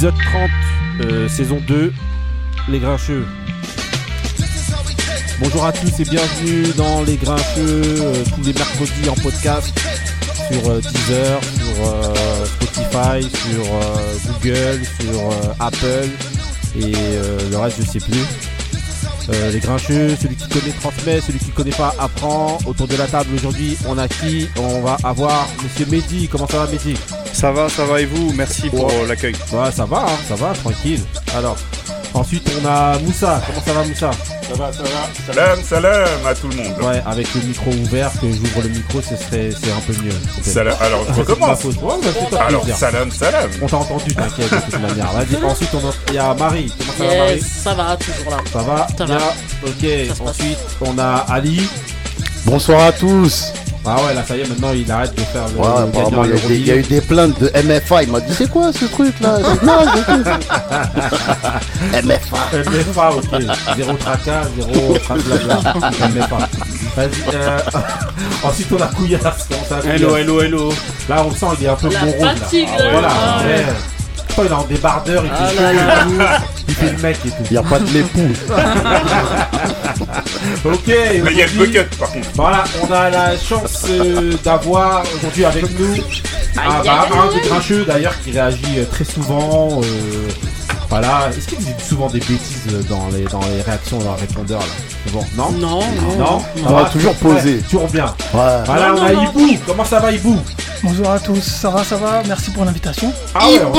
[0.00, 0.50] Épisode 30,
[1.02, 1.92] euh, saison 2,
[2.70, 3.26] Les Grincheux.
[5.40, 9.78] Bonjour à tous et bienvenue dans Les Grincheux, euh, tous les mercredis en podcast
[10.50, 16.08] sur euh, Deezer, sur euh, Spotify, sur Google, sur Apple
[16.78, 16.92] et
[17.50, 18.24] le reste je sais plus.
[19.52, 22.56] Les grincheux, celui qui connaît transmet, celui qui connaît pas apprend.
[22.64, 24.48] Autour de la table aujourd'hui, on a qui?
[24.56, 26.26] On va avoir Monsieur Mehdi.
[26.26, 26.96] Comment ça va Mehdi?
[27.40, 29.06] Ça va, ça va et vous Merci pour Ouais.
[29.08, 29.34] l'accueil.
[29.52, 31.00] Ouais, ça va, hein, ça va, tranquille.
[31.34, 31.56] Alors,
[32.12, 33.40] ensuite on a Moussa.
[33.46, 34.10] Comment ça va Moussa?
[34.50, 35.32] Ça va, ça va.
[35.34, 36.74] Salam, salam à tout le monde.
[36.82, 40.12] Ouais, avec le micro ouvert, que j'ouvre le micro, ce serait, c'est un peu mieux.
[40.42, 40.74] Salam.
[40.82, 41.64] Alors, ma recommence.
[41.64, 41.72] Ouais,
[42.30, 42.76] bah, Alors, plaisir.
[42.76, 43.48] salam, salam.
[43.62, 45.10] On t'a entendu, t'inquiète, de toute manière.
[45.12, 46.72] Vas-y, ensuite on a, il y a Marie.
[46.78, 47.40] Comment ça va Marie?
[47.40, 48.36] ça va, toujours là.
[48.52, 49.16] Ça va Ça va.
[49.66, 50.20] Ok, Ça se passe.
[50.28, 51.62] ensuite on a Ali.
[52.44, 53.52] Bonsoir à tous.
[53.86, 55.58] Ah ouais, là ça y est, maintenant il arrête de faire le.
[55.58, 57.50] Ouais, le apparemment, il y, a gagnant des- il y a eu des plaintes de
[57.64, 58.02] MFA.
[58.02, 59.38] Il m'a dit C'est quoi ce truc là?
[59.62, 59.78] Non,
[62.02, 62.38] MFA.
[62.52, 63.40] MFA, ok.
[63.76, 65.56] Zéro tracas, zéro blabla.
[66.08, 66.38] MFA.
[66.96, 67.34] Vas-y.
[67.34, 67.58] Euh...
[68.42, 69.48] Ensuite, on a Couillasse.
[69.86, 70.72] Hello, hello, hello.
[71.08, 72.28] Là, on sent il est un peu La bon rôle.
[72.36, 72.84] fatigue, là.
[72.84, 72.90] là.
[72.92, 73.08] Voilà.
[73.10, 73.54] Ah ouais.
[73.54, 73.64] ouais.
[74.38, 75.72] Oh, il est en débardeur, il Ah fait là
[76.04, 76.38] chaud là.
[76.68, 77.34] Il fait le mec et tout.
[77.50, 78.28] Il n'y a pas de l'époux.
[80.64, 80.78] Ok.
[80.86, 82.28] Mais il y a le aujourd'hui- bucket par contre.
[82.34, 85.94] Voilà, on a la chance euh, d'avoir aujourd'hui avec nous
[86.56, 89.80] un, bah, aïe, un des grincheux d'ailleurs qui réagit euh, très souvent.
[89.82, 90.28] euh,
[90.90, 94.20] voilà, est-ce qu'il dit souvent des bêtises euh, dans les, dans les réactions, dans le
[94.20, 94.66] répondeur là
[95.06, 95.80] C'est bon, non Non,
[96.18, 96.18] non.
[96.18, 97.58] Non, Ça va, toujours posé.
[97.70, 98.06] Toujours bien.
[98.34, 98.40] Ouais.
[98.66, 99.12] Voilà, Non, on a.
[99.12, 99.58] Ibou.
[99.66, 100.36] Comment ça va, Ibou
[100.82, 103.12] Bonjour à tous, ça va, ça va, merci pour l'invitation.
[103.34, 103.74] Ah ouais, on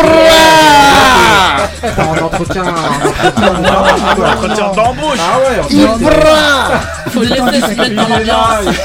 [1.88, 2.64] est en entretien.
[2.64, 5.18] en entretien d'embauche.
[5.20, 8.78] Ah ouais, on est Faut le laisser se mettre dans l'ambiance.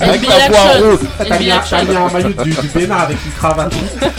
[0.00, 1.00] Avec la voix rouge.
[1.18, 1.60] T'as mis, un-
[2.06, 3.74] un maillot du, Bénin avec une cravate.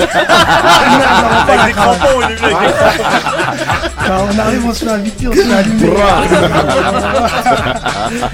[1.47, 3.00] Avec des crampons, il est venu avec
[4.07, 5.89] Bah, on arrive, on se fait inviter, on se fait allumer.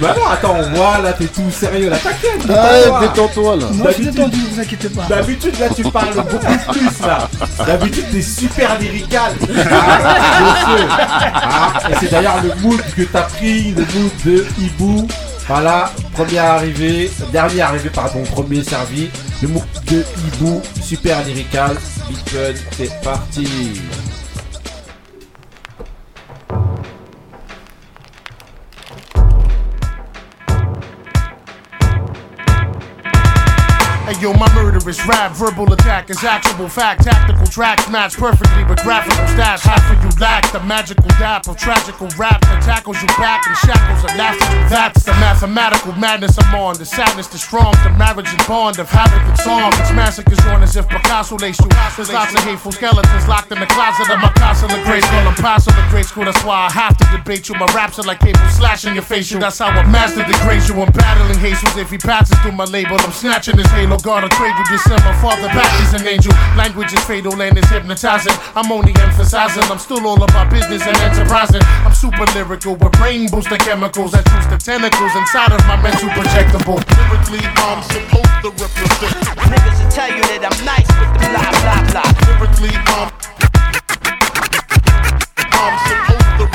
[0.16, 1.96] non, attends, on voit là, t'es tout sérieux là.
[1.98, 2.46] T'inquiète,
[3.00, 3.56] détends-toi.
[3.56, 3.66] là.
[3.66, 5.02] Non, je suis D'habitude- détendu, vous inquiétez pas.
[5.08, 7.28] D'habitude, là, tu parles beaucoup plus là.
[7.66, 9.32] D'habitude, t'es super lyrical.
[9.70, 11.34] Ah.
[11.34, 15.06] Ah, et c'est d'ailleurs le mood que t'as pris, le mood de Hibou.
[15.46, 19.08] Voilà, premier arrivé, dernier arrivé, pardon, premier servi.
[19.42, 21.76] Le mood de Hibou, super lyrical.
[22.08, 23.48] Big Fun, c'est parti.
[26.50, 26.87] Thank you.
[34.08, 37.04] Hey yo, my murderous rap, verbal attack is actual fact.
[37.04, 39.60] Tactical tracks match perfectly with graphical stats.
[39.60, 43.52] Half of you lack the magical dap of tragical rap that tackles you back in
[43.68, 44.48] shackles of laughter.
[44.72, 46.78] That's the mathematical madness I'm on.
[46.78, 49.76] The sadness, the strong, the marriage and bond of havoc and song.
[49.76, 51.68] It's massacres on as if Picasso laced you.
[51.68, 55.04] There's lots of hateful skeletons locked in the closet of my castle of grace.
[55.04, 56.24] Call them paso the great school.
[56.24, 57.60] That's why I have to debate you.
[57.60, 59.30] My raps are like cable slashing your face.
[59.30, 59.38] You.
[59.38, 60.80] That's how a master degrades you.
[60.80, 61.76] I'm battling Jesus.
[61.76, 63.97] If he passes through my label, I'm snatching his halo.
[64.02, 64.64] God, a cradle.
[64.70, 66.32] This send my father back is an angel.
[66.56, 68.34] Language is fatal and it's hypnotizing.
[68.54, 69.64] I'm only emphasizing.
[69.64, 71.62] I'm still all about business and enterprising.
[71.84, 76.08] I'm super lyrical with brain booster chemicals that choose the tentacles inside of my mental
[76.10, 76.78] projectable.
[76.96, 79.14] Lyrically, I'm supposed to represent.
[79.50, 82.08] Niggas will tell you that I'm nice with the blah blah blah.
[82.28, 83.08] Lyrically, I'm.
[85.50, 86.07] I'm supposed to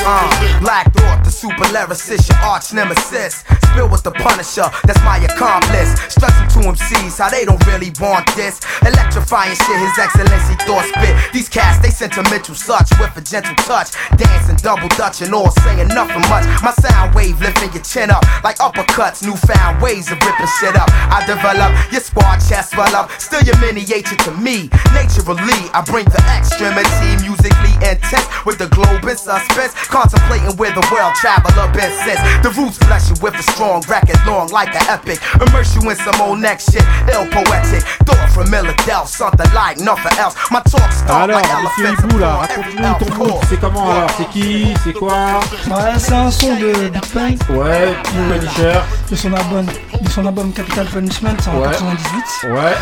[0.05, 0.59] Uh.
[0.63, 3.43] Black Thought, the super lyricist, your arch nemesis.
[3.67, 5.99] Spill with the Punisher, that's my accomplice.
[6.07, 8.63] Stressing to MCs how they don't really want this.
[8.83, 11.15] Electrifying shit, His Excellency thought spit.
[11.33, 13.91] These cats, they sentimental such with a gentle touch.
[14.15, 16.47] Dancing, double dutch, and all saying nothing much.
[16.63, 19.23] My sound wave lifting your chin up like uppercuts.
[19.23, 20.87] Newfound ways of ripping shit up.
[21.11, 23.11] I develop your squad chest swell up.
[23.19, 24.69] Still your miniature to me.
[24.95, 29.75] Naturally, I bring the extremity musically intense with the globe in suspense.
[29.93, 32.17] Contemplating where the world traveler been since.
[32.41, 35.19] The roots bless you with a strong record, long like an epic.
[35.37, 36.81] Immerse you in some old next shit,
[37.13, 37.83] ill poetic.
[38.09, 40.33] Thought from Philadelphia, something like nothing else.
[40.49, 43.29] My talk start Alors, like monsieur elephants Hibou là, upon every raconte-nous ton elf groupe.
[43.29, 43.45] course.
[43.49, 47.93] C'est comment alors C'est qui C'est quoi Ouais, c'est un son de Big Pun, Ouais,
[48.15, 48.79] euh, Punisher.
[49.11, 49.65] de son album,
[50.01, 51.69] de son album Capital Punishment, c'est en Ouais.
[51.69, 52.51] 98.
[52.51, 52.75] Ouais.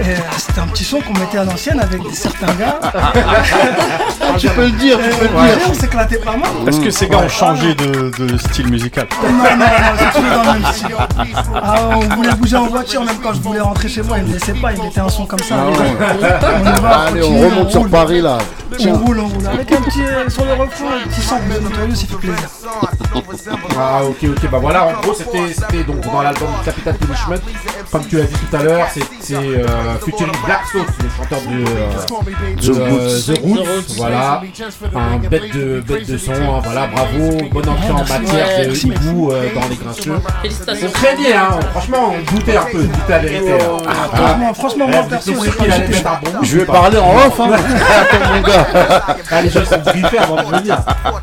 [0.00, 2.78] Euh, c'était un petit son qu'on mettait à l'ancienne avec certains gars.
[4.36, 5.66] Tu peux le dire, tu peux le dire.
[5.68, 6.50] on s'éclatait pas mal.
[6.66, 9.66] Est-ce que ces gars ont changé de, de style musical Non, non, non,
[9.98, 10.96] c'est toujours dans le même style.
[11.54, 14.32] Ah, on voulait bouger en voiture, même quand je voulais rentrer chez moi, il me
[14.34, 15.56] laissait pas, il mettait un son comme ça.
[15.58, 17.88] Ah on y va, Allez, on remonte sur.
[17.88, 18.38] Paris là.
[18.86, 19.46] On roule, on roule.
[19.46, 22.48] Avec un petit, euh, sur le refrain, un petit sample de Notorious, ça fait plaisir.
[23.78, 27.36] Ah ok ok bah voilà en gros c'était c'était donc dans l'album Capital Punishment
[27.90, 29.64] comme tu l'as dit tout à l'heure c'est c'est, euh,
[29.96, 33.94] featuring Black Sauce, le chanteur de, euh, de, euh, The Roots.
[33.96, 34.42] Voilà,
[34.94, 36.32] un bête de, bête de son.
[36.32, 37.38] hein, voilà, bravo.
[37.52, 40.20] Bonne entrée en matière de hibou euh, dans les grincheux.
[40.86, 43.52] On craignait, hein, franchement, on doutait un peu, doutait la vérité.
[43.52, 43.76] hein.
[43.88, 47.50] Ah, franchement, franchement, moi Eh, perso, un bon Je vais parler en off, hein.
[47.52, 48.66] Attends, mon gars.
[49.30, 50.78] Ah, les gens sont briefés avant de venir.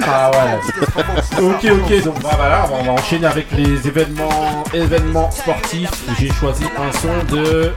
[0.08, 1.42] Ah ouais.
[1.42, 5.92] Ok, ok, donc bah, voilà, on va enchaîner avec les événements, événements sportifs.
[6.20, 7.72] J'ai choisi un son de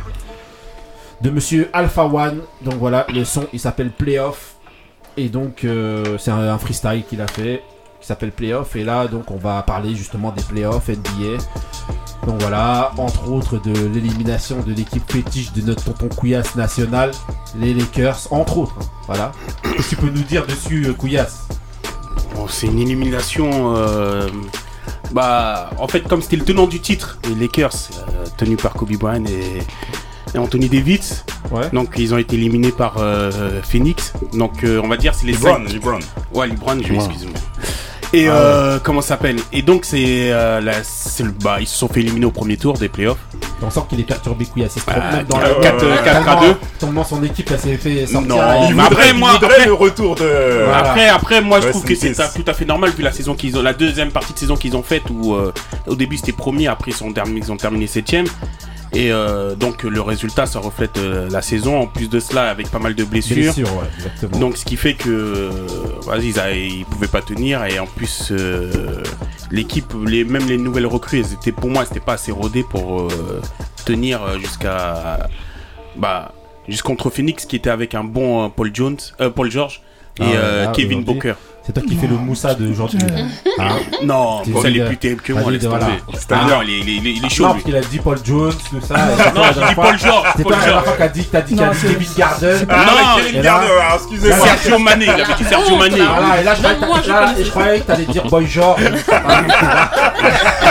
[1.21, 2.43] de Monsieur Alpha One.
[2.63, 4.57] Donc voilà, le son il s'appelle Playoff.
[5.17, 7.63] Et donc euh, c'est un, freestyle qu'il a fait
[8.01, 8.77] qui s'appelle Playoff.
[8.77, 11.43] Et là donc on va parler justement des playoffs NBA.
[12.27, 17.13] Donc voilà, entre autres de l'élimination de l'équipe fétiche de notre tonton Couillasse national,
[17.59, 18.79] les Lakers, entre autres.
[19.07, 19.33] Voilà.
[19.63, 21.49] Qu'est-ce que tu peux nous dire dessus, euh, Couillasse?
[22.35, 23.75] Bon, c'est une élimination.
[23.77, 24.29] euh,
[25.13, 27.73] bah, en fait, comme c'était le tenant du titre, les Lakers,
[28.11, 29.63] euh, tenu par Kobe Bryant et,
[30.35, 31.25] et Anthony Davis.
[31.51, 31.69] Ouais.
[31.73, 34.13] Donc, ils ont été éliminés par euh, Phoenix.
[34.35, 35.99] Donc, euh, on va dire c'est les LeBron, cinq- LeBron.
[36.35, 36.99] Ouais, LeBron, je Ouais.
[36.99, 37.35] excuse-moi.
[38.15, 39.37] Et Ah euh, comment ça s'appelle?
[39.53, 42.57] Et donc, c'est euh, la- c'est le bah, ils se sont fait éliminer au premier
[42.57, 43.19] tour des playoffs.
[43.61, 44.77] On sent qu'il est perturbé, Couillasse.
[44.77, 44.95] Il se Bah,
[45.29, 46.57] dans la quatre- euh, quatre à tellement- deux.
[46.79, 48.35] tellement son équipe elle s'est fait sortir.
[48.35, 48.37] Non,
[48.69, 50.25] Il mais voudrait, après, il moi, après- le retour de.
[50.25, 50.79] Voilà.
[50.79, 53.35] Après, après, moi, je Ouais, trouve que c'est tout à fait normal vu la saison
[53.35, 55.53] qu'ils ont, la deuxième partie de saison qu'ils ont faite où euh,
[55.87, 58.25] au début c'était premier, après ils, sont terminés- ils ont terminé septième.
[58.93, 61.81] Et euh, donc le résultat, ça reflète euh, la saison.
[61.81, 63.37] En plus de cela, avec pas mal de blessures.
[63.37, 64.39] Blessure, ouais, exactement.
[64.39, 65.51] Donc ce qui fait que euh,
[66.07, 66.33] vas-y,
[66.69, 68.33] ils, pouvaient pas tenir et en plus
[69.51, 73.09] l'équipe, les, même les nouvelles recrues, elles étaient pour moi, c'était pas assez rodées pour
[73.85, 75.29] tenir jusqu'à
[75.97, 76.33] bah
[76.69, 78.99] jusqu'entre Phoenix qui était avec un bon Paul Jones,
[79.35, 79.83] Paul George
[80.21, 81.03] et Ah là, Kevin.
[81.05, 81.35] Booker.
[81.69, 82.99] C'est toi qui fais le Moussa d'aujourd'hui.
[83.61, 85.77] Hein Non, sais, il est plus terrible que moi, laisse tomber.
[86.31, 86.45] Ah.
[86.49, 87.99] Non, il est, il est- il est- il est chaud non, parce qu'il a dit
[87.99, 88.95] Paul Jones, tout ça.
[89.35, 91.63] Non, j'ai dit Paul George, C'est toi la dernière fois qu'a dit, t'as dit qu'il
[91.65, 92.67] Non, a dit c'est- David Garden.
[92.71, 94.47] Ah, Non, mais Kevin là- Garner, alors, excusez-moi.
[94.47, 95.97] Sergio Mané, il avait dit Sergio honte, Mané.
[96.03, 98.81] Voilà, et là, je croyais que t'allais dire Boy George.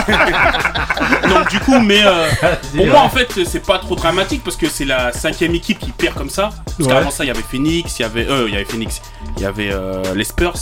[1.29, 2.27] Donc du coup, mais euh,
[2.75, 5.79] pour Vas-y, moi en fait c'est pas trop dramatique parce que c'est la cinquième équipe
[5.79, 6.50] qui perd comme ça.
[6.65, 6.88] Parce Ouais.
[6.88, 9.01] qu'avant ça il y avait Phoenix, il y avait euh, il y avait Phoenix,
[9.38, 10.53] il y avait euh, les Spurs,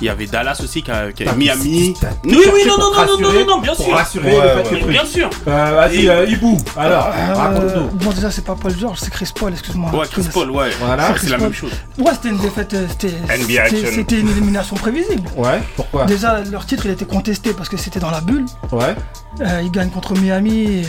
[0.00, 1.94] il y avait Dallas aussi qui a, qui a- Putain, Miami.
[2.24, 3.94] Oui oui non non non non non bien Pour sûr.
[3.94, 4.90] rassurer Ouais, le fait ouais, que Mais truc.
[4.92, 5.30] bien sûr.
[5.48, 7.88] Euh, Vas-y, Et- euh, Ibou, alors, Euh, raconte-nous.
[7.98, 9.90] bon, déjà, c'est pas Paul George, c'est Chris Paul, excuse-moi.
[9.94, 10.70] Ouais Chris Paul ouais.
[10.80, 11.14] Voilà.
[11.20, 11.72] C'est la même chose.
[11.98, 15.28] Ouais, c'était une défaite, euh, c'était une élimination prévisible.
[15.36, 16.04] Ouais, pourquoi?
[16.06, 18.46] Déjà, leur titre, il était contesté parce que c'était dans la bulle.
[18.72, 18.94] Ouais,
[19.42, 20.84] Euh, ils gagnent contre Miami, euh,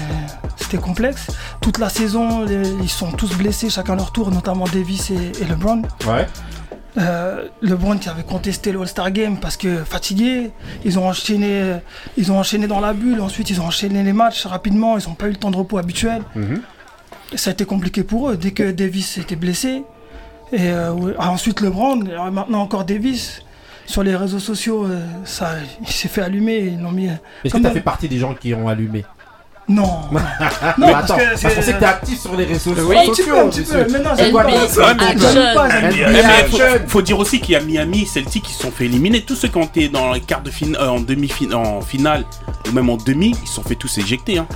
[0.57, 1.27] c'était complexe.
[1.61, 5.45] Toute la saison, les- ils sont tous blessés, chacun leur tour, notamment Davis et, et
[5.45, 5.83] LeBron.
[6.07, 6.27] ouais.
[6.97, 10.51] Euh, LeBron qui avait contesté le All-Star Game parce que fatigué,
[10.83, 11.75] ils ont enchaîné,
[12.17, 13.21] ils ont enchaîné dans la bulle.
[13.21, 14.97] Ensuite, ils ont enchaîné les matchs rapidement.
[14.97, 16.21] Ils n'ont pas eu le temps de repos habituel.
[16.35, 16.61] Mhm.
[17.35, 19.83] Ça a été compliqué pour eux dès que Davis était blessé.
[20.51, 23.41] Et euh, ah, ensuite LeBron, maintenant encore Davis.
[23.85, 26.59] Sur les réseaux sociaux, euh, ça, il s'est fait allumer.
[26.59, 27.07] Ils l'ont mis.
[27.07, 29.05] Est-ce que t'as dans- fait partie des gens qui ont allumé?
[29.71, 30.01] Non.
[30.77, 33.07] Non, non, attends, parce qu'on sait que t'es actif sur les réseaux Oui, un petit
[33.23, 33.33] sociaux.
[33.35, 33.85] peu, un petit monsieur.
[33.85, 33.91] peu.
[33.91, 34.81] Mais non, C'est quoi Action.
[36.11, 39.21] mais faut, dire aussi qu'il y a Miami, Celtic qui se sont fait éliminer.
[39.21, 42.25] Tous ceux qui ont été dans les quarts de finale, en demi-finale, en finale
[42.67, 44.37] ou même en demi, ils se sont fait tous éjecter.
[44.37, 44.47] hein.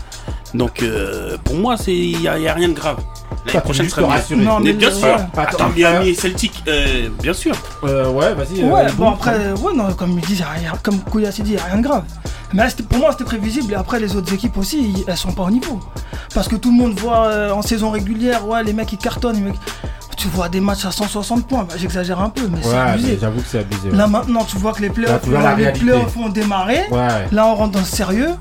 [0.54, 2.98] Donc euh, pour moi, c'est il y, a y a rien de grave.
[3.46, 4.36] L'année tu prochaine sera mieux.
[4.38, 4.94] Non, Mais mais bien ouais.
[5.00, 5.14] sûr.
[5.36, 7.56] Attends, Attends, Miami et Celtic, euh, bien sûr.
[7.84, 8.64] Euh, ouais, vas-y.
[8.64, 9.14] Ouais, euh, bon Ibou.
[9.16, 11.78] après, ouais, non, comme ils disent, y a rien- comme Koulias dit, il a rien
[11.78, 12.04] de grave.
[12.54, 13.74] Mais là, c'était- pour moi, c'était prévisible.
[13.74, 15.80] Et après, les autres équipes aussi, elles sont pas au niveau.
[16.34, 19.36] Parce que tout le monde voit euh, en saison régulière, ouais, les mecs ils cartonnent.
[19.38, 19.56] les mecs-
[20.18, 21.66] Tu vois des matchs à 160 points.
[21.70, 23.12] Bah, J'exagère un peu, mais c'est Ouais, abusé.
[23.14, 23.90] mais j'avoue que c'est abusé.
[23.92, 23.96] ouais.
[23.98, 26.86] Là maintenant, tu vois que les playoffs, la les playoffs ont démarré.
[26.90, 27.28] Ouais.
[27.32, 28.32] Là, on rentre dans le sérieux.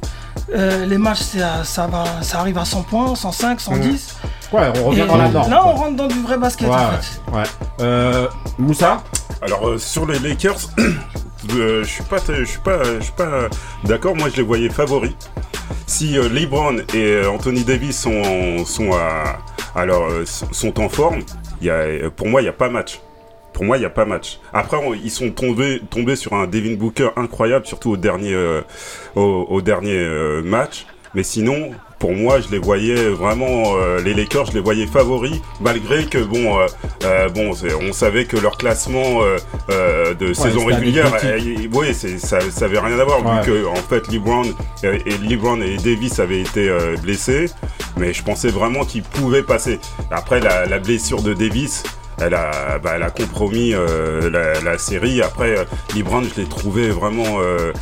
[0.54, 4.14] Euh, les matchs, c'est à- ça, va, ça arrive à 100 points, 105, 110.
[4.52, 5.50] Ouais, on revient Et dans la norme.
[5.50, 7.20] là, on rentre dans du vrai basket Ouais, en fait.
[7.37, 7.42] ouais.
[7.80, 9.02] Euh, Moussa?
[9.42, 10.56] Alors euh, sur les Lakers,
[11.50, 13.48] je suis pas, je suis pas, je suis pas euh,
[13.84, 14.16] d'accord.
[14.16, 15.14] Moi, je les voyais favoris.
[15.86, 18.90] Si euh, LeBron et euh, Anthony Davis sont,
[19.74, 21.22] alors euh, sont en forme,
[21.64, 23.00] euh, pour moi, il n'y a pas match.
[23.52, 24.40] Pour moi, il n'y a pas match.
[24.52, 25.80] Après, ils sont tombés,
[26.16, 28.62] sur un Devin Booker incroyable, surtout au dernier, euh,
[29.16, 30.86] euh, match.
[31.14, 31.70] Mais sinon,
[32.04, 36.18] pour moi, je les voyais vraiment, euh, les Lakers, je les voyais favoris, malgré que
[36.18, 36.66] bon, euh,
[37.04, 39.20] euh, bon, on savait que leur classement
[40.20, 41.11] de saison régulière,
[41.94, 43.40] c'est- ça, ça avait rien à voir Ouais.
[43.40, 44.42] vu que en fait, LeBron
[44.82, 46.70] et LeBron et Davis avaient été
[47.02, 47.46] blessés,
[47.96, 49.78] mais je pensais vraiment qu'ils pouvaient passer.
[50.11, 51.84] Après, la, la blessure de Davis.
[52.20, 55.20] Elle a, bah, elle a compromis euh, la, la série.
[55.20, 55.64] Après, euh,
[55.96, 57.40] LeBron, je l'ai trouvé vraiment.
[57.40, 57.73] euh,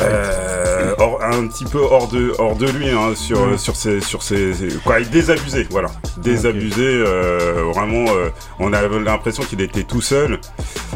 [0.00, 4.22] euh, hors- un petit peu hors de, hors de lui hein, sur, sur ses, sur
[4.22, 4.52] ses,
[4.84, 6.82] quoi, il désabusé, voilà, désabusé.
[6.84, 10.40] euh, vraiment, euh, on a l'impression qu'il était tout seul.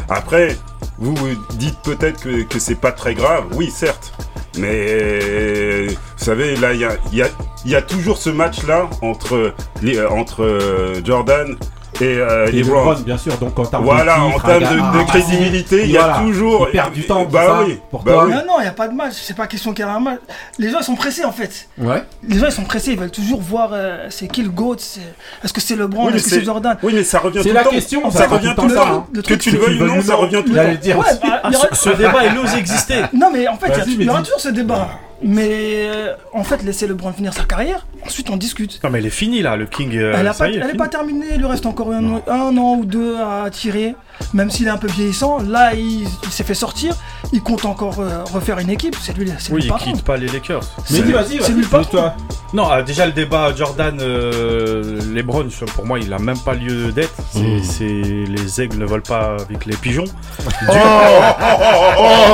[0.09, 0.55] Après,
[0.97, 3.45] vous vous dites peut-être que, que c'est pas très grave.
[3.53, 4.13] Oui, certes.
[4.57, 7.27] Mais vous savez, là, il y a, il y, a,
[7.65, 11.55] y a toujours ce match-là entre, les, entre euh, Jordan
[12.01, 12.79] et, euh, Et LeBron.
[12.91, 15.97] LeBron, bien sûr, donc en termes Voilà, de en titres, termes de, crédibilité, il y
[15.97, 16.19] a voilà.
[16.19, 16.67] toujours.
[16.67, 18.25] Ils perdent du temps, Bah c'est ça, oui, pour bah toi.
[18.25, 18.31] oui.
[18.33, 19.13] Non, non, il n'y a pas de match.
[19.21, 20.19] C'est pas question qu'il y ait un match.
[20.59, 21.67] Les gens, ils sont pressés, en fait.
[21.77, 22.03] Ouais.
[22.27, 22.91] Les gens, ils sont pressés.
[22.91, 24.75] Ils veulent toujours voir euh, c'est qui le GOAT.
[24.79, 24.99] c'est-
[25.43, 26.77] Est-ce que c'est LeBron Oui, Est-ce que c'est c'est- Jordan?
[26.83, 27.71] Oui, mais ça revient C'est tout la le temps.
[27.73, 30.43] question, ça, revient tout le temps, Que tu c'est le veuilles ou non, ça revient
[30.45, 30.99] tout le temps.
[31.23, 32.95] bah, ce, débat, il ose exister.
[33.13, 34.89] Non, mais en fait, il y a- aura toujours ce débat.
[35.21, 37.87] Mais euh, en fait, laissez LeBron finir sa carrière.
[38.05, 38.79] Ensuite, on discute.
[38.83, 39.95] Non, mais elle est finie là, le King.
[39.97, 40.51] euh, elle est ça pas,
[40.85, 41.25] est, terminée.
[41.33, 43.95] Il lui reste encore un, un an ou deux à tirer.
[44.33, 46.95] Même s'il est un peu vieillissant, là, il, il s'est fait sortir.
[47.33, 48.95] Il compte encore euh, refaire une équipe.
[49.01, 49.91] C'est lui, c'est Oui, lui il le patron.
[49.93, 50.63] quitte pas les Lakers.
[50.91, 52.13] Mais dis, vas-y, c'est lui le toi.
[52.53, 56.91] Non, euh, déjà le débat Jordan euh, LeBron, pour moi, il a même pas lieu
[56.91, 57.13] d'être.
[57.33, 57.63] C'est, Mm.
[57.63, 57.85] c'est-
[58.27, 60.05] les aigles ne volent pas avec les pigeons.
[60.69, 60.73] Oh,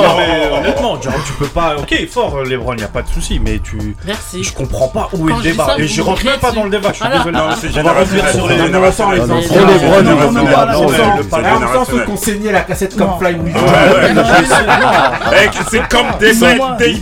[0.02, 1.76] non mais honnêtement, genre, tu peux pas.
[1.78, 3.96] Ok, fort euh, LeBron, y a pas de souci, mais tu.
[4.06, 4.42] Merci.
[4.44, 5.66] Je comprends pas où est le débat.
[5.66, 6.58] ça, Et je rentre même pas dessus.
[6.58, 6.88] dans le débat.
[6.90, 7.18] Je suis Voilà.
[7.18, 7.36] désolé.
[7.38, 8.32] Non, c'est On va revenir générationnel.
[8.32, 8.84] sur les LeBron,
[11.78, 13.56] on sent ceux qu'on saignait la cassette comme Fly With
[15.32, 16.32] Hey, C'est comme des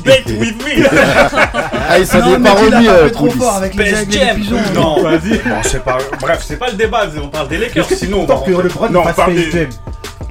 [0.05, 0.87] bet with me.
[1.88, 3.75] Ah, il s'en non, est mais pas tu l'as remis, pas euh, trop fort avec
[3.75, 4.29] les aigles et Jam.
[4.29, 4.57] les pigeons.
[4.75, 5.38] Non, Vas-y.
[5.38, 5.99] Bon, c'est pas.
[6.21, 7.02] Bref, c'est pas le débat.
[7.23, 7.85] On parle des Lakers.
[7.95, 9.69] Sinon, on va- Non, fasse parle des-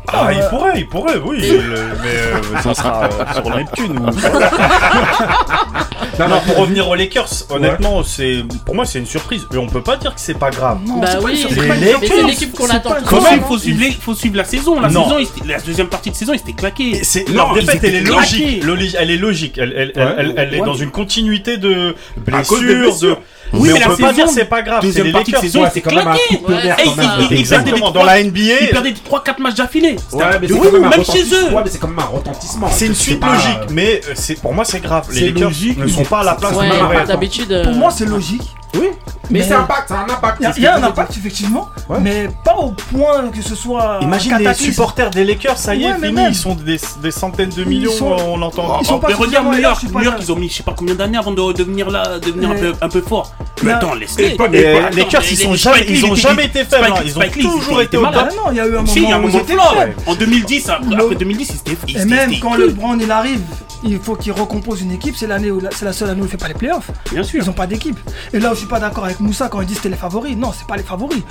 [0.07, 1.39] Ah, il pourrait, il pourrait, oui.
[1.41, 3.97] le- mais euh, ça sera euh, sur Neptune.
[3.99, 4.05] ou-
[6.19, 9.45] non, non, pour revenir aux Lakers, honnêtement, c'est pour moi c'est une surprise.
[9.53, 10.79] Et on peut pas dire que c'est pas grave.
[10.85, 11.57] Non, Bah oui, une surprise.
[11.57, 13.47] Les C'est pas une Lakers, Mais c'est l'équipe qu'on c'est attend pas- tous Faut, suivre,
[13.47, 14.79] faut, suivre les- faut suivre la saison.
[14.79, 15.03] La, Non.
[15.05, 16.97] saison il s'était- la deuxième partie de saison, il s'était claqué.
[16.97, 18.63] Et c'est- Non, en ils fait, elle est logique.
[18.65, 19.57] Loli- Elle est logique.
[19.57, 20.15] Elle, elle, elle, Ouais.
[20.17, 20.65] elle- elle est Ouais.
[20.65, 21.95] dans une continuité de
[22.33, 22.81] À cause des blessures.
[22.89, 23.19] blessures.
[23.53, 23.57] De...
[23.57, 24.79] Oui, mais, mais on la peut pas saison, dire c'est pas grave.
[24.81, 26.37] C'est Deuxième les partie de saison, c'est quand même un claqué.
[26.37, 27.09] coup de tonnerre Ouais, quand et même.
[27.19, 27.91] il- il- Exactement.
[27.91, 29.95] Dans la NBA, Il perdait 3-4 matchs d'affilée.
[29.95, 31.45] De ouf, même chez eux.
[31.45, 31.57] retentissement.
[31.57, 32.67] Ouais, mais c'est quand même un retentissement.
[32.71, 33.69] c'est une suite logique.
[33.71, 35.07] Mais euh, pour moi c'est grave.
[35.13, 37.07] Les Lakers ne sont pas à la place ils devraient être.
[37.07, 37.51] d'habitude.
[37.51, 38.41] euh, Pour moi, c'est logique.
[38.73, 38.87] Oui,
[39.29, 40.37] mais, Mais- c'est impact, c'est un impact.
[40.39, 41.97] Il y a, c'est ce il y a un impact, effectivement, Ouais.
[42.01, 43.99] mais pas au point que ce soit.
[44.01, 46.31] Imagine un les supporters des Lakers, ça y est, Ouais, fini, même.
[46.31, 48.79] ils sont des, des centaines de Ils millions, sont- on entend.
[48.81, 50.73] Ils sont pas mais regarde New York, New York, ils ont mis je sais pas
[50.77, 53.31] combien d'années avant de devenir là, devenir un peu, un peu fort.
[53.63, 54.25] Mais Mais- attends, Et laisse-les.
[54.25, 54.47] Et et
[54.91, 57.01] les Lakers, ils sont jamais, ils ont jamais été faibles, hein.
[57.05, 58.13] ils ont toujours il été au top.
[58.15, 59.53] Ah non, il y a eu un Si, il y a un moment ils étaient
[59.55, 59.73] fort.
[59.77, 59.95] faibles.
[60.07, 61.71] En 2010, après, Le- après 2010, c'était.
[61.71, 63.41] Et c'était- même quand que- le Brown il arrive,
[63.83, 65.15] il faut qu'il recompose une équipe.
[65.17, 66.91] C'est l'année où la- c'est la seule année où il fait pas les playoffs.
[67.11, 67.41] Bien sûr.
[67.43, 67.97] Ils ont pas d'équipe.
[68.33, 70.35] Et là où je suis pas d'accord avec Moussa quand il dit c'était les favoris.
[70.37, 71.21] Non, c'est pas les favoris.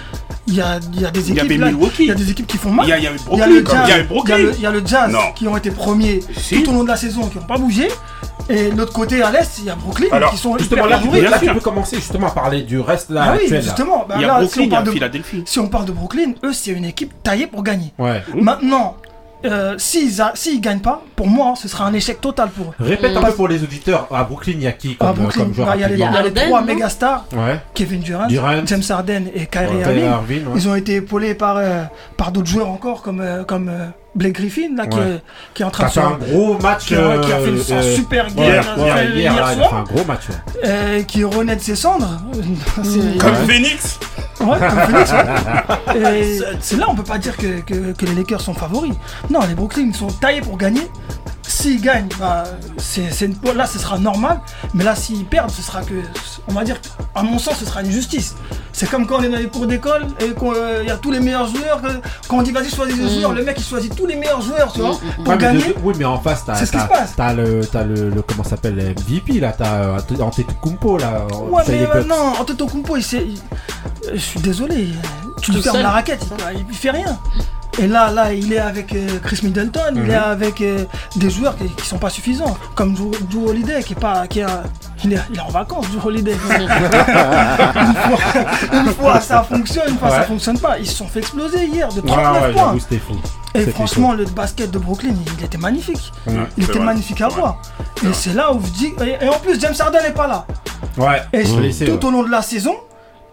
[0.47, 2.02] Il y a, il y a des Il y équipes avait là, Milwaukee.
[2.04, 2.87] il y a des équipes qui font mal.
[2.87, 3.47] Il y a, il y a eu Il y a Brooklyn.
[3.54, 4.37] le comme- Jazz, Il y a eu il y a Brooklyn.
[4.38, 5.19] le- il y a le Jazz Non.
[5.35, 6.62] qui ont été premiers Si.
[6.62, 7.88] tout au long de la saison, qui n'ont pas bougé.
[8.49, 10.97] Et de l'autre côté, à l'est, il y a Brooklyn Alors, qui sont Justement, là,
[10.97, 11.21] tu peux, favoris.
[11.21, 13.62] bien là, tu peux commencer justement à parler du reste là Ah oui, actuel.
[13.62, 14.04] justement.
[14.09, 15.42] Bah Il y a là, si Brooklyn, on il y a parle de Philadelphie.
[15.47, 17.92] si on parle de Brooklyn, eux, c'est une équipe taillée pour gagner.
[17.99, 18.25] Ouais.
[18.35, 18.97] Maintenant,
[19.44, 22.75] euh, s'ils gagnent pas, pour moi, ce sera un échec total pour eux.
[22.85, 24.06] Répète un peu pour les auditeurs.
[24.12, 25.88] À Brooklyn, il y a qui comme, À Brooklyn, comme joueur bah, il y a
[25.88, 27.61] les, y a trois méga stars, Ouais.
[27.75, 28.66] Kevin Durant, Durant.
[28.66, 30.04] James Harden et Kyrie Ouais, Irving.
[30.04, 30.52] Irving, ouais.
[30.56, 31.85] Ils ont été épaulés par, euh,
[32.16, 35.23] par d'autres joueurs encore, comme, euh, comme euh, Blake Griffin, là, qui, est,
[35.54, 36.87] qui est en train de fait se- un gros match.
[36.87, 39.61] qui a- qui a fait une euh, super guerre ouais, hier, hier, hier là, il
[39.61, 39.75] a fait soir.
[39.75, 40.28] un gros match.
[40.28, 40.61] ouais.
[40.64, 42.20] euh, qui renaît de ses cendres.
[42.75, 42.85] Comme
[43.35, 43.47] Ouais.
[43.47, 43.99] Phoenix.
[44.40, 46.18] Ouais, comme Phoenix, ouais.
[46.20, 48.92] Et c'est là, on peut pas dire que, que- que les Lakers sont favoris.
[49.28, 50.88] Non, les Brooklyn sont taillés pour gagner.
[51.61, 52.45] S'ils gagnent, bah,
[52.79, 54.40] c'est, c'est une- bon, là, ce sera normal.
[54.75, 55.95] Mais là, s'ils perdent, ce sera que,
[56.49, 56.76] on va dire,
[57.14, 58.35] à mon sens, ce sera une justice.
[58.73, 61.21] C'est comme quand on est dans les cours d'école et qu'il y a tous les
[61.21, 61.83] meilleurs joueurs.
[61.83, 63.09] que- quand on dit vas-y, choisis des Mm.
[63.11, 65.59] joueurs, le mec il choisit tous les meilleurs joueurs, tu vois, pour Ouais, mais gagner.
[65.64, 67.12] de- oui, mais en face, t'as C'est ce qui t'as- se passe.
[67.17, 71.26] t'as le, t'as le, le- comment ça s'appelle, le MVP là, t'as euh, Antetokounmpo là.
[71.50, 71.95] Ouais, chez mais les Bucks.
[71.97, 73.26] maintenant, Antetokounmpo, il s'est.
[73.26, 73.38] il-
[74.14, 74.88] Je suis désolé,
[75.43, 76.25] tu lui fermes la raquette,
[76.55, 77.19] il, il fait rien.
[77.79, 80.11] Et là, là, il est avec euh, Chris Middleton, il Mhm.
[80.11, 80.85] est avec euh,
[81.17, 84.41] des joueurs qui, qui sont pas suffisants, comme Drew, Drew Holiday, qui est pas, qui
[84.41, 84.62] est, un-
[85.05, 86.33] il est, il est en vacances, Drew Holiday.
[86.50, 88.19] une, fois,
[88.73, 90.27] une fois, ça fonctionne, une fois ça Ouais.
[90.27, 90.79] fonctionne pas.
[90.79, 92.77] Ils se sont fait exploser hier de Ouais, 39 ouais, points.
[93.55, 96.12] Et franchement, le basket de Brooklyn, il, il était magnifique.
[96.27, 96.85] Ouais, il était vrai.
[96.85, 97.61] magnifique à voir.
[98.05, 98.93] Et c'est là où je dis.
[99.03, 100.47] Et, et en plus, James Harden n'est pas là.
[100.97, 101.45] Ouais, Et
[101.85, 102.75] tout au long de la saison,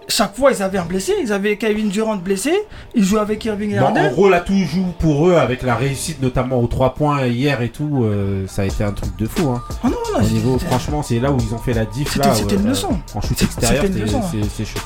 [0.07, 2.53] chaque fois ils avaient un blessé, ils avaient Kevin Durant blessé,
[2.95, 6.21] ils jouaient avec Irving et en gros, là, tout joue pour eux avec la réussite,
[6.21, 8.03] notamment aux 3 points hier et tout.
[8.03, 9.49] euh, ça a été un truc de fou.
[9.49, 9.61] Hein.
[9.83, 12.13] Oh non, non, Au niveau, franchement, c'est là où ils ont fait la diff.
[12.13, 12.99] C'était- là, c'était ouais, une euh, leçon.
[13.15, 14.21] En shoot C'était- extérieur, une c'est- leçon.
[14.31, 14.79] c'est c'est chaud.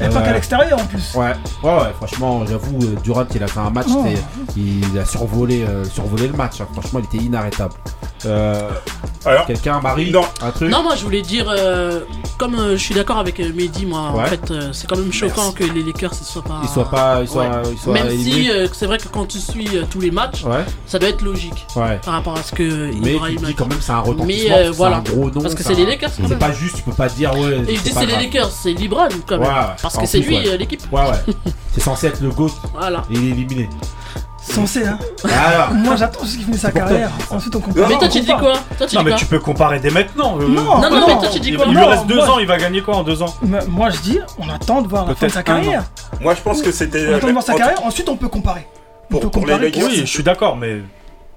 [0.00, 1.14] Et pas qu'à l'extérieur en plus.
[1.14, 4.04] Ouais, ouais, ouais, franchement, j'avoue, euh, Durant, il a fait un match, Oh.
[4.56, 6.60] il a survolé, euh, survolé le match.
[6.60, 6.66] hein.
[6.72, 7.74] Franchement, il était inarrêtable.
[8.26, 8.70] Euh,
[9.26, 10.22] Alors, Quelqu'un, Marie Non.
[10.42, 12.00] Un truc Non, moi je voulais dire, euh,
[12.38, 14.26] comme euh, je suis d'accord avec euh, Mehdi, moi en Ouais.
[14.26, 16.60] fait, euh, c'est quand même choquant que les Lakers ne soient pas.
[16.62, 17.20] Ils soient pas.
[17.22, 17.62] Ils soient, Ouais.
[17.72, 20.44] ils soient Même si euh, c'est vrai que quand tu suis euh, tous les matchs,
[20.44, 21.98] Ouais, ça doit être logique ouais.
[22.04, 24.56] par rapport à ce que Mais a dis quand même c'est un retentissement.
[24.56, 25.02] Mais, voilà.
[25.04, 25.40] C'est un gros nom.
[25.42, 27.62] Parce que c'est les Lakers, C'est pas juste, tu peux pas dire ouais.
[27.68, 28.14] Et je dis c'est les.
[28.14, 29.50] Lakers, c'est LeBron quand même.
[29.80, 30.82] Parce que c'est lui l'équipe.
[30.92, 31.34] Ouais, ouais.
[31.72, 33.02] C'est censé être le GOAT Voilà.
[33.10, 33.68] et il est éliminé.
[34.46, 34.98] Censé, hein.
[35.24, 37.10] Alors, Moi, j'attends juste qu'il finisse sa carrière.
[37.30, 37.88] Ensuite, on compare.
[37.88, 39.90] Mais toi tu dis quoi Toi tu Non, dis mais quoi tu peux comparer dès
[39.90, 40.38] maintenant.
[40.38, 41.06] euh, Non, Non, non, non.
[41.08, 42.58] mais toi tu dis Il, quoi il lui Non, reste deux moi- ans, il va
[42.58, 45.26] gagner quoi en deux ans Mais Moi, je dis, on attend de voir la fin
[45.28, 45.84] de sa un carrière.
[46.20, 47.08] moi je pense que c'était.
[47.10, 48.66] On attend de voir sa en- carrière, ensuite on peut comparer.
[49.10, 49.70] On Pour- peut pour les comparer.
[49.70, 50.82] Lakers, Oui, je suis d'accord, mais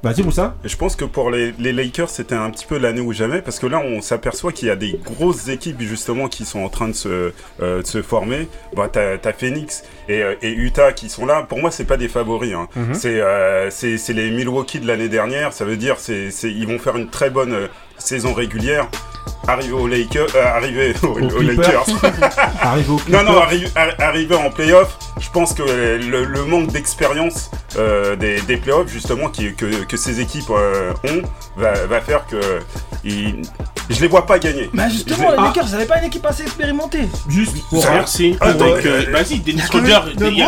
[0.04, 0.56] vas-y, Moussa.
[0.64, 3.60] Je pense que pour les, les Lakers, c'était un petit peu l'année ou jamais, parce
[3.60, 6.88] que là, on s'aperçoit qu'il y a des grosses équipes justement qui sont en train
[6.88, 8.48] de se, euh, de se former.
[8.76, 11.44] Bah, t'as, t'as Phoenix et, euh, et Utah qui sont là.
[11.44, 12.54] Pour moi, c'est pas des favoris.
[12.54, 12.68] hein.
[12.76, 12.94] Mhm.
[12.94, 15.52] C'est, euh, c'est, c'est les Milwaukee de l'année dernière.
[15.54, 18.88] Ça veut dire, c'est, c'est, ils vont faire une très bonne saison régulière.
[19.48, 21.42] Arriver aux Lakers, euh, arriver aux, aux.
[21.42, 21.86] Lakers.
[22.62, 28.18] Arrive au Non, non, arri- en playoff, je pense que le, le manque d'expérience euh,
[28.18, 31.22] des, des playoffs, justement, qui, que, que ces équipes euh, ont,
[31.56, 32.60] va, va faire que.
[33.06, 33.42] ils-
[33.90, 34.70] je les vois pas gagner.
[34.74, 37.08] Mais justement, les Lakers, ils avaient pas une équipe assez expérimentée.
[37.30, 37.82] Juste pour.
[37.84, 38.36] Ça- Merci.
[38.42, 40.00] Ah, vas-y, Dennis Rodger.
[40.18, 40.42] Dennis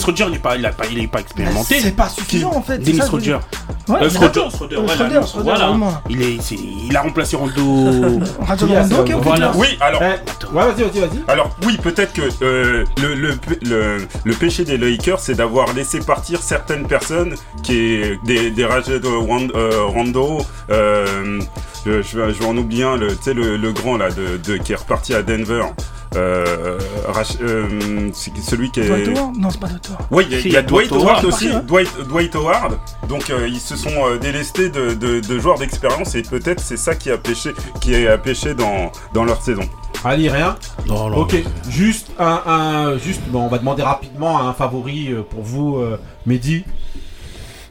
[0.00, 1.80] de- Rodger, il est pas, il a pas, il est pas expérimenté.
[1.80, 2.76] C'est pas suffisant en fait.
[2.78, 3.38] Dennis Rodger.
[3.88, 4.44] Ouais, Euh, Schroeder.
[4.50, 5.72] Schroeder, Euh, voilà.
[6.08, 8.20] Il, est, c'est- il a remplacé Rondo.
[8.40, 9.52] Radio Yes, Rondo, ok, ok, voilà.
[9.56, 10.00] Oui, alors.
[10.02, 11.22] Eh, ouais, vas-y, vas-y, vas-y.
[11.28, 15.98] Alors oui, peut-être que euh, le, le, le, le péché des Lakers, c'est d'avoir laissé
[16.00, 20.38] partir certaines personnes qui est des, des Raja de Wan- euh, Rondo.
[20.70, 21.40] Euh,
[21.84, 24.08] je, je vais je vais en oublier un, le, tu sais, le, le grand là,
[24.10, 25.62] de, de- qui est reparti à Denver.
[26.16, 26.78] Euh,
[27.08, 28.86] Rach- euh, c'est celui qui est.
[28.88, 30.06] Dwight Howard Non, c'est pas Dwight Howard.
[30.10, 32.36] Oui, il y a, Si, il y a Dwight Dwight Howard aussi, Parti, Dwight, Dwight
[32.36, 32.78] Howard.
[33.08, 36.76] Donc euh, ils se sont euh, délestés de, de, de joueurs d'expérience et peut-être c'est
[36.76, 39.62] ça qui a pêché, qui a pêché dans, dans leur saison.
[40.04, 40.56] Ali, rien?
[40.86, 41.16] Non, non.
[41.18, 41.34] Ok,
[41.70, 46.64] juste un, un juste, bon, on va demander rapidement un favori pour vous, euh, Mehdi.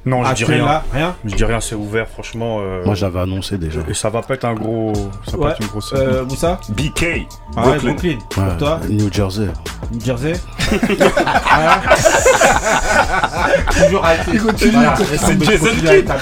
[0.05, 0.65] Non, je dis rien.
[0.65, 1.15] là, rien?
[1.23, 2.57] Je dis rien, c'est ouvert, franchement.
[2.61, 3.79] euh, Moi, j'avais annoncé déjà.
[3.87, 4.91] Et ça va pas être un gros.
[5.25, 5.43] Ça va Ouais.
[5.45, 5.93] pas être une grosse.
[5.95, 6.59] Euh, Moussa?
[6.69, 7.91] BK, Ah ouais, Brooklyn.
[7.93, 8.17] Brooklyn.
[8.29, 9.47] Pour Ouais, toi, New Jersey.
[9.91, 10.33] New Jersey?
[10.69, 11.81] Voilà.
[13.85, 14.71] Toujours avec Il continue.
[14.71, 16.13] Voilà, C'est on Jason vérité.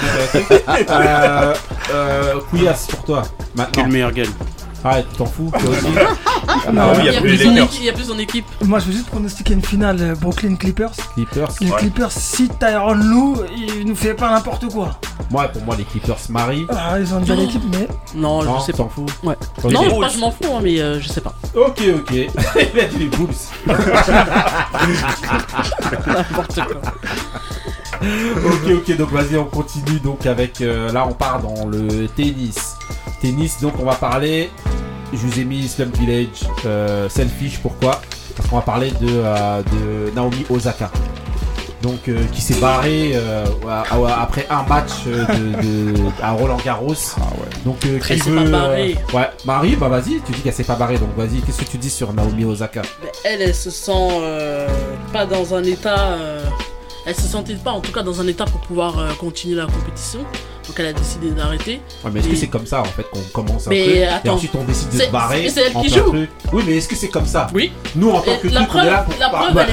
[0.90, 1.54] Euh,
[1.92, 3.22] euh, Couillasse pour toi,
[3.56, 3.84] maintenant.
[3.86, 4.30] le meilleur gagne.
[4.84, 5.86] Arrête, tu t'en fous, toi aussi.
[6.76, 8.44] Ah oui, il y a plus son équipe- il y a plus son équipe.
[8.62, 10.90] Moi, je veux juste pronostiquer une finale euh, Brooklyn Clippers.
[11.14, 11.48] Clippers.
[11.60, 11.78] Les Ouais.
[11.78, 14.98] Clippers, si Tyron Lou, il nous fait pas n'importe quoi.
[15.30, 16.66] Moi, pour moi, les Clippers marient.
[16.68, 17.44] Ah, ils ont une belle Non.
[17.44, 18.78] équipe, mais Non, Non, je sais pas.
[18.78, 19.08] s'en fout.
[19.22, 19.36] Ouais.
[19.62, 19.72] Ok.
[19.72, 21.32] Non, pas je m'en fous, hein, mais euh, je sais pas.
[21.54, 22.10] Ok, ok.
[22.12, 23.28] Il a dit les Bulls.
[26.06, 26.92] N'importe quoi.
[28.46, 30.00] ok, ok, donc vas-y, on continue.
[30.00, 32.76] Donc avec, euh, là, on part dans le tennis.
[33.22, 34.50] Tennis, donc on va parler.
[35.12, 36.28] Je vous ai mis Slum Village,
[36.66, 37.58] euh, Selfish.
[37.58, 38.00] Pourquoi?
[38.36, 40.90] Parce qu'on va parler de, euh, de Naomi Osaka.
[41.82, 46.30] Donc euh, qui s'est barré euh, à- à- après un match euh, de, de- à
[46.32, 46.94] Roland Garros.
[47.64, 48.96] Donc euh, qui Elle s'est veut, pas barrée.
[49.12, 50.98] euh, ouais, Marie, bah vas-y, tu dis qu'elle s'est pas barrée.
[50.98, 52.82] Donc vas-y, qu'est-ce que tu dis sur Naomi Osaka?
[53.02, 54.68] Mais elle, elle se sent euh,
[55.12, 55.98] pas dans un état.
[56.12, 56.44] euh,
[57.04, 59.66] elle se sentait pas, en tout cas, dans un état pour pouvoir euh, continuer la
[59.66, 60.20] compétition.
[60.66, 61.80] Donc elle a décidé d'arrêter.
[62.04, 64.04] Ouais, mais est-ce que Et- c'est comme ça en fait qu'on commence un Mais et
[64.06, 66.00] attends, ensuite on décide de se barrer c'est elle en qui joue.
[66.10, 66.30] truc?
[66.52, 67.46] Oui, mais est-ce que c'est comme ça?
[67.52, 67.72] Oui.
[67.96, 69.66] Nous en tant Et que la truc, on est là preuve- pour la preuve, bah,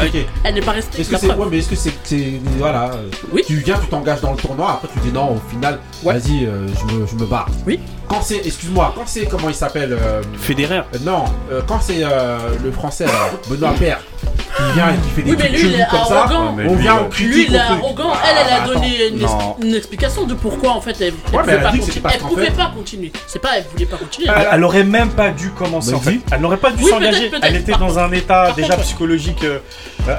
[0.45, 1.02] elle est- n'est pas restée.
[1.02, 1.39] Est-ce que c'est preuve.
[1.41, 3.43] ouais, mais est-ce que c'est c'est voilà euh, Oui.
[3.45, 6.13] Tu viens, tu t'engages dans le tournoi, après tu dis non, au final, Ouais.
[6.13, 7.47] vas-y, euh, je me je me barre.
[7.67, 7.80] Oui.
[8.08, 10.80] Quand c'est, excuse-moi, quand c'est comment il s'appelle euh, Federer.
[10.95, 13.06] euh, Non, euh, quand c'est euh, le français
[13.47, 13.99] Benoît Père
[14.58, 16.54] qui vient et qui fait des Oui, mais trucs lui, il est comme ça, arrogant.
[16.54, 17.34] mais on vient, on critique.
[17.36, 18.12] Lui, il est arrogant.
[18.28, 18.97] Elle, elle a Ah, donné
[19.62, 22.02] une explication de pourquoi, en fait, elle, elle mais pouvait pas continuer.
[22.02, 23.12] parce Elle qu'en pouvait fait- pas continuer.
[23.28, 24.28] C'est pas, elle voulait pas continuer.
[24.36, 26.20] Elle, elle aurait même pas dû commencer en fait.
[26.32, 27.32] Elle n'aurait pas dû Oui, s'engager.
[27.42, 28.84] Elle était dans un état par déjà contre, ouais.
[28.86, 29.44] psychologique.
[29.44, 29.60] euh,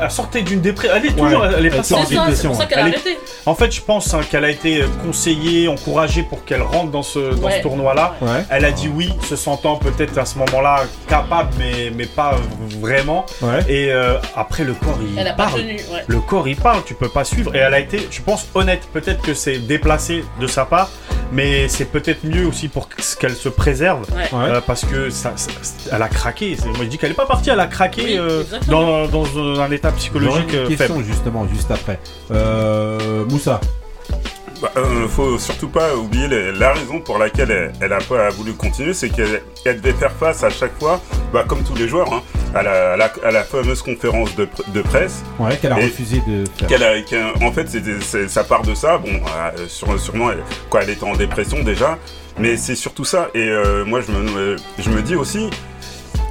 [0.03, 0.95] elle sortait d'une dépression.
[0.97, 1.41] Elle est toujours.
[1.43, 1.49] Ouais.
[1.59, 2.15] Elle est Elle pas sort C'est sortie.
[2.15, 2.69] ça, c'est dépression, pour ça ouais.
[2.69, 3.19] qu'elle a Elle est- arrêté.
[3.47, 7.35] En fait, je pense hein, qu'elle a été conseillée, encouragée pour qu'elle rentre dans ce,
[7.35, 7.59] dans Ouais.
[7.59, 8.15] ce tournoi-là.
[8.21, 12.37] Ouais, Elle a dit oui, se sentant peut-être à ce moment-là capable, mais, mais pas
[12.81, 13.25] vraiment.
[13.43, 13.61] ouais.
[13.69, 15.61] Et euh, après, le corps, il Elle parle.
[15.61, 16.05] Ouais.
[16.07, 17.55] Le corps, il parle, tu peux pas suivre.
[17.55, 18.83] Et elle a été, je pense, honnête.
[18.93, 20.91] Peut-être que c'est déplacé de sa part,
[21.33, 24.05] mais c'est peut-être mieux aussi pour qu'elle se préserve.
[24.15, 24.29] Ouais.
[24.35, 25.51] Euh, parce que ça, ça-
[25.93, 26.57] elle a craqué.
[26.59, 29.61] C'est- Moi, je dis qu'elle est pas partie, elle a craqué Oui, euh, dans, dans
[29.61, 31.07] un état psychologique une euh, question faible.
[31.07, 31.99] justement juste après.
[32.31, 33.61] Euh, Moussa.
[34.63, 38.29] Bah, euh, faut surtout pas oublier les- la raison pour laquelle elle, elle a pas
[38.29, 41.01] voulu continuer, c'est qu'elle elle devait faire face à chaque fois,
[41.33, 42.23] bah, comme tous les joueurs, hein,
[42.55, 45.23] à, la, à la- à la fameuse conférence de, pr- de presse.
[45.39, 46.69] Ouais, qu'elle a refusé de faire.
[46.69, 48.99] Qu'elle a- en fait, c'est- ça part de ça.
[48.99, 51.99] Bon, euh, sûrement, elle, quoi, elle était en dépression déjà.
[52.39, 53.29] Mais c'est surtout ça.
[53.35, 55.51] Et euh, moi, je me, je me dis aussi,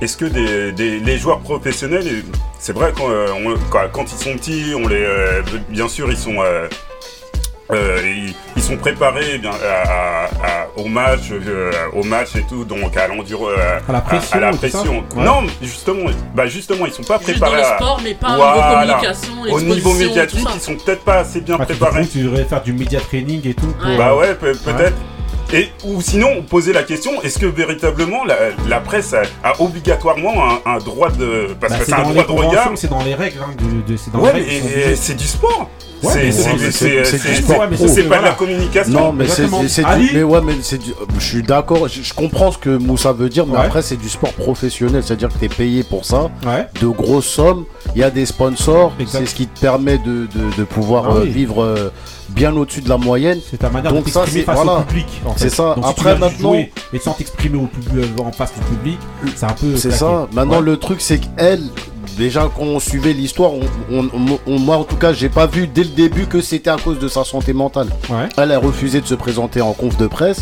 [0.02, 2.24] est-ce que des, des- les joueurs professionnels,
[2.60, 5.06] c'est vrai quand, euh, on- quand, quand ils sont petits, on les,
[5.70, 6.42] bien sûr, ils sont,
[7.72, 12.36] euh, ils, ils sont préparés eh bien, à- à- à- au match, euh, au match
[12.36, 15.04] et tout, donc à l'enduro, euh, À la pression à, la et tout ça pression.
[15.16, 15.24] Ouais.
[15.24, 18.14] Non, mais justement, bah justement, ils sont pas Juste dans préparés le à- sport, mais
[18.16, 18.86] pas Voilà.
[18.86, 20.54] niveau communication, au niveau médiatique, tout ça.
[20.56, 22.08] ils sont peut-être pas assez bien Ah, tu- préparés.
[22.08, 23.68] Tu devrais faire du media training et tout.
[23.68, 23.98] pour- Ouais.
[23.98, 24.96] Bah ouais, pe- peut-être.
[25.52, 28.36] Et ou sinon poser la question est-ce que véritablement la,
[28.68, 32.10] la presse a, a obligatoirement un, un droit de parce Bah, que c'est un dans
[32.10, 33.40] les droit de regard c'est dans les règles.
[33.42, 35.68] hein, de- de- c'est dans ouais les mais règles, et- c'est du sport
[36.04, 40.10] Ouais, c'est mais mais pas de la communication Non, mais c'est du.
[40.14, 40.92] Mais ouais, mais c'est du.
[41.18, 43.66] Je suis d'accord, je, je comprends ce que Moussa veut dire, mais Ouais.
[43.66, 46.68] après, c'est du sport professionnel, c'est-à-dire que tu es payé pour ça, Ouais.
[46.82, 50.56] de grosses sommes, il y a des sponsors, c'est ce qui te permet de, de,
[50.58, 51.30] de pouvoir Ah euh, oui.
[51.30, 51.90] vivre euh,
[52.30, 53.40] bien au-dessus de la moyenne.
[53.50, 54.80] C'est ta manière Donc de ça, t'exprimer c'est- face voilà.
[54.80, 55.08] au public.
[55.26, 55.74] en C'est ça.
[55.76, 59.00] Donc, Après, maintenant- jouer et sans t'exprimer au public, euh, en face du public,
[59.36, 59.76] c'est un peu.
[59.76, 60.28] C'est ça.
[60.34, 60.66] Maintenant, Ouais.
[60.66, 61.64] le truc, c'est qu'elle,
[62.20, 65.48] déjà, quand on suivait l'histoire, on, on- on- on- moi, en tout cas, j'ai pas
[65.48, 67.88] vu dès le début que c'était à cause de sa santé mentale.
[68.10, 68.30] Ouais.
[68.38, 70.42] Elle a refusé de se présenter en conf de presse.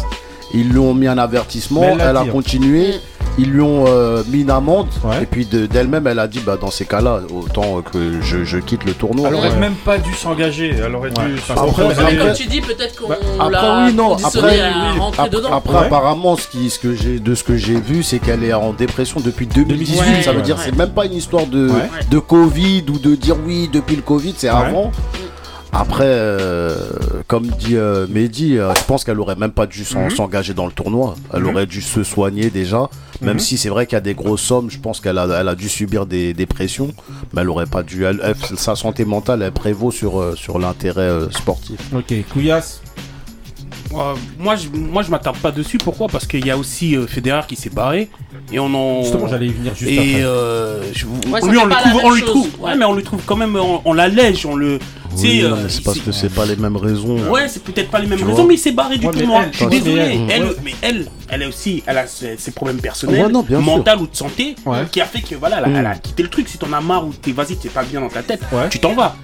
[0.53, 1.83] Ils lui ont mis un avertissement.
[1.83, 2.31] Elle a dit, hein.
[2.31, 2.93] continué.
[3.39, 4.87] Ils lui ont euh, mis une amende.
[5.03, 5.21] Ouais.
[5.21, 8.57] Et puis de- d'elle-même, elle a dit bah, dans ces cas-là, autant que je, je
[8.57, 9.27] quitte le tournoi.
[9.29, 9.57] Elle aurait Ouais.
[9.57, 10.73] même pas dû s'engager.
[10.83, 11.21] Elle aurait dû.
[11.21, 11.27] Ouais.
[11.49, 13.17] Après, comme tu dis, peut-être qu'on Bah,
[13.51, 14.99] l'a oui, non, conditionné après, à oui.
[14.99, 15.49] rentrer Après, dedans.
[15.53, 15.85] après, Ouais.
[15.85, 18.73] apparemment, ce qui, ce que j'ai, de ce que j'ai vu, c'est qu'elle est en
[18.73, 19.99] dépression depuis 2018.
[19.99, 20.43] Ouais, ça veut ouais.
[20.43, 21.89] dire, c'est même pas une histoire de, Ouais.
[22.09, 24.55] de Covid ou de dire oui depuis le Covid, c'est Ouais.
[24.55, 24.91] avant.
[25.73, 26.75] Après, euh,
[27.27, 30.09] comme dit euh, Mehdi, euh, je pense qu'elle aurait même pas dû Mhm.
[30.09, 31.15] s'engager dans le tournoi.
[31.33, 32.89] Elle aurait dû se soigner déjà.
[33.21, 33.39] Même Mhm.
[33.39, 35.55] si c'est vrai qu'il y a des grosses sommes, je pense qu'elle a, elle a
[35.55, 36.93] dû subir des, des pressions,
[37.33, 38.05] mais elle aurait pas dû.
[38.05, 41.79] elle- elle- sa santé mentale, elle prévaut sur, euh, sur l'intérêt euh, sportif.
[41.95, 42.81] Ok, Couillasse.
[43.93, 45.77] Euh, moi, je, moi, je m'attarde pas dessus.
[45.77, 46.07] Pourquoi?
[46.07, 48.09] Parce qu'il y a aussi euh, Federer qui s'est barré.
[48.51, 49.01] Et on en.
[49.03, 50.23] Justement, j'allais y venir juste Et après.
[50.23, 52.25] euh, je- Ouais, ça lui, on le trouve, on le chose.
[52.29, 52.71] trouve, Ouais.
[52.71, 54.79] ouais, mais on le trouve quand même, on, on l'allège, on le.
[55.15, 57.17] Oui, euh, c'est parce que c'est pas les mêmes raisons.
[57.29, 59.41] Ouais, c'est peut-être pas les mêmes Tu raisons, mais il s'est barré du Ouais, tournoi.
[59.45, 60.19] elle, je suis désolé.
[60.29, 60.55] elle- ouais.
[60.63, 63.65] mais elle, elle a aussi, elle a ses, ses problèmes personnels, Ouais, non, bien sûr.
[63.77, 64.79] mentaux ou de santé, Ouais.
[64.91, 65.75] qui a fait que voilà, elle a, Mm.
[65.75, 66.47] elle a quitté le truc.
[66.49, 68.69] Si t'en as marre ou t'es vas-y, t'es pas bien dans ta tête, Ouais.
[68.69, 69.15] tu t'en vas.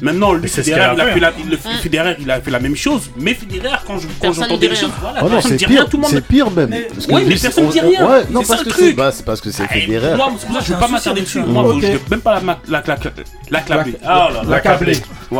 [0.00, 1.34] Maintenant, lui, Mais c'est ce Federer, il a fait, la, Mm.
[1.50, 3.02] le Federer, il a fait la même chose.
[3.18, 4.76] Mais Federer, quand je quand ne des rien.
[4.80, 6.10] choses, voilà, Oh non, personne c'est ne dit pire, rien, tout le monde.
[6.12, 6.70] c'est pire même.
[6.70, 8.08] Ouais, mais personne on- dit rien.
[8.08, 8.96] Ouais, non, C'est parce ça, que le c'est truc.
[8.96, 10.16] bah, c'est parce que c'est Eh, Federer.
[10.16, 11.40] Moi, c'est pour ça que je veux pas m'attarder dessus.
[11.40, 13.10] Moi, je vais même pas la ma- la clapper.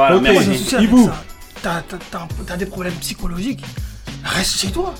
[0.04, 0.08] Ah.
[0.08, 0.22] Voilà, Ok.
[0.34, 1.18] Moi, j'ai un merci.
[1.62, 3.64] T'as- t'as- T'as t'as des problèmes psychologiques.
[4.24, 4.94] Reste chez toi.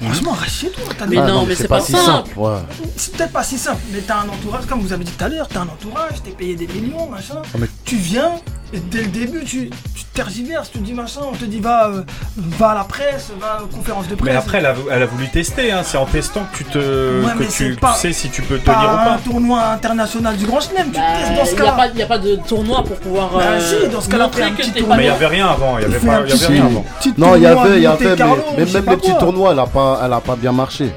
[0.00, 0.84] Franchement, reste chez toi.
[1.06, 2.30] Des- Mais non, mais c'est pas si simple.
[2.38, 2.58] Ouais.
[2.96, 5.28] C'est peut-être pas si simple, mais t'as un entourage, comme vous avez dit tout à
[5.28, 7.40] l'heure, t'as un entourage, t'es payé des millions, machin.
[7.42, 8.32] Ah, mais- Tu viens,
[8.72, 12.02] dès le début, tu, tu tergiverses, tu te dis machin, on te dit va, euh,
[12.36, 14.32] va à la presse, va aux conférences de presse.
[14.32, 15.70] Mais après, elle a, elle a voulu tester.
[15.72, 15.82] hein.
[15.84, 16.78] C'est en testant que tu te,
[17.24, 19.18] Ouais, que tu, sais si tu peux pas tenir ou un pas.
[19.24, 21.72] tournoi international du Grand Chelem, tu Bah, testes dans ce Il n'y a, cas-là.
[21.76, 24.24] pas- il y a pas de tournoi pour pouvoir Bah, euh, si, dans ce cas-là,
[24.24, 24.96] un petit tournoi.
[24.96, 25.14] Mais il y bien.
[25.14, 25.78] avait rien avant.
[25.78, 26.84] Il y avait pas, un y avait rien avant.
[27.18, 29.66] Non, il y avait, il y avait, Carlo, mais, même les petits tournois, elle a
[29.66, 30.90] pas, elle a pas bien marché.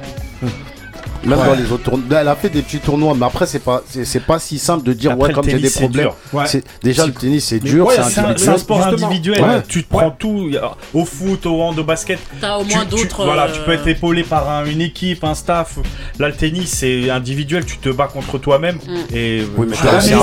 [1.24, 3.82] Même dans les autres tournois, elle a fait des petits tournois, mais après c'est pas,
[3.86, 6.10] c'est pas si simple de dire Après, ouais comme j'ai des problèmes.
[6.32, 6.44] Ouais.
[6.82, 9.06] Déjà le tennis c'est dur, ouais, c'est un, un- c'est un sport Justement.
[9.08, 9.42] individuel.
[9.42, 9.62] Ouais.
[9.68, 10.50] Tu te prends tout.
[10.94, 12.18] Au foot, au hand, au basket.
[12.40, 13.24] T'as au Tu, moins d'autres.
[13.24, 15.78] voilà, euh, tu peux être épaulé par un- une équipe, un staff.
[16.18, 17.64] Là, le tennis, c'est individuel.
[17.64, 18.76] Tu te bats contre toi-même.
[18.76, 19.14] Mm.
[19.14, 20.16] Et Oui, mais Ah, il y a-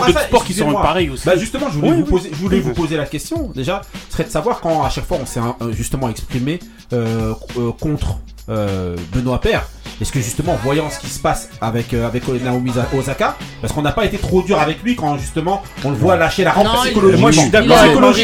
[0.00, 1.26] d'autres sports qui sont pareils aussi.
[1.26, 2.10] Bah justement, je voulais, Oui, vous, oui.
[2.10, 2.74] poser, je voulais Oui, vous oui.
[2.74, 3.50] poser la question.
[3.54, 6.58] Déjà, ce serait de savoir quand à chaque fois on s'est euh, justement exprimé
[6.92, 8.18] euh, euh, contre
[8.48, 9.66] euh, Benoît Père.
[10.00, 13.82] Est-ce que justement, voyant ce qui se passe avec euh, avec Naomi Osaka, parce qu'on
[13.82, 16.66] n'a pas été trop dur avec lui quand justement on le voit lâcher la rampe
[16.66, 17.20] Non, psychologiquement.
[17.20, 18.22] Moi, je suis Il d'accord a- avec il a- Marie.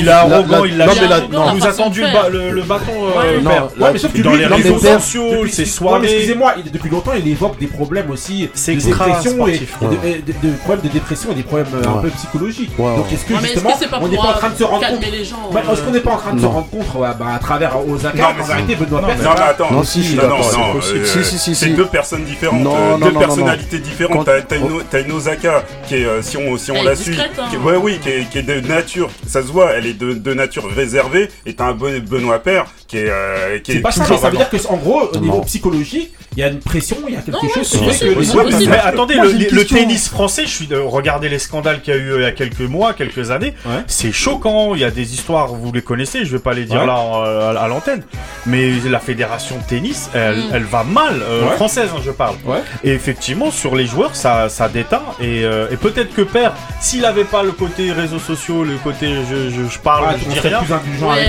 [0.00, 0.86] il a- arrogant, il l'a
[1.30, 3.24] non, nous a tendu le, bâton, Ouais.
[3.24, 3.62] euh, Non, père.
[3.76, 6.06] là, Ouais, mais sauf que dans lui, les réseaux sociaux, ses soirées.
[6.08, 9.90] excusez-moi, il- depuis longtemps, il évoque des problèmes aussi C'est dépression et, sportif, et de,
[9.90, 9.96] ouais.
[10.10, 12.76] et de- de problèmes de dépression et des problèmes euh, un peu psychologiques.
[12.78, 13.70] Donc est-ce que justement,
[14.00, 15.82] on n'est pas en train de se rendre calmer compte les gens Bah, euh, Est-ce
[15.82, 18.28] qu'on n'est pas en train de se rendre compte euh, bah, à travers Osaka Non,
[18.38, 19.70] mais réalité Benoît Non, mais attends.
[19.70, 20.98] Non, si, non, non, possible.
[21.00, 21.72] euh, Si, si, si, c'est si.
[21.74, 24.26] deux personnes différentes, Non, euh, non, deux non, personnalités différentes.
[24.26, 27.18] T'as t'as une, Osaka qui est, euh, si on, si on Elle la est suit,
[27.20, 27.46] hein.
[27.50, 29.94] qui est- ouais, oui, qui est, qui est de nature, ça se voit, elle est
[29.94, 31.28] de, de nature réservée.
[31.46, 34.36] Et t'as un Benoît Père qui est, euh, qui est pas ça, mais ça veut
[34.38, 35.44] dire qu'en gros, au niveau Non.
[35.44, 38.68] psychologique, il y a une pression, il y a quelque Non, ouais, chose c'est que.
[38.70, 42.00] Mais attendez, Moi, le, tennis français, je suis de regarder les scandales qu'il y a
[42.00, 43.52] eu euh, il y a quelques mois, quelques années.
[43.66, 43.82] Ouais.
[43.86, 44.74] C'est choquant.
[44.74, 46.24] Il y a des histoires, vous les connaissez.
[46.24, 46.86] Je vais pas les dire Ouais.
[46.86, 48.02] là euh, à, à l'antenne.
[48.46, 50.50] Mais la fédération de tennis, elle, Mm.
[50.54, 51.56] elle va mal, euh, Ouais.
[51.56, 52.36] française, hein, je parle.
[52.46, 52.58] Ouais.
[52.84, 55.02] Et effectivement, sur les joueurs, ça, ça déteint.
[55.20, 59.08] Et, euh, et peut-être que père, s'il avait pas le côté réseaux sociaux, le côté
[59.30, 60.60] je, je, je parle, Ah, je dis rien.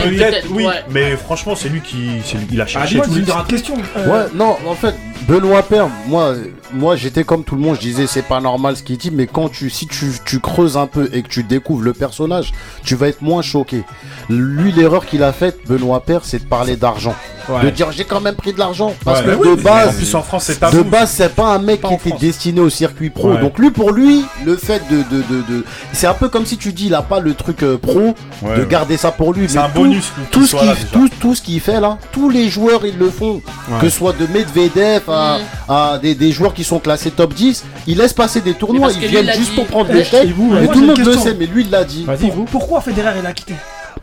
[0.04, 0.84] Peut-être, oui, ouais.
[0.90, 2.10] mais franchement, franchement, c'est lui qui.
[2.26, 2.96] c'est lui- il a cherché.
[2.98, 3.76] Moi, tout j'ai le une question.
[3.98, 4.96] euh, Ouais, non, en fait,
[5.28, 6.34] Benoît Père, moi,
[6.74, 9.28] moi j'étais comme tout le monde, je disais c'est pas normal ce qu'il dit, mais
[9.28, 12.52] quand tu, si tu, tu creuses un peu et que tu découvres le personnage,
[12.84, 13.84] tu vas être moins choqué.
[14.30, 17.16] Lui, l'erreur qu'il a faite, Benoît Père, c'est de parler d'argent.
[17.48, 17.64] Ouais.
[17.64, 18.94] De dire j'ai quand même pris de l'argent.
[19.04, 19.26] Parce Ouais.
[19.26, 20.84] que Mais de oui, mais En base, plus, en France, c'est de tabou.
[20.84, 22.22] base, c'est pas un mec Pas qui en était France.
[22.22, 23.32] destiné au circuit pro.
[23.34, 23.42] Ouais.
[23.42, 26.58] Donc lui, pour lui, le fait de, de, de, de- c'est un peu comme si
[26.58, 28.68] tu dis, il a pas le truc euh, pro, Ouais, de ouais.
[28.68, 29.50] garder ça pour lui.
[29.50, 30.12] C'est mais un tout- bonus.
[30.30, 30.76] tout ce déjà.
[30.94, 33.42] tout, tout ce qu'il fait là, tous les joueurs ils le font.
[33.70, 33.80] Ouais.
[33.82, 37.64] Que ce soit de Medvedev à, à des, des joueurs qui sont classés top 10,
[37.88, 39.56] ils laissent passer des tournois, ils viennent il juste dit.
[39.56, 40.26] pour prendre Eh, des chèques.
[40.26, 42.06] et vous, Et moi, tout le monde le sait, mais lui il l'a dit.
[42.06, 43.56] Pour- pourquoi Federer il a quitté?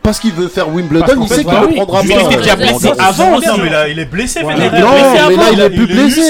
[0.03, 2.21] Parce qu'il veut faire Wimbledon, il sait qu'il bah ne oui, prendra il pas.
[2.21, 3.31] était déjà euh, blessé en- avant.
[3.31, 4.41] Non, mais là, il est blessé.
[4.41, 4.69] Non, blessé
[5.27, 6.21] mais là il est plus blessé.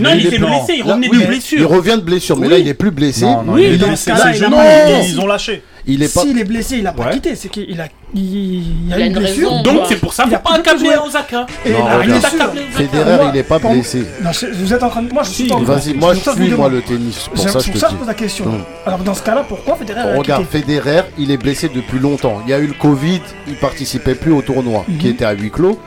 [0.00, 1.58] Non, il était est- blessé, il revenait de blessure.
[1.58, 3.24] Il revient de blessure, mais là il est plus blessé.
[3.24, 5.62] Non, non, Oui, il est dans ce cas-là, il ils ont lâché.
[5.88, 6.22] Il est pas.
[6.22, 7.10] S'il est blessé, il a pas Ouais.
[7.12, 7.36] quitté.
[7.36, 9.50] C'est qu'il a, il, il y a Il a une une blessure.
[9.50, 9.62] raison.
[9.62, 10.96] Donc c'est pour ça Il qu'il a pas jouer.
[11.06, 11.46] Osaka.
[11.64, 12.50] Et Non, Osaka.
[12.72, 14.04] Federer Moi, il est pas blessé.
[14.22, 15.12] Non, je- vous êtes en train de.
[15.12, 15.48] Moi, je suis.
[15.48, 17.28] Vas-y, moi je pour ça que suis moi le tennis.
[17.28, 17.94] Pour C'est ça je pour te ça que dis.
[17.94, 18.44] je pose la question.
[18.84, 22.40] Alors dans ce cas-là, pourquoi Federer a Regarde, Federer, il est blessé depuis longtemps.
[22.46, 25.12] Il y a eu le Covid, il participait plus au tournoi qui Mhm.
[25.12, 25.78] était à huis clos.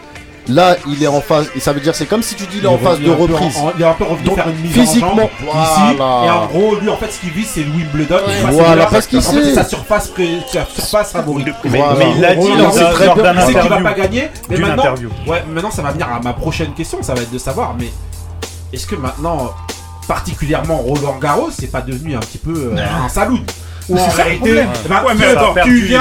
[0.49, 2.65] Là, il est en phase, et ça veut dire c'est comme si tu dis il
[2.65, 3.57] est en phase de est un peu reprise.
[3.57, 5.29] en- Il est un peu revenu Donc, faire une mise physiquement, en jambe
[5.63, 5.95] ici.
[5.97, 6.25] voilà.
[6.25, 8.15] Et en gros, lui, en fait, ce qu'il vise, c'est le Wimbledon.
[8.27, 8.51] Ouais.
[8.51, 9.43] Voilà, parce qu'il En fait, sait.
[9.43, 11.47] c'est sa surface, pré- sa surface favorite.
[11.65, 11.93] Mais, Voilà.
[11.99, 13.83] mais il l'a dit c'est d'un Il sait qu'il va interview.
[13.83, 14.29] pas gagner.
[14.49, 15.09] Mais maintenant, interview.
[15.27, 17.03] ouais, maintenant, ça va venir à ma prochaine question.
[17.03, 17.89] Ça va être de savoir, mais
[18.73, 19.51] est-ce que maintenant,
[20.07, 23.41] particulièrement Roland Garros, c'est pas devenu un petit peu euh, un saloon?
[23.89, 24.69] Ou C'est en ça le réalité, problème.
[24.85, 25.99] eh Ouais, mais tu- attends, tu perdu, viens,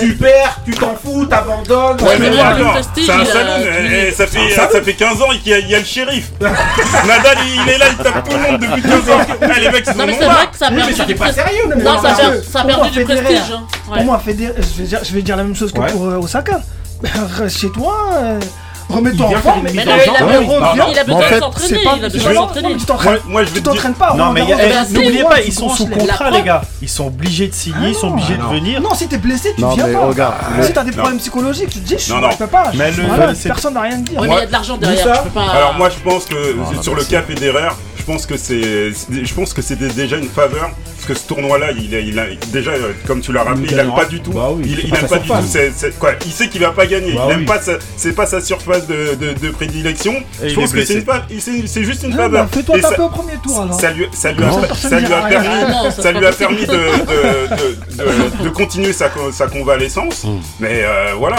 [0.00, 2.00] tu perds, tu t'en fous, t'abandonnes.
[2.00, 5.20] Ouais, mais attends, prestige, c'est un salon, est- ça fait, c'est un ça fait 15
[5.22, 6.30] ans qu'il y, a- il y a le shérif.
[6.40, 9.18] Nadal, il est là, il tape tout le monde depuis 15 ans.
[9.42, 11.02] Ah, les mecs, ils Non, mais c'est vrai que ça perdu ça
[12.60, 13.38] a perdu- du prestige.
[13.52, 13.62] hein.
[13.86, 14.30] Pour moi, je
[15.14, 16.60] vais dire, la même chose que pour euh, Osaka.
[17.38, 18.38] Reste chez toi, euh,
[18.88, 19.66] remets-toi en faire forme.
[19.72, 21.68] il a besoin, de s'entraîner.
[21.68, 22.76] c'est pas Il a c'est besoin de pas- s'entraîner.
[22.76, 23.18] tu t'entraînes.
[23.28, 24.14] Moi, je t'entraînes pas.
[24.14, 26.62] Non, mais Garros, c'est pas n'oubliez pas, ils sont sous contrat, les gars.
[26.82, 28.80] Ils sont obligés de signer, ils sont non, obligés de venir.
[28.80, 30.06] Non, si t'es blessé, tu viens pas.
[30.06, 32.70] regarde, Si t'as des problèmes psychologiques, tu te dis, je peux pas.
[33.44, 34.20] Personne n'a rien à dire.
[34.20, 35.22] Oui, mais il y a de l'argent derrière.
[35.52, 39.52] Alors moi je pense que sur le cas Federer, je pense que c'est je pense
[39.52, 40.70] que c'était déjà une faveur
[41.06, 42.72] parce que ce tournoi là, il, a- il a déjà
[43.06, 44.32] comme tu l'as rappelé, il aime pas du tout.
[44.32, 45.34] Bah oui, il pas aime sa pas du tout
[45.98, 47.44] quoi, il sait qu'il va pas gagner, Bah il aime oui.
[47.44, 50.14] pas sa- c'est pas sa surface de, de, de prédilection.
[50.42, 51.04] Et je pense que c'est
[51.66, 52.44] c'est juste une Ah, faveur.
[52.44, 53.78] bah, Fais-toi taper au premier tour alors.
[53.78, 56.20] ça lui, ça lui a, ça lui a Ah, permis, non, ça, ça c'est lui
[56.20, 56.76] pas a permis de, de,
[57.56, 60.24] de, de- de continuer sa, co- sa convalescence.
[60.60, 61.36] Mais euh, voilà,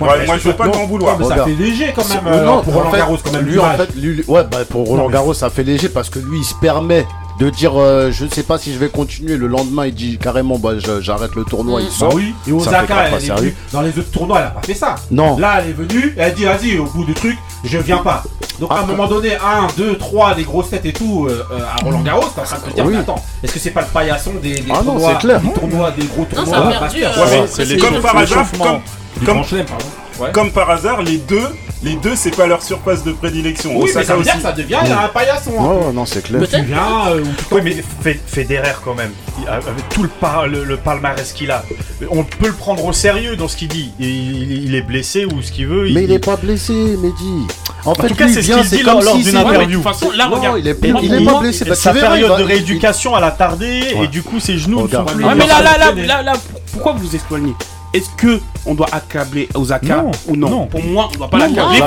[0.00, 1.18] Ouais, ouais, mais moi je veux pas t'en vouloir.
[1.18, 3.44] mais ça fait léger quand même euh, non, pour Roland Garros quand même.
[3.46, 6.38] lui en fait, lui, ouais, bah, pour Roland Garros, ça fait léger parce que lui,
[6.38, 7.06] il se permet
[7.40, 9.36] de dire, euh, je sais pas si je vais continuer.
[9.36, 11.88] Le lendemain, il dit carrément, bah, je- j'arrête le tournoi, il Mm.
[11.90, 12.14] Bah sort.
[12.14, 13.40] oui, et Osaka, elle est sérieux.
[13.42, 14.94] venue dans les autres tournois, elle a pas fait ça.
[15.10, 15.36] Non.
[15.38, 18.22] Là, elle est venue, elle a dit, vas-y, au bout du truc, je viens pas.
[18.60, 21.58] Donc à un moment donné, 1, 2, 3, des grosses têtes et tout euh, euh,
[21.64, 22.92] à Roland Garros, t'es en train de te dire, Oui.
[22.92, 25.40] mais attends, est-ce que c'est pas le paillasson des, des Ah non, tournois, c'est clair.
[25.40, 27.04] des tournois, des gros Non, tournois ça a perdu.
[27.04, 27.08] euh,
[27.40, 28.64] Ouais, c'est les- Comme par hasard, l'échauffement.
[28.64, 28.80] comme,
[29.18, 29.84] du comme- Grand Chelem, pardon.
[30.18, 30.30] Ouais.
[30.32, 31.48] comme par hasard, les deux,
[31.82, 33.72] les deux, c'est pas leur surface de prédilection.
[33.76, 34.42] Oui, mais ça veut dire aussi.
[34.42, 35.50] que ça devient un paillasson.
[35.52, 36.40] ouais, non, c'est clair.
[36.42, 36.64] Tu Peut-être.
[36.64, 39.10] viens, euh, Oui, mais Fe- Federer, quand même,
[39.42, 41.62] il- avec tout le, par- le, le palmarès qu'il a,
[42.10, 43.90] on peut le prendre au sérieux dans ce qu'il dit.
[43.98, 45.88] Il, il- il est blessé ou ce qu'il veut.
[45.92, 47.46] Mais il est pas blessé, Mehdi.
[47.84, 49.78] En fait, tout cas, c'est ce qu'il dit comme lors- si d'une interview.
[49.78, 50.58] Ouais, façon, là, Non, regarde.
[50.60, 51.64] il est, Et il est il- pas blessé.
[51.66, 54.56] Bah, sa période il va- de il- rééducation, elle a tardé et du coup, ses
[54.56, 55.22] genoux ne sont plus.
[55.24, 56.06] Ouais, mais là, là, là, s'entraîner.
[56.06, 56.32] là, là,
[56.72, 57.54] pourquoi vous vous éloignez?
[57.94, 60.66] Est-ce que on doit accabler Osaka Non, ou non, non.
[60.66, 61.78] Pour moi, on doit pas l'accabler.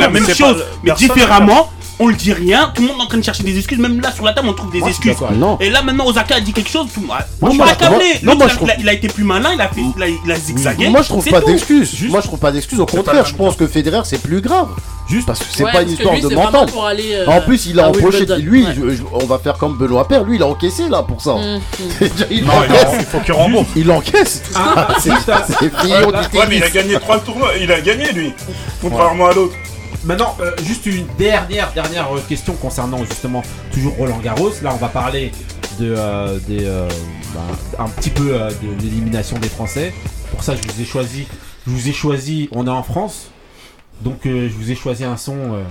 [0.00, 1.70] la même chose, mais différemment.
[1.98, 3.78] On le dit rien, tout le monde est en train de chercher des excuses.
[3.78, 5.14] Même là, sur la table, on trouve des Moi, excuses.
[5.34, 5.56] Non.
[5.60, 6.86] Et là, maintenant, Osaka a dit quelque chose.
[6.92, 7.00] Tout...
[7.02, 8.92] Moi, Moi, pas moi- non, L'autre, moi, il a- je trouve- il a- il a
[8.94, 10.88] été plus malin, il a, fait, il a, il a zigzagué.
[10.88, 11.94] Moi je trouve pas d'excuses.
[11.94, 12.80] Juste- Moi je trouve pas d'excuses.
[12.80, 14.68] Au contraire, je pense que Federer c'est plus grave.
[15.08, 16.66] Juste Parce que c'est Ouais, pas une histoire lui, de mental.
[16.66, 18.24] pour aller, euh, En plus, il a empoché.
[18.38, 18.70] Lui, Ouais.
[18.74, 20.24] je- je- on va faire comme Benoît Père.
[20.24, 21.32] Lui, il a encaissé là pour ça.
[21.36, 22.08] Mm, mm.
[22.30, 22.86] il Non, encaisse.
[23.00, 23.66] il faut qu'il rembourse.
[23.76, 24.42] Il encaisse.
[24.54, 25.92] Ah, C'est du
[26.38, 28.32] Ouais, mais il a gagné trois tournois, il a gagné lui,
[28.80, 29.54] contrairement à l'autre.
[30.04, 34.50] Maintenant, euh, juste une dernière, dernière euh, question concernant justement toujours Roland Garros.
[34.62, 35.30] Là, on va parler
[35.78, 36.64] de, euh, des,
[37.34, 37.40] bah,
[37.78, 39.94] un petit peu de l'élimination des Français.
[40.30, 41.26] Pour ça, je vous ai choisi.
[41.66, 42.48] Je vous ai choisi.
[42.52, 43.30] On est en France,
[44.00, 45.62] donc je vous ai choisi un son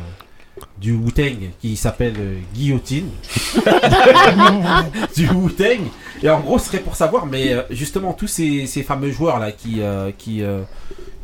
[0.79, 2.15] du Wu-Tang qui s'appelle
[2.53, 3.09] Guillotine.
[5.15, 5.81] du Wu-Tang.
[6.23, 9.81] Et en gros, ce serait pour savoir, mais justement, tous ces, fameux joueurs là qui,
[10.17, 10.41] qui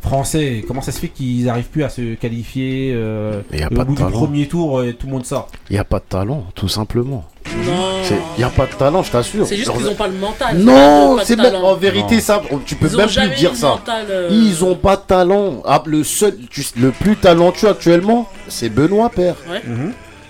[0.08, 3.68] français, comment ça se fait qu'ils n'arrivent plus à se qualifier euh, Mais y a
[3.70, 5.48] et pas au de bout du premier tour, euh, tout le monde sort.
[5.70, 7.26] Il n'y a pas de talent, tout simplement.
[7.50, 9.46] Il n'y a pas de talent, je t'assure.
[9.48, 10.58] C'est juste qu'ils n'ont pas le mental.
[10.58, 11.64] Non, Pas de c'est même talent.
[11.64, 12.42] en vérité ça.
[12.66, 13.70] Tu peux même plus dire ça.
[13.70, 15.62] mental, euh, Ils ont pas de talent.
[15.66, 19.36] Ah, le seul, tu- le plus talentueux actuellement, c'est Benoît Père.
[19.50, 19.62] Ouais.
[19.62, 19.68] T'es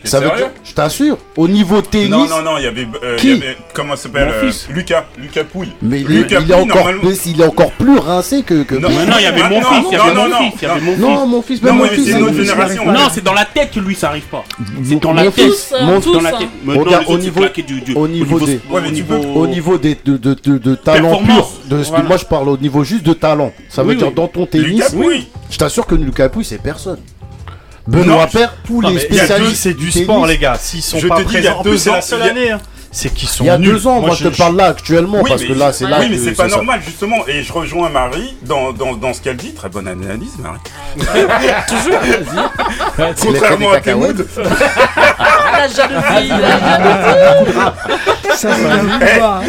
[0.04, 2.10] Ça veut dire, je t'assure, au niveau tennis.
[2.10, 2.88] Non, non, non, il y avait.
[3.04, 4.68] euh, Qui il y avait- comment ça s'appelle Mon euh, fils.
[4.74, 5.06] Lucas.
[5.18, 5.72] Lucas Pouille.
[5.82, 8.64] Mais il, est- Lucas il est Pouille, encore plus, il est encore plus rincé que.
[8.64, 10.30] que Non, Mais non, il y avait mon fils, il y non, avait non, mon
[10.30, 11.28] non, fils, non.
[11.28, 11.62] mon fils.
[11.64, 12.86] non, mon fils, c'est génération.
[12.86, 14.44] Non, c'est dans la tête que lui, ça arrive pas.
[14.84, 15.74] C'est dans Mon la tête.
[16.06, 16.48] Dans la tête.
[17.08, 17.42] Au niveau-
[17.96, 18.60] au niveau des-
[19.36, 21.48] Au niveau des, de, de, de, de talent pur,
[22.08, 23.52] moi je parle au niveau juste de talent.
[23.70, 24.84] Ça veut dire dans ton tennis,
[25.50, 27.00] je t'assure que Lucas Pouille c'est personne.
[27.88, 30.58] Benoît Non, Père, tous les spécialistes c'est du sport, les gars.
[30.60, 32.02] S'ils sont Je pas te dis, il y a présents, en plus, deux c'est la
[32.02, 32.54] seule année.
[32.92, 33.72] C'est qu'ils sont Il y a nuls.
[33.74, 35.98] deux ans, moi, je te je- parle là actuellement Oui, parce que là c'est là.
[36.00, 37.28] Oui, mais c'est pas ça- normal, justement.
[37.28, 39.54] Et je rejoins Marie dans, dans, dans ce qu'elle dit.
[39.54, 40.60] Très bonne analyse, Marie.
[43.22, 44.14] Contrairement à tes moods.
[44.38, 47.74] La jalousie, la
[48.36, 49.48] Ça, débat, hein.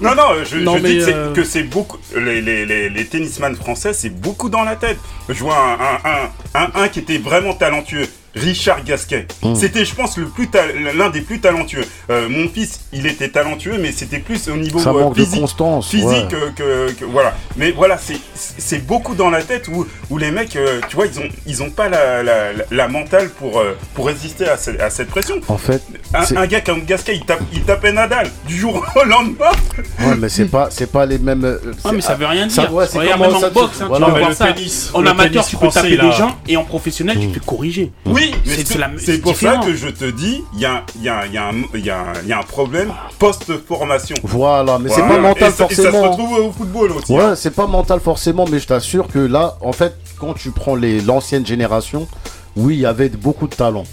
[0.00, 1.98] Non, non, je, Non, je mais, dis que c'est- euh, que c'est beaucoup.
[2.16, 4.98] Les, les, les, les tennisman français, c'est beaucoup dans la tête.
[5.28, 8.06] Je vois un, un, un, un, un qui était vraiment talentueux.
[8.36, 9.26] Richard Gasquet.
[9.54, 10.48] C'était, je pense, le plus
[10.96, 11.84] l'un des plus talentueux.
[12.10, 15.24] Euh, mon fils, il était talentueux, mais c'était plus au niveau Ça euh, manque de
[15.24, 15.40] physique.
[15.40, 15.88] constance.
[15.90, 16.28] physique ouais.
[16.54, 20.30] que, que- que- voilà mais voilà c'est c'est beaucoup dans la tête où, où les
[20.30, 23.58] mecs euh, tu vois ils ont ils ont pas la, la, la- la mentale pour
[23.58, 25.82] euh, pour résister à, ce- à cette pression En fait,
[26.14, 29.50] un, gars comme Gasquet il tape il tapait Nadal du jour au lendemain
[30.00, 31.58] ouais, mais c'est pas c'est pas les mêmes.
[31.84, 32.74] Ah, mais ça veut rien ça- dire.
[32.74, 34.06] ouais, c'est même ça en boxe, hein, voilà.
[34.06, 34.46] tu peux mais voir le ça.
[34.52, 37.18] tennis- En le amateur, tennis tu peux français, taper a- des gens et en professionnel,
[37.18, 37.92] tu te fais corriger.
[38.04, 38.25] oui
[38.98, 39.62] C'est- pour différent.
[39.62, 41.52] ça que je te dis il y a il y a il y a un
[41.74, 45.18] il y a un- il y a un problème post formation Voilà, mais c'est pas
[45.18, 46.10] mental et ça, et ça se forcément.
[46.10, 47.30] retrouve au football aussi hein.
[47.30, 50.74] Ouais, c'est pas mental forcément, mais je t'assure que là, en fait, quand tu prends
[50.74, 52.06] les l'ancienne génération,
[52.56, 53.84] oui, il y avait beaucoup de talent.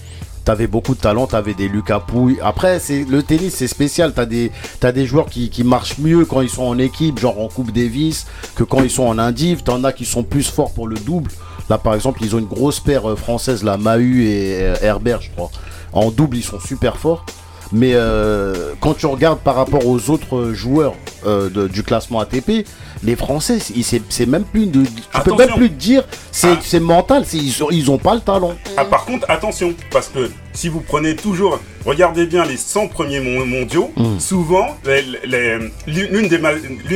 [0.46, 2.38] T'avais beaucoup de talent, t'avais des Lucas Pouille.
[2.44, 4.12] Après, c'est le tennis, c'est spécial.
[4.14, 7.72] T'as des joueurs qui, qui marchent mieux quand ils sont en équipe, genre en Coupe
[7.72, 9.64] Davis, que quand ils sont en indiv.
[9.64, 11.32] T'en as qui sont plus forts pour le double.
[11.70, 15.22] Là, par exemple, ils ont une grosse paire euh, française, la Mahu et euh, Herbert,
[15.22, 15.50] je crois.
[15.94, 17.26] En double, ils sont super forts.
[17.72, 20.94] Mais euh, quand tu regardes par rapport aux autres joueurs
[21.26, 22.68] euh, de- du classement ATP,
[23.04, 26.80] les Français, c'est- même plus de, tu peux même plus te dire c'est Ah.
[26.80, 28.54] mental, ils, ont- ils ont pas le talent.
[28.78, 33.20] Ah, par contre, attention, parce que si vous prenez toujours, regardez bien les 100 premiers
[33.20, 34.20] mon- mondiaux, Mm.
[34.20, 36.28] souvent, les- les- l'une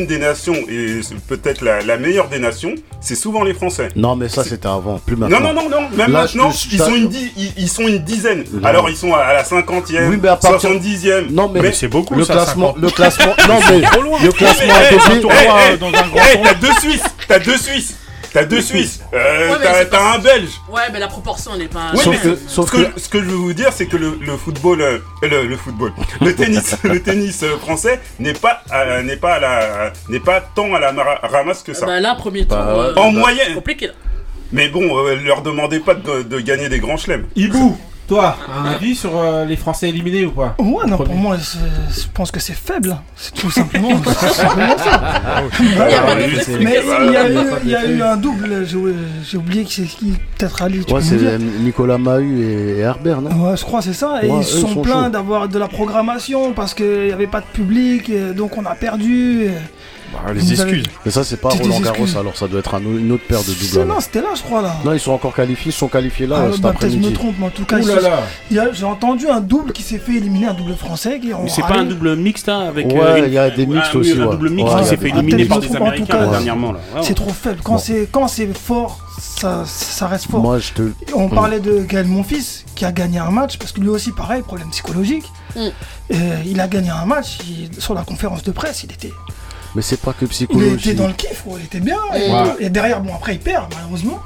[0.08, 3.89] des, nations, et c'est peut-être la, la meilleure des nations, c'est souvent les Français.
[3.96, 5.39] Non, mais ça c'était avant, plus maintenant.
[5.39, 7.88] Non, non, non, non, même Là, maintenant, je ils, sont une di- ils, ils sont
[7.88, 8.43] une dizaine.
[8.54, 8.63] Non.
[8.63, 11.28] Alors, ils sont à, à la 50e, Oui, mais à partir- 70e.
[11.32, 12.82] Non, mais, Mais c'est beaucoup, le ça, classement, 50.
[12.82, 13.80] le classement, non mais
[14.26, 14.74] le classement
[15.80, 16.48] dans un grand tournoi.
[16.50, 17.96] T'as deux Suisses, t'as deux Suisses,
[18.34, 20.50] t'as deux Suisses, euh, Ouais, t'as pas- un Belge.
[20.70, 21.92] Ouais, mais la proportion n'est pas.
[21.94, 23.70] Oui, Sauf mais que- ce- sauf ce, que, que- ce que je veux vous dire,
[23.74, 28.00] c'est que le, le football, euh, le, le football, le tennis, le tennis euh, français
[28.20, 30.92] n'est pas, euh, n'est pas à la, n'est pas tant à la
[31.24, 31.86] ramasse que ça.
[31.86, 32.58] Bah là, premier tour.
[32.58, 33.54] Bah euh, en bah, moyenne.
[33.56, 33.94] Compliqué là.
[34.54, 37.26] Mais bon, euh, leur demandez pas de, de gagner des grands chelems.
[37.36, 40.56] Hibou, toi, un avis sur euh, les Français éliminés ou pas?
[40.60, 42.98] Ouais, non, pour moi, je pense que c'est faible.
[43.15, 45.43] C'est tout simplement, ça.
[46.60, 48.02] Mais il y a eu, Pas il y a de eu truc.
[48.10, 48.65] un double,
[49.24, 53.32] j'ai oublié que c'est qui, peut-être Ali, tu ouais, c'est Nicolas Mahut et Herbert, non?
[53.50, 54.20] Ouais, je crois que c'est ça.
[54.24, 55.10] Et Ouais, ils sont sont plaints chauds.
[55.10, 59.46] d'avoir de la programmation parce qu'il n'y avait pas de public, donc on a perdu.
[59.46, 59.52] et-
[60.13, 60.93] Bah, les Vous avez- excuses.
[61.06, 62.17] Mais ça c'est pas Roland Garros, excuses.
[62.17, 63.82] alors ça doit être un une autre paire de C'est- double.
[63.84, 63.96] alors.
[63.96, 64.76] Non, c'était là, je crois, là.
[64.86, 66.98] Non, ils sont encore qualifiés, ils sont qualifiés là Ah, euh, cet bah, peut-être je
[66.98, 67.13] me après-midi.
[67.13, 67.78] trompe, mais en tout cas,
[68.74, 71.20] j'ai entendu un double qui s'est fait éliminer, un double français.
[71.20, 72.88] Qui Mais c'est pas un double mixte hein, avec.
[72.88, 74.32] Ouais, une- il y a des mixtes un- aussi, Un ouais.
[74.32, 76.74] double mixte Ouais, qui s'est fait éliminer par des Américains dernièrement.
[77.02, 77.60] C'est trop faible.
[77.63, 80.41] Quand c'est quand c'est fort, ça, ça reste fort.
[80.41, 80.82] Moi je te.
[81.13, 84.41] On parlait de Gaël Monfils qui a gagné un match parce que lui aussi pareil
[84.41, 85.26] problème psychologique.
[85.56, 85.60] Mm.
[86.13, 86.15] Euh,
[86.46, 89.12] il a gagné un match il- sur la conférence de presse il était
[89.78, 90.88] Mais c'est pas que il psychologique.
[90.88, 92.38] était dans le kiff ouais, il était bien et, Ouais.
[92.62, 94.20] et derrière bon après il perd malheureusement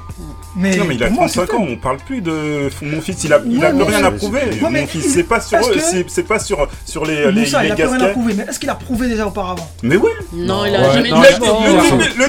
[0.54, 3.00] mais, non, mais il a pour moi, c'est 35 ans, on parle plus de mon
[3.00, 4.40] fils, il a, il a plus rien à prouver.
[4.62, 7.40] Ouais, mon fils, il- c'est pas sur eux, que- c'est pas sur, sur les, les,
[7.40, 9.66] Moussa, les il a plus rien à prouver mais est-ce qu'il a prouvé déjà auparavant
[9.82, 11.38] Mais oui, Non, il a Ouais, jamais non, le type,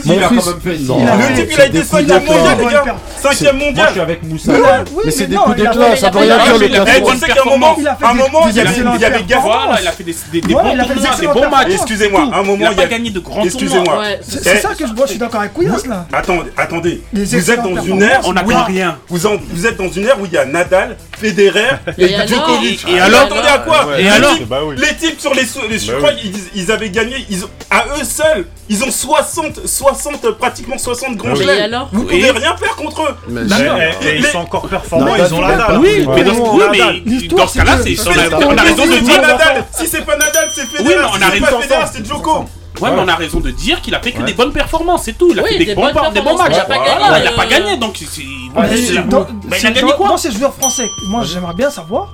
[0.05, 2.19] Il a quand même fait- il le type, il a été des coups 5ème d'éclat.
[2.37, 2.81] mondial, les gars.
[2.83, 2.97] perd.
[3.21, 3.91] 5ème Moi, je mondial.
[3.91, 4.51] suis avec Moussa.
[4.55, 4.61] Il
[5.05, 6.65] Mais c'est des coups il d'éclat, fait- ça il veut rien il a dire le
[6.67, 8.45] il a Eh, fait- tu sais qu'à un moment, Il a fait un des- moment,
[8.45, 8.83] des il y avait, il.
[8.83, 8.89] Gaston.
[8.97, 11.67] Il a fait des, bons il a fait des tournois, des excellentes bons matchs.
[11.73, 13.99] Excusez-moi, un moment, il il y a- gagné de grands Excusez-moi.
[13.99, 17.01] Ouais, c'est ça que je vois je suis d'accord avec Couillasse là Attendez, attendez.
[17.13, 18.21] Les Vous êtes dans une ère.
[18.25, 18.97] On il- rien.
[19.07, 22.85] Vous, en- vous êtes dans une ère où il y a Nadal, Federer et, Djokovic.
[22.87, 23.85] Et Vous alors attendez à quoi?
[23.87, 24.75] Ouais, Et alors types- Bah oui.
[24.77, 26.31] Les types sur les, les- je Bah crois oui.
[26.55, 31.31] ils, ils avaient gagné, ils à eux seuls, ils ont 60, 60 pratiquement 60 grands
[31.31, 31.39] oui.
[31.39, 31.57] chelems.
[31.57, 33.15] Et alors Vous pouvez Et- rien faire contre eux.
[33.29, 37.57] Mais Et, ils sont encore performants, Nadal, ils ont pas- Oui, mais dans, oui, ce
[37.57, 37.95] cas-là, c'est
[38.33, 39.21] on a, raison Si de dire.
[39.21, 40.95] pas Nadal, si c'est pas Nadal, c'est Federer.
[40.95, 42.45] Oui, si c'est pas de Federer, c'est Djoko.
[42.81, 45.17] Ouais, mais on a raison de dire qu'il a fait que des bonnes performances, c'est
[45.17, 45.29] tout.
[45.31, 46.57] Il a Oui, fait des, des bons, bonnes par- des bons performances, matchs.
[46.57, 48.21] il a pas Voilà, gagné, il a pas gagné, donc c'est.
[48.55, 51.53] Mais c'est- dans, Mais il c'est- a gagné quoi dans ces joueurs français, moi j'aimerais
[51.53, 52.09] bien savoir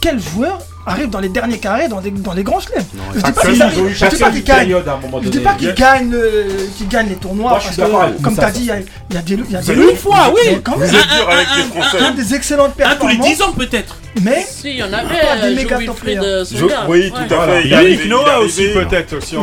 [0.00, 2.84] quel joueur arrive dans les derniers carrés dans, des- dans les grands chelems.
[3.14, 4.74] Je dis pas qu'ils arrivent- je dis pas qu'ils gagnent.
[4.74, 8.32] un Je dis pas qu'ils gagnent, le- qu'ils gagnent les tournois Moi, parce que, comme
[8.34, 9.74] Moussa tu as sur dit, il y a, y a des, il y a des,
[9.90, 10.40] Une fois, oui.
[10.46, 11.96] mais quand même, Vous êtes dur avec les Français.
[12.00, 13.96] il y a des excellentes Un tous les performances, 10 ans peut-être.
[14.22, 15.02] mais Si, il y en avait.
[15.20, 16.18] Pas des euh, méga top players.
[16.22, 16.84] euh, gars.
[16.88, 17.68] oui, tout à fait.
[17.68, 19.36] Yannick Noah aussi peut-être aussi.
[19.36, 19.42] Non,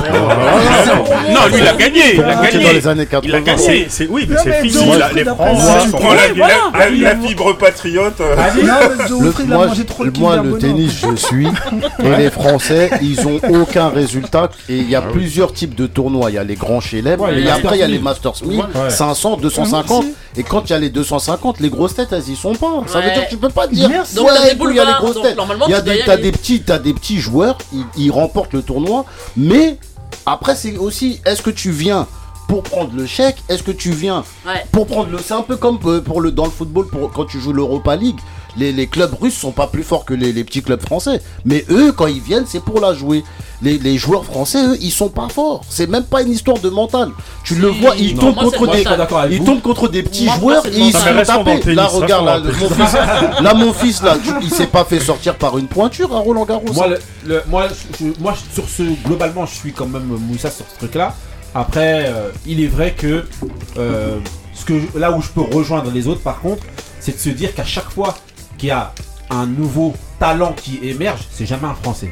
[1.52, 2.16] lui il a gagné.
[2.16, 2.74] Il a C'était dans gagné.
[2.74, 3.42] les années Il a 80.
[3.42, 3.58] gagné.
[3.64, 4.86] C'est, c'est- oui, mais c'est fini.
[5.16, 8.36] Les Français tu sont- prends la, fibre patriote, euh,
[9.48, 10.12] moi, mangé trop le
[10.60, 11.16] tennis, je
[12.04, 14.50] Et les Français, ils ont aucun résultat.
[14.68, 16.30] Et il y a plusieurs types de tournois.
[16.32, 17.20] Il y a les grands chelem.
[17.20, 18.90] Ouais, et après, il y a les Masters 1000, Ouais.
[18.90, 20.06] 500, 250.
[20.38, 22.84] Et quand il y a les 250, les grosses têtes, elles y sont pas.
[22.88, 23.90] Ça veut dire que tu peux pas dire.
[23.90, 24.16] Merci.
[24.16, 25.38] Donc, qu'il y a les grosses têtes.
[25.68, 27.58] Il y a des, t'as des petits, t'as des petits joueurs.
[27.74, 29.06] Ils, ils remportent le tournoi.
[29.38, 29.78] Mais
[30.26, 32.08] après, c'est aussi, est-ce que tu viens
[32.48, 33.38] pour prendre le chèque?
[33.50, 34.66] Est-ce que tu viens Ouais.
[34.72, 35.18] pour prendre le.
[35.20, 37.96] C'est un peu comme euh, pour le dans le football pour quand tu joues l'Europa
[37.96, 38.20] League.
[38.58, 41.22] Les, les clubs russes sont pas plus forts que les, les petits clubs français.
[41.45, 43.24] Mais eux, quand ils viennent, c'est pour la jouer.
[43.62, 45.62] Les, les joueurs français, eux, ils sont pas forts.
[45.70, 47.10] C'est même pas une histoire de mental.
[47.43, 48.86] Tu le vois, ils Non, tombent moi, contre des,
[49.36, 51.74] ils tombent contre des petits Moi, joueurs et ils le taper.
[51.76, 52.93] Là, regarde, là, mon fils,
[53.41, 56.45] là, mon fils, là, tu- il s'est pas fait sortir par une pointure à Roland
[56.45, 56.72] Garros.
[56.74, 56.95] Moi, hein.
[57.26, 61.14] le, le- moi, je- sur ce, globalement, je suis quand même Moussa sur ce truc-là.
[61.54, 63.26] Après, euh, il est vrai que
[63.78, 64.18] euh,
[64.54, 66.64] ce que je- là où je peux rejoindre les autres, par contre,
[67.00, 68.16] c'est de se dire qu'à chaque fois
[68.60, 68.93] qu'il y a
[69.32, 72.12] un nouveau talent qui émerge, c'est jamais un Français.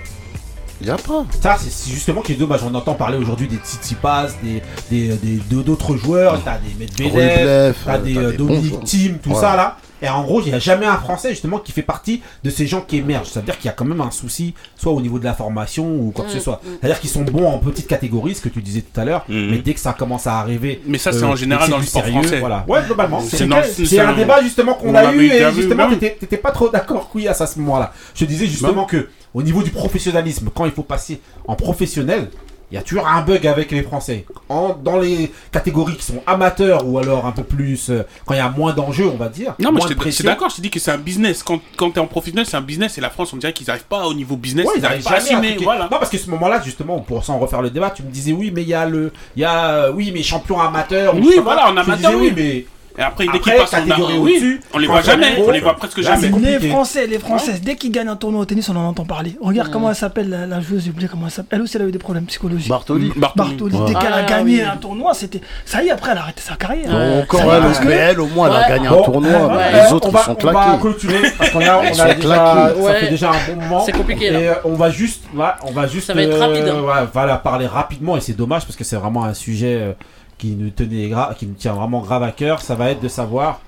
[0.81, 1.25] Y a pas.
[1.41, 2.61] Ça, c'est justement qui est dommage.
[2.63, 7.75] On entend parler aujourd'hui des Tsitsipas, des des- des- de- d'autres joueurs, t'as des Medvedev,
[7.83, 8.83] t'as euh, des t'as euh, des joueurs.
[8.83, 9.41] Thiem, tout Ouais.
[9.41, 9.77] ça là.
[10.01, 12.67] Et en gros, il n'y a jamais un Français justement qui fait partie de ces
[12.67, 13.29] gens qui émergent.
[13.29, 15.33] Ça veut dire qu'il y a quand même un souci, soit au niveau de la
[15.33, 16.61] formation ou quoi que ce Mm, soit.
[16.63, 16.67] mm.
[16.79, 19.47] C'est-à-dire qu'ils sont bons en petite catégorie, ce que tu disais tout à l'heure, Mhm.
[19.51, 20.81] mais dès que ça commence à arriver.
[20.85, 22.39] Mais ça, c'est euh, en général dans le c'est sport sérieux, français.
[22.39, 22.63] Voilà.
[22.67, 23.21] Ouais, globalement.
[23.21, 25.97] C'est un débat justement qu'on on a eu et justement même.
[25.99, 27.91] t'étais pas trop d'accord, Couillasse, à ce moment-là.
[28.13, 32.29] Je te disais justement que au niveau du professionnalisme, quand il faut passer en professionnel,
[32.71, 34.25] il y a toujours un bug avec les Français.
[34.49, 37.89] En, dans les catégories qui sont amateurs ou alors un peu plus.
[37.89, 39.55] euh, quand il y a moins d'enjeux, on va dire.
[39.59, 41.43] Non, mais je suis d'accord, je te dis que c'est un business.
[41.43, 43.85] Quand, quand t'es en professionnel, c'est un business et la France, on dirait qu'ils arrivent
[43.85, 44.65] pas au niveau business.
[44.65, 45.57] Ouais, ils arrivent pas à assumer.
[45.61, 45.83] Voilà.
[45.91, 48.51] Non, parce que ce moment-là, justement, pour s'en refaire le débat, tu me disais oui,
[48.53, 49.11] mais il y a le.
[49.35, 49.69] Il y a.
[49.69, 51.15] euh, Oui, mais champion amateur.
[51.15, 52.33] ou Oui, voilà, en amateur, disais, oui.
[52.35, 52.65] mais.
[52.99, 55.51] Et après, une Après, équipe passe en catégorie oui, au-dessus, on les voit jamais, on
[55.51, 56.31] les voit presque jamais.
[56.59, 56.69] Les.
[56.69, 59.37] Français, les Françaises, dès qu'ils gagnent un tournoi au tennis, on en entend parler.
[59.39, 61.59] Regarde comment elle s'appelle, la, la joueuse, j'ai oublié comment elle s'appelle.
[61.59, 62.69] Elle aussi, elle a eu des problèmes psychologiques.
[62.69, 63.11] Bartoli.
[63.15, 63.85] Bartoli, Ouais.
[63.87, 64.61] dès qu'elle a Ah, gagné oui.
[64.61, 65.41] un tournoi, c'était.
[65.63, 66.89] Ça y est, après, elle a arrêté sa carrière.
[66.91, 67.21] Ouais.
[67.21, 69.31] Encore elle, parce que- mais elle, au moins, elle a gagné un tournoi.
[69.31, 70.81] euh, euh, les autres, ils sont On va claqués.
[70.81, 72.83] clôturer parce qu'on a, déjà, claqués.
[72.83, 73.85] ça fait déjà un bon moment.
[73.85, 74.39] C'est compliqué, là.
[74.39, 77.07] Euh, on va juste, ouais, on va juste, Ça va être rapide, hein.
[77.13, 79.93] voilà, parler rapidement et c'est dommage parce que c'est vraiment un sujet euh,
[80.37, 82.61] qui nous tenait qui nous tient vraiment grave à cœur.
[82.61, 83.61] Ça va être de savoir,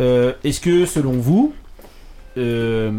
[0.00, 1.52] euh, est-ce que selon vous,
[2.36, 2.90] euh,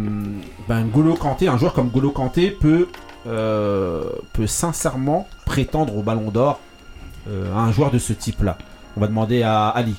[0.67, 2.87] ben Golo Kanté, un joueur comme Golo Kanté peut,
[3.27, 4.03] euh,
[4.33, 6.59] peut sincèrement prétendre au Ballon d'Or
[7.27, 8.57] à un joueur de ce type-là?
[8.97, 9.95] On va demander à Ali.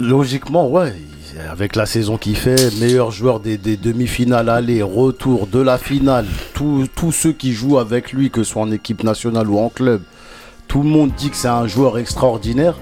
[0.00, 0.94] Logiquement, ouais.
[1.50, 6.26] Avec la saison qu'il fait, meilleur joueur des, des demi-finales aller, retour de la finale,
[6.54, 10.02] tous ceux qui jouent avec lui, que ce soit en équipe nationale ou en club,
[10.68, 12.76] tout le monde dit que c'est un joueur extraordinaire.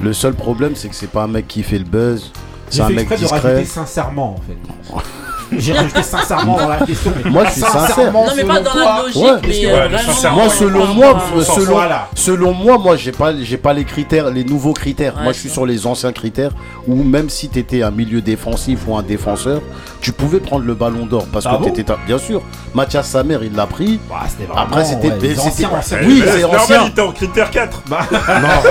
[0.00, 2.32] Le seul problème, c'est que c'est pas un mec qui fait le buzz.
[2.70, 5.02] C'est un fait mec exprès de rajouter sincèrement en fait.
[5.56, 7.12] J'ai rajouté sincèrement dans la question.
[7.24, 7.80] mais Moi, je suis sincère.
[7.88, 9.88] sincèrement, Non, mais pas selon dans toi, la logique, Ouais, mais parce que, euh, ouais,
[9.88, 10.12] vraiment.
[10.12, 11.18] sincèrement, Moi, selon moi,
[12.14, 15.16] selon, moi, moi, j'ai pas, j'ai pas les critères, les nouveaux critères.
[15.16, 16.50] Ouais, moi, je suis sur les anciens critères
[16.86, 19.60] où même si tu étais un milieu défensif ou un défenseur,
[20.00, 22.42] tu pouvais prendre le ballon d'or parce Ah que bon t'étais, bien sûr.
[22.74, 23.98] Mathias Samer, il l'a pris.
[24.08, 25.12] Bah, vraiment, Après, c'était-.
[25.20, 26.82] Oui, c'est normal, ancien.
[26.84, 27.82] il était en critère 4.
[27.90, 28.70] Non.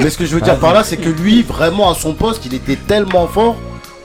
[0.00, 2.44] Mais ce que je veux dire par là, c'est que lui, vraiment à son poste,
[2.46, 3.56] il était tellement fort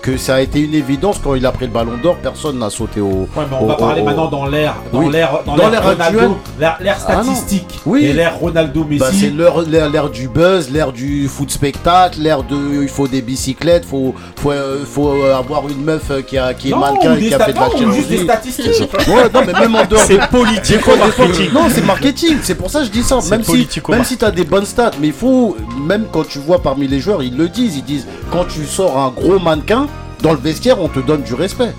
[0.07, 2.69] que ça a été une évidence quand il a pris le ballon d'or, personne n'a
[2.69, 3.27] sauté au.
[3.35, 5.11] Ouais, mais on va au- parler au- maintenant dans l'ère, dans Oui.
[5.11, 5.81] l'ère, dans actuelle.
[5.83, 8.05] Ronaldo, l'ère l'ère Ah statistique, Oui.
[8.05, 8.99] et l'ère Ronaldo Messi.
[8.99, 13.83] Bah, c'est l'ère du buzz, l'ère du foot spectacle, l'ère de il faut des bicyclettes,
[13.83, 17.13] faut faut, euh, faut euh, avoir une meuf euh, qui a qui est non, mannequin
[17.13, 18.89] ou et qui a fait de la ou juste des statistiques.
[19.09, 21.51] Ouais, non, mais même en dehors C'est politico-marketing.
[21.53, 23.19] Non, c'est marketing, c'est pour ça que je dis ça.
[23.29, 26.39] Même si, même si tu as des bonnes stats, mais il faut, même quand tu
[26.39, 29.87] vois parmi les joueurs, ils le disent, ils disent, quand tu sors un gros mannequin,
[30.21, 31.73] dans le vestiaire, on te donne du respect.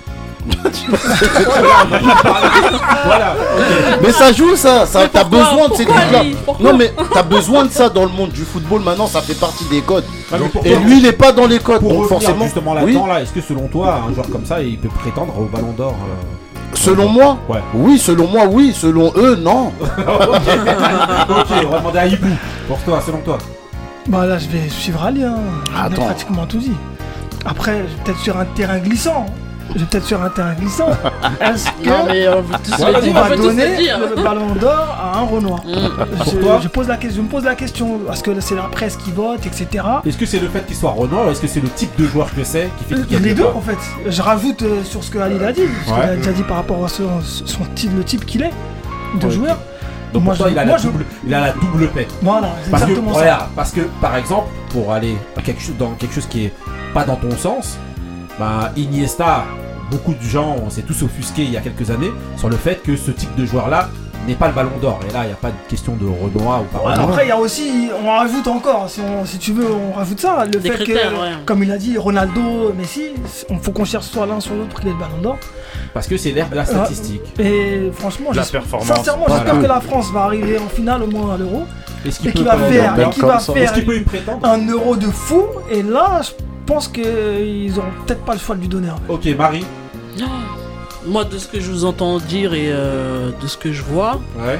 [3.05, 3.35] Voilà.
[4.01, 6.23] mais ça joue ça, t'as besoin de ces trucs-là.
[6.59, 9.65] Non mais t'as besoin de ça dans le monde du football maintenant, ça fait partie
[9.65, 10.05] des codes.
[10.63, 12.45] Et lui il est pas dans les codes, pour donc forcément.
[12.45, 15.33] justement oui, là-dedans, là, est-ce que selon toi, un joueur comme ça, il peut prétendre
[15.37, 17.59] au Ballon d'Or euh, selon moi, Ouais.
[17.73, 19.71] oui, selon moi, oui, selon eux, non.
[19.81, 22.27] Ok, on va demander à Ibou.
[22.67, 23.37] Pour toi, selon toi.
[24.07, 25.23] Bah là, je vais suivre Ali.
[25.23, 25.35] Hein.
[25.75, 26.05] A Attends.
[26.05, 26.73] pratiquement tout dit.
[27.45, 29.25] Après, je vais peut-être sur un terrain glissant.
[29.75, 30.89] Je vais peut-être sur un terrain glissant.
[31.41, 33.77] Est-ce que Non, mais on dire, on va donner
[34.15, 36.25] le ballon d'or à un Renoir Mm.
[36.25, 38.63] je, toi je pose la question, je me pose la question parce que c'est la
[38.63, 39.67] presse qui vote, etc.
[40.05, 42.05] Est-ce que c'est le fait qu'il soit Renoir ou est-ce que c'est le type de
[42.07, 43.77] joueur que c'est qui fait qu'il Les le deux en fait.
[44.07, 45.99] Je rajoute euh, sur ce que Ali a dit, ce Ouais.
[46.01, 48.51] qu'il a déjà dit par rapport à son, son type, le type qu'il est
[49.19, 49.57] de Ouais, joueur.
[50.13, 51.87] Donc Moi, pour toi, je- il a, moi, la je- double, il a la double
[51.89, 52.07] paix.
[52.21, 53.19] Voilà, c'est Parce que, exactement ça.
[53.21, 56.53] regarde, parce que par exemple, pour aller à quelque chose, dans quelque chose qui est
[56.93, 57.77] pas dans ton sens,
[58.39, 59.45] bah, Iniesta,
[59.91, 62.81] beaucoup de gens, on s'est tous offusqués il y a quelques années sur le fait
[62.83, 63.89] que ce type de joueur-là
[64.27, 64.99] n'est pas le ballon d'or.
[65.09, 66.91] Et là, il n'y a pas de question de Renoir ou pas.
[66.93, 70.19] Après, il y a aussi, on rajoute encore, si, on- si tu veux, on rajoute
[70.19, 71.31] ça, le Des fait critères, que, ouais.
[71.45, 73.05] comme il a dit, Ronaldo, Messi,
[73.49, 75.37] il faut qu'on cherche soit l'un soit l'autre pour qu'il ait le ballon d'or.
[75.93, 77.21] Parce que c'est l'ère de la statistique.
[77.39, 78.87] Et franchement, La j'espère- performance.
[78.97, 79.43] sincèrement, Voilà.
[79.43, 81.65] j'espère que la France va arriver en finale au moins à l'euro.
[82.05, 83.99] Et qu'il va faire, et comme va faire peut y
[84.43, 85.43] un euro de fou.
[85.69, 86.31] Et là, je
[86.65, 88.95] pense qu'ils auront peut-être pas le choix de lui donner un.
[89.09, 89.65] Ok, Marie.
[91.05, 94.19] Moi, de ce que je vous entends dire et euh, de ce que je vois,
[94.37, 94.59] Ouais.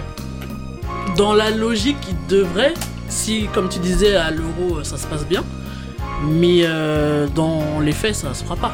[1.18, 2.74] dans la logique, il devrait,
[3.08, 5.44] si, comme tu disais, à l'euro, ça se passe bien.
[6.26, 8.72] Mais euh, dans les faits, ça se fera pas.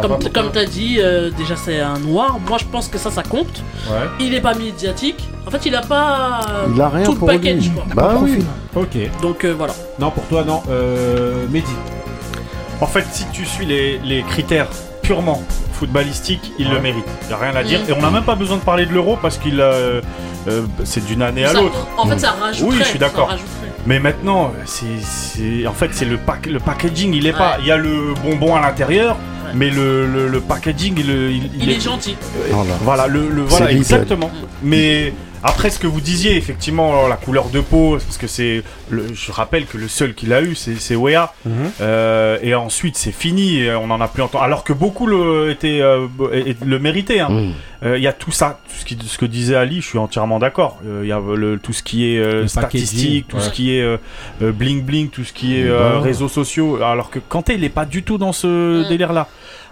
[0.00, 2.38] Comme, pour comme t'as dit, euh, déjà c'est un noir.
[2.48, 3.62] Moi, je pense que ça, ça compte.
[3.88, 4.06] Ouais.
[4.20, 5.28] Il est pas médiatique.
[5.46, 7.62] En fait, il a pas euh, Il a rien tout le pour package.
[7.62, 7.70] lui.
[7.70, 7.84] Quoi.
[7.94, 8.40] Bah Pas oui.
[8.40, 8.44] profil.
[8.74, 9.20] Ok.
[9.22, 9.74] Donc euh, voilà.
[9.98, 10.62] Non, pour toi, non.
[10.70, 11.70] Euh, Mehdi.
[12.80, 14.68] En fait, si tu suis les, les critères
[15.02, 16.74] purement footballistiques, il Ouais.
[16.74, 17.04] le mérite.
[17.22, 17.80] Il n'y a rien à dire.
[17.80, 17.90] Mm.
[17.90, 19.64] Et on n'a même pas besoin de parler de l'euro parce qu'il a.
[19.64, 20.00] euh,
[20.48, 21.86] euh, c'est d'une année à Ça- l'autre.
[21.96, 22.70] En fait, ça rajouterait.
[22.76, 23.28] Oui, je suis d'accord.
[23.28, 23.65] rajouterait.
[23.86, 27.38] Mais maintenant, c'est, en fait, c'est le, pack, le packaging, il est Ouais.
[27.38, 27.56] pas.
[27.60, 29.52] Il y a le bonbon à l'intérieur, Ouais.
[29.54, 32.16] mais le, le, le packaging, il, il, Il est gentil.
[32.50, 32.74] Voilà.
[32.82, 34.30] Voilà, le, le- voilà exactement.
[34.62, 35.12] Mais
[35.42, 39.66] après ce que vous disiez, effectivement, la couleur de peau, parce que c'est, je rappelle
[39.66, 41.32] que le seul qu'il a eu, c'est, c'est Wea.
[41.80, 43.58] Euh, et ensuite, c'est fini.
[43.60, 44.44] et on en a plus entendu.
[44.44, 46.06] Alors que beaucoup le étaient, euh,
[46.64, 47.20] le méritaient.
[47.20, 47.28] hein.
[47.30, 47.52] Mm.
[47.84, 49.98] Euh, Il y a tout ça, tout ce, qui- ce que disait Ali, je suis
[49.98, 50.78] entièrement d'accord.
[50.86, 53.42] Euh, Il y a le, tout ce qui est euh, statistique, tout ouais.
[53.42, 53.86] ce qui est
[54.40, 56.00] bling bling, tout ce qui est euh, Bah.
[56.00, 56.82] réseaux sociaux.
[56.82, 58.46] Alors que Kanté, il est pas du tout dans ce
[58.84, 58.88] Mm.
[58.88, 59.28] délire-là.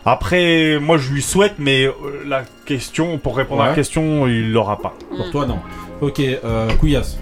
[0.07, 1.92] Après, moi, je lui souhaite, mais euh,
[2.26, 4.94] la question, pour répondre à la question, il l'aura pas.
[5.16, 5.59] Pour toi, non.
[6.00, 7.18] Ok, euh, Couillasse.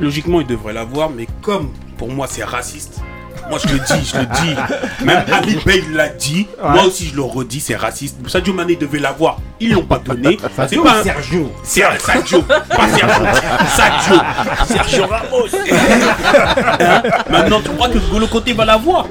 [0.00, 3.00] Logiquement, il devrait l'avoir, mais comme pour moi c'est raciste,
[3.48, 4.54] moi je le dis, je le dis.
[5.04, 8.16] Même Ali Bey l'a dit, moi aussi je le redis, c'est raciste.
[8.28, 10.38] Sadio Mané devait l'avoir, ils l'ont pas donné.
[10.68, 13.26] C'est pas Sergio C'est un Sadio, pas Sergio.
[13.68, 14.20] Sadio,
[14.66, 15.48] Sergio Ramos.
[16.80, 17.02] Hein?
[17.30, 19.06] Maintenant, tu crois que Golo Koté va l'avoir?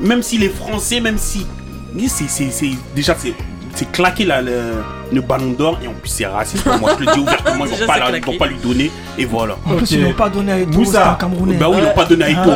[0.00, 1.46] Même s'il est français, même si.
[1.94, 2.26] Mais c'est,
[2.94, 3.32] déjà, c'est,
[3.74, 4.82] c'est claquer la- le,
[5.12, 6.92] le ballon d'or et en plus c'est raciste pour moi.
[6.98, 9.56] Je le dis ouvertement, ils vont pas, la- vont pas lui donner et voilà.
[9.66, 10.92] En plus, ils l'ont pas donné à Eto'o, Moussa.
[10.92, 11.56] c'est un Camerounais.
[11.56, 12.52] Bah oui, ils l'ont pas donné à Eto'o.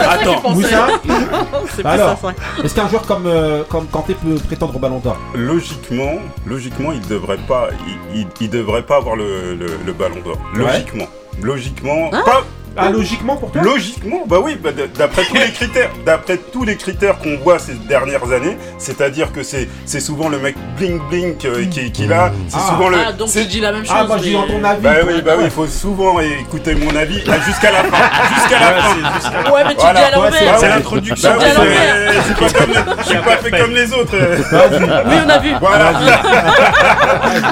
[0.00, 0.86] Ah, Attends, Moussa
[1.74, 2.18] C'est pas Alors.
[2.62, 5.16] Est-ce qu'un joueur comme, euh, comme Kanté peut prétendre au ballon d'or?
[5.34, 7.68] Logiquement, logiquement, il devrait pas,
[8.14, 10.38] il, il- il devrait pas avoir le, le- le ballon d'or.
[10.54, 11.06] Logiquement,
[11.42, 12.44] logiquement, pas.
[12.78, 16.76] Ah, logiquement pour toi Logiquement, bah oui, bah d'après tous les critères, d'après tous les
[16.76, 21.34] critères qu'on voit ces dernières années, c'est-à-dire que c'est c'est souvent le mec bling bling
[21.46, 22.70] euh, qui, qui l'a, c'est Ah.
[22.70, 22.98] souvent le.
[23.08, 23.94] Ah, donc tu dis la même chose.
[23.98, 24.82] Ah, moi je dis dans ton avis.
[24.82, 27.96] bah oui, bah oui, il faut souvent écouter mon avis là, jusqu'à la fin,
[28.34, 29.50] jusqu'à la fin.
[29.52, 30.00] Ouais, mais tu Voilà.
[30.00, 30.30] dis à l'envers.
[30.32, 30.72] Bah C'est oui.
[30.74, 31.30] l'introduction.
[31.30, 31.94] Bah Tu oui, dis à l'envers.
[32.06, 34.16] mais c'est pas comme, je suis pas fait comme les autres.
[34.16, 35.50] Oui, on a vu.
[35.60, 35.92] Voilà.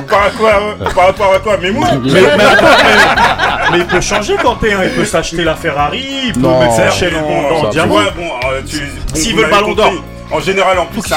[0.09, 3.87] par, rapport à, par rapport à quoi Mais moi, Mais, mais attends, mais- mais il
[3.87, 4.81] peut changer Kanté, hein.
[4.85, 6.59] il peut s'acheter la Ferrari, il peut Non.
[6.61, 7.95] mettre sa chaîne en, en diamant.
[7.95, 9.93] vois, bon, euh, tu- bon, S'il veut le ballon d'or.
[10.31, 11.15] En général, en plus, c'est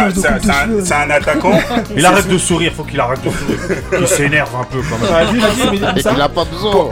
[0.94, 1.60] un, attaquant.
[1.96, 3.60] Il arrête de sourire, faut qu'il arrête de sourire.
[4.00, 5.12] Il s'énerve un peu quand même.
[6.16, 6.90] Il a pas besoin.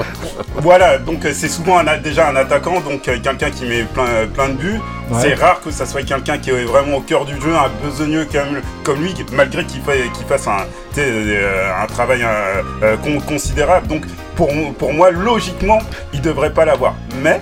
[0.55, 3.83] Voilà, donc euh, c'est souvent un a- déjà un attaquant, donc euh, quelqu'un qui met
[3.83, 4.79] plein, euh, plein de buts.
[5.11, 5.19] Ouais.
[5.21, 8.25] C'est rare que ça soit quelqu'un qui est vraiment au cœur du jeu, un besogneux
[8.31, 10.65] comme, comme lui, malgré qu'il fa- qu'il fasse un,
[10.97, 13.87] euh, travail euh, euh, con- considérable.
[13.87, 14.03] Donc
[14.35, 14.49] pour,
[14.79, 15.79] pour moi, logiquement,
[16.13, 16.95] il devrait pas l'avoir.
[17.21, 17.41] Mais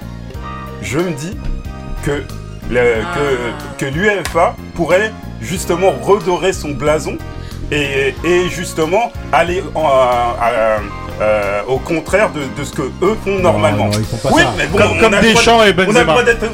[0.82, 1.38] je me dis
[2.03, 2.24] que,
[2.70, 5.11] que, que l'UEFA pourrait
[5.41, 7.18] justement redorer son blason
[7.72, 8.14] et,
[8.49, 10.80] justement aller en- à-
[11.22, 13.86] euh, au contraire de, de ce que eux font normalement.
[13.86, 14.53] non, ils font pas oui, ça.
[14.57, 16.03] mais bon, Comme- on comme a le droit Deschamps de- et On a le Benzema.
[16.03, 16.41] droit d'être.
[16.43, 16.49] Non,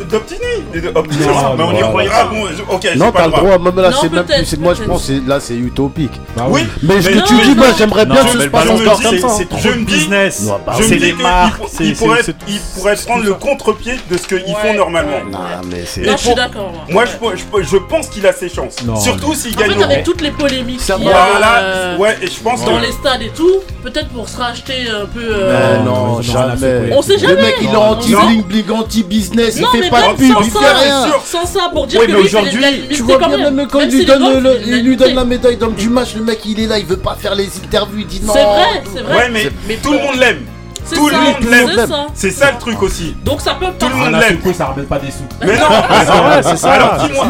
[1.58, 2.10] mais on y non, non.
[2.12, 2.44] Ah bon,
[2.76, 3.44] ok, Non, pas t'as le droit.
[3.44, 4.58] droit, même là, Non, c'est même plus.
[4.60, 6.20] Moi, je pense que c'est- là, c'est utopique.
[6.36, 7.56] Bah Oui, Mais ce Mais que non, tu mais dis, non.
[7.56, 9.30] moi, j'aimerais Non, bien mais que le ce se passe encore comme c'est- ça.
[9.30, 10.42] c'est trop de business.
[10.44, 11.58] Non, bah, Je C'est me dis les qu'il marques.
[11.58, 14.74] pour- c'est- il c'est- pourrait, c'est- il pourrait prendre le contre-pied de ce qu'ils font
[14.76, 15.20] normalement.
[15.32, 15.40] Non,
[15.70, 16.02] mais c'est.
[16.02, 16.72] Non, je suis d'accord.
[16.90, 17.06] moi.
[17.06, 18.76] Je, pense qu'il a ses chances.
[18.86, 19.92] Non, Surtout s'il En gagne fait, l'Euro.
[19.92, 23.22] avec toutes les polémiques Ça Voilà, euh, ouais, et je pense dans que les stades
[23.22, 25.20] et tout, peut-être pour se racheter un peu.
[25.20, 26.92] Mais euh, Non, jamais.
[26.92, 27.42] On sait Le jamais.
[27.42, 29.58] mec, il est anti-bling, bling, anti-business.
[29.58, 31.06] Il mais fait pas de pub, sans il ça, fait rien.
[31.26, 32.60] Sans ça, pour dire Oui, que mais aujourd'hui,
[32.92, 33.68] Tu vois quand bien, même.
[33.72, 36.80] quand il lui donne, le, la médaille d'homme du match, le mec il est là,
[36.80, 38.34] il veut pas faire les interviews, il dit non.
[38.34, 39.16] C'est vrai, c'est vrai.
[39.18, 40.46] Ouais, mais, Mais tout le monde l'aime.
[40.90, 41.70] C'est tout le ça, monde l'aime.
[41.76, 42.08] c'est ça.
[42.14, 43.16] C'est ça le truc aussi.
[43.24, 43.98] Donc ça peut Tout le pas.
[43.98, 44.40] monde à l'aime.
[44.54, 45.24] ça ramène pas des sous.
[45.42, 45.66] Mais non,
[46.24, 46.72] vrai, c'est ça.
[46.72, 47.26] Alors dis-moi,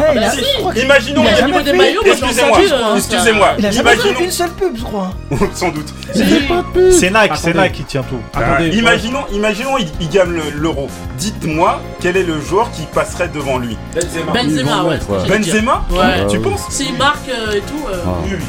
[0.74, 2.58] imaginons, excusez-moi,
[2.96, 5.10] excusez-moi, imaginons, une seule pub, je crois.
[5.54, 5.92] sans doute.
[6.12, 7.54] C'est Nike, c'est.
[7.54, 8.20] Nike qui tient tout.
[8.38, 10.88] Euh, imaginons, imaginons, il, gagne le- l'euro.
[11.18, 13.76] Dites-moi quel est le joueur qui passerait devant lui?
[13.94, 14.32] Benzema.
[14.32, 14.98] Benzema, ouais.
[15.28, 16.26] Benzema Ouais.
[16.28, 16.66] Tu penses?
[16.70, 17.86] S'il marque euh, et tout.
[17.88, 18.44] euh, Oui, oui.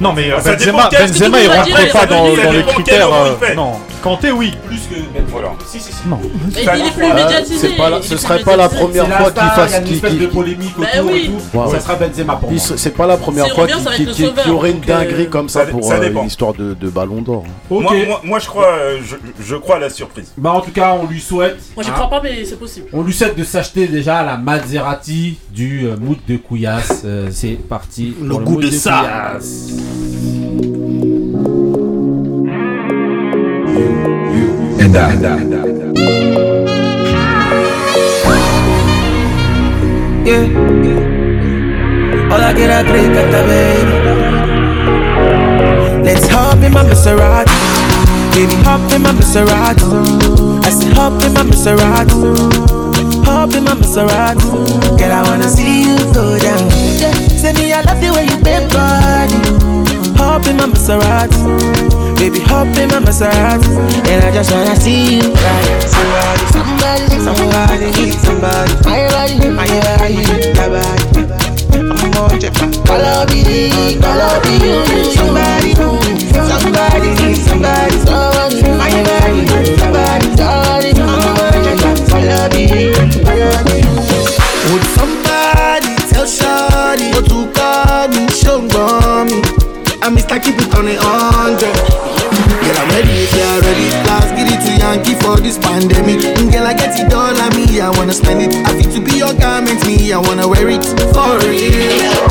[0.00, 2.52] Non, mais euh, Ça dépend Benzema, quel- Benzema, il vas rentrait pas ça dans, dans
[2.52, 3.08] les critères.
[3.10, 3.54] il euh, fait.
[3.54, 3.72] Non,
[4.02, 4.52] Kanté, oui.
[4.66, 5.24] Plus que Benzema.
[5.28, 5.48] Voilà.
[5.66, 6.06] Si, si, si.
[6.08, 6.20] Non.
[6.58, 7.68] Et Ça- il est plus médiatisé.
[7.68, 8.80] c'est pas la- il est ce plus serait pas la médiatisé.
[8.84, 10.26] première C'est la fois qu'il star, fasse- Il y a une qui- espèce qui- de
[10.26, 11.18] polémique Bah autour oui.
[11.18, 11.58] et tout.
[11.58, 12.64] Ouais, Ça sera Benzema pour Il moi.
[12.64, 14.34] se- C'est pas la première S'il fois revient, qu'il ça va qu'il- être le qu'il-
[14.42, 16.20] qu'il y aurait une donc, euh, dinguerie comme ça ça- pour ça euh, dépend.
[16.20, 17.44] une histoire de, de ballon d'or.
[17.70, 17.82] Ok.
[17.82, 20.30] Moi, moi, moi, je crois, euh, je, je crois à la surprise.
[20.36, 21.56] Bah en tout cas, on lui souhaite.
[21.74, 22.86] Moi j'y hein, crois pas, mais c'est possible.
[22.92, 27.02] On lui souhaite de s'acheter déjà la Maserati du euh, mood de Couillasse.
[27.04, 28.14] Euh, c'est parti.
[28.22, 29.00] Le pour goût mood de ça.
[29.32, 29.66] Couillasse.
[40.26, 40.42] Yeah.
[42.28, 43.96] Hola, get a drink at the baby.
[46.02, 47.54] Let's hop in my Maserati.
[48.34, 49.86] Baby, hop in my Maserati.
[50.64, 53.24] I said, hop in my Maserati.
[53.24, 54.50] Hop in my Maserati.
[54.98, 56.70] Girl, I wanna see you go down.
[56.98, 57.12] Yeah.
[57.38, 59.45] Say me, I love the way you bend body.
[60.36, 61.40] Hop in my Maserati.
[62.18, 63.72] Baby, hop in my Maserati.
[64.04, 65.80] And I just wanna see you ride.
[65.88, 68.72] Somebody, somebody, somebody, somebody.
[68.84, 71.24] My body, my body, my body.
[71.72, 72.12] I'm.
[72.84, 74.60] Follow me, follow me.
[75.16, 76.28] Somebody, somebody,
[77.40, 77.96] somebody.
[78.04, 79.40] Somebody, my body,
[79.80, 80.92] somebody, somebody.
[82.12, 82.64] Follow me.
[84.68, 87.55] Would somebody tell Shawty what to
[90.06, 91.74] I like keep it on a hundred.
[91.74, 93.90] Girl, I'm ready if you're ready.
[94.06, 96.22] Last get it to Yankee for this pandemic.
[96.38, 97.80] Mm, Girl, I get it all on me.
[97.80, 98.54] I wanna spend it.
[98.66, 100.12] I fit to be your garment, me.
[100.12, 102.22] I wanna wear it for real.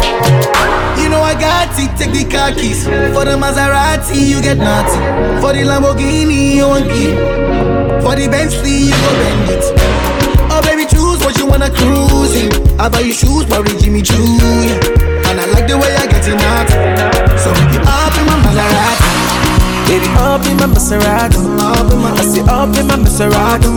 [1.03, 1.91] You know I got it.
[1.99, 4.23] Take the car keys for the Maserati.
[4.23, 5.43] You get nothing.
[5.43, 7.19] For the Lamborghini, you want it.
[8.01, 9.65] For the Bentley, you go bend it.
[10.47, 12.79] Oh baby, choose what you wanna cruise in.
[12.79, 14.15] I buy you shoes, probably Jimmy Choo.
[14.63, 15.14] yeah.
[15.55, 16.69] Like the way I get it out.
[17.39, 19.09] So baby, up in my Maserati.
[19.87, 21.39] Baby, up in my Maserati.
[21.61, 23.69] Up in my, I say up in my Maserati.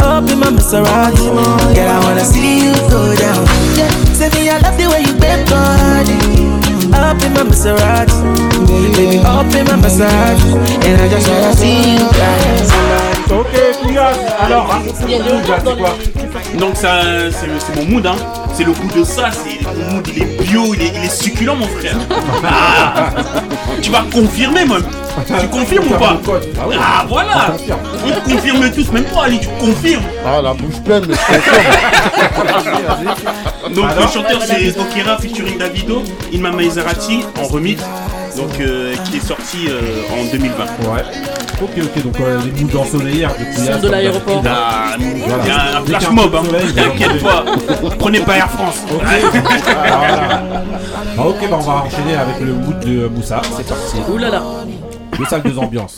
[0.00, 1.26] Up in my Maserati.
[1.74, 3.42] Girl, I wanna see you go down.
[3.76, 6.16] Yeah, say me, I love the way you bend body.
[6.94, 8.16] Up in my Maserati.
[8.96, 10.54] Baby, up in my Maserati.
[10.86, 12.06] And I just wanna see you.
[12.70, 13.32] Somebody.
[13.32, 13.54] Ok.
[14.40, 14.66] Alors,
[15.06, 17.00] les- Donc ça,
[17.30, 18.16] c'est c'est mon mood, hein.
[18.58, 21.22] C'est le goût de ça, c'est mon mood, il est bio, il est, il est
[21.22, 21.96] succulent, mon frère.
[22.44, 23.10] Ah,
[23.80, 24.82] tu vas confirmer, même.
[25.24, 26.20] Tu confirmes ou pas?
[26.80, 27.54] Ah, voilà.
[28.04, 30.02] On confirme tous, même toi, Ali, tu confirmes.
[30.26, 31.74] Ah, la bouche pleine, mais je confirme.
[33.76, 36.02] Donc le chanteur c'est Okera featuring Davido,
[36.32, 37.80] Inma Maserati en remix,
[38.36, 40.64] donc euh, qui est sorti euh, en 2020.
[40.64, 41.02] Ouais.
[41.60, 43.76] Ok, ok, donc euh, les moods ensoleillés de Couillasse.
[43.80, 44.42] Son de l'aéroport.
[44.46, 45.54] Ah, Il y Voilà.
[45.54, 46.72] a un Dès qu'il y a flash un mob, peu de hein.
[46.74, 47.44] t'inquiète pas.
[47.98, 48.84] Prenez pas Air France.
[48.88, 50.42] Voilà.
[51.18, 53.42] Ah, ok, bah on va enchaîner avec le mood de Moussa.
[53.56, 53.96] C'est parti.
[54.08, 54.42] Ouh là là.
[55.18, 55.96] Le salle de ambiance.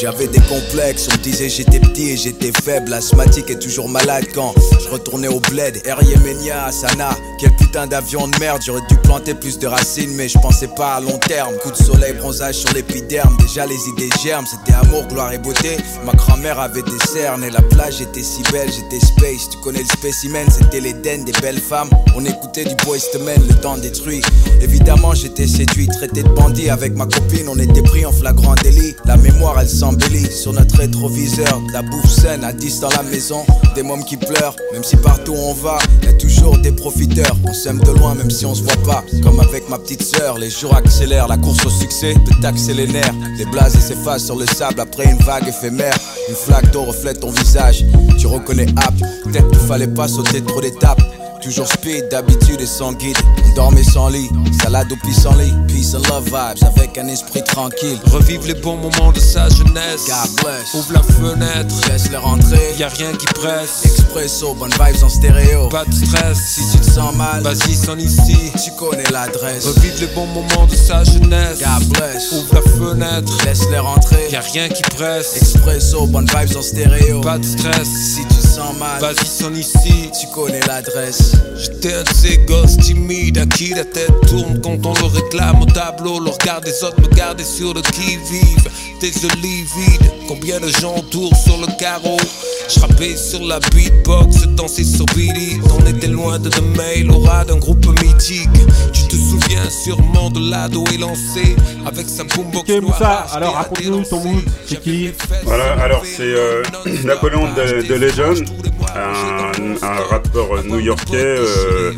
[0.00, 4.26] J'avais des complexes, on me disait j'étais petit et j'étais faible, asthmatique et toujours malade
[4.32, 5.80] quand je retournais au bled.
[5.84, 10.28] Air Yemenia, Sana, quel putain d'avion de merde, j'aurais dû planter plus de racines mais
[10.28, 11.52] je pensais pas à long terme.
[11.62, 15.76] Coup de soleil, bronzage sur l'épiderme, déjà les idées germes, c'était amour, gloire et beauté.
[16.04, 19.50] Ma grand-mère avait des cernes et la plage était si belle, j'étais space.
[19.50, 21.90] Tu connais le spécimen, c'était l'Éden des belles femmes.
[22.14, 24.22] On écoutait du Boyz le temps détruit.
[24.60, 28.94] Évidemment, j'étais séduit, traité de bandit avec ma copine, on était pris en flagrant délit.
[29.04, 29.68] La mémoire, elle
[30.30, 31.62] sur notre rétroviseur.
[31.72, 34.56] La bouffe saine à 10 dans la maison, des mômes qui pleurent.
[34.72, 37.36] Même si partout on va, y a toujours des profiteurs.
[37.44, 39.04] On s'aime de loin, même si on se voit pas.
[39.22, 41.28] Comme avec ma petite sœur, les jours accélèrent.
[41.28, 43.14] La course au succès peut taxer les nerfs.
[43.36, 45.96] Les blazes s'effacent sur le sable après une vague éphémère.
[46.28, 47.84] Une flaque d'eau reflète ton visage.
[48.18, 51.02] Tu reconnais app, peut-être qu'il fallait pas sauter trop d'étapes.
[51.42, 53.16] Toujours speed, d'habitude et sans guide.
[53.46, 54.28] On dormait sans lit,
[54.62, 55.52] salade au pissenlit.
[55.68, 57.98] Peace and love vibes avec un esprit tranquille.
[58.12, 60.02] Revive les bons moments de sa jeunesse.
[60.06, 60.74] God bless.
[60.74, 62.74] Ouvre la fenêtre, Laisse-les rentrer.
[62.78, 63.84] y a rien qui presse.
[63.84, 65.68] Expresso, bonne vibes en stéréo.
[65.68, 68.52] Pas de stress, Si tu te sens mal, vas-y, s'en ici.
[68.64, 69.64] tu connais l'adresse.
[69.66, 71.60] Revive les bons moments de sa jeunesse.
[71.60, 72.32] God bless.
[72.32, 74.28] Ouvre la fenêtre, Laisse-les rentrer.
[74.30, 75.36] y a rien qui presse.
[75.36, 77.20] Expresso, bonne vibes en stéréo.
[77.22, 80.10] Pas de stress, Si tu te sens mal, vas-y, s'en ici.
[80.20, 81.27] tu connais l'adresse.
[81.56, 85.60] J'étais un de ces gosses timides à qui la tête tourne quand on le réclame
[85.62, 86.20] au tableau.
[86.20, 88.68] Le regard des autres me gardait sur le qui-vive.
[89.00, 92.16] Des olives vides, combien de gens autour sur le carreau?
[92.68, 95.58] J'rappais sur la beatbox, dansais sur Billy.
[95.78, 98.48] On était loin de The Mail, aura d'un groupe mythique.
[98.92, 101.56] Tu te souviens sûrement de l'ado élancé
[101.86, 105.10] avec sa boombox Ok, Moussa, alors raconte-nous ton mood, c'est qui?
[105.44, 106.62] Voilà, alors c'est euh,
[107.04, 108.44] Napoléon de, de Legend,
[108.96, 111.92] un, un rappeur new-yorkais euh,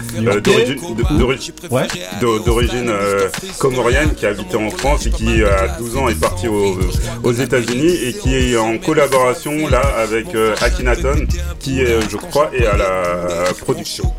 [2.45, 3.28] d'origine euh,
[3.59, 6.78] comorienne qui habitait en France et qui à 12 ans est parti au-
[7.22, 11.26] aux États-Unis et qui est en collaboration là avec euh, Akhenaton
[11.59, 14.12] qui est, je crois est à la production.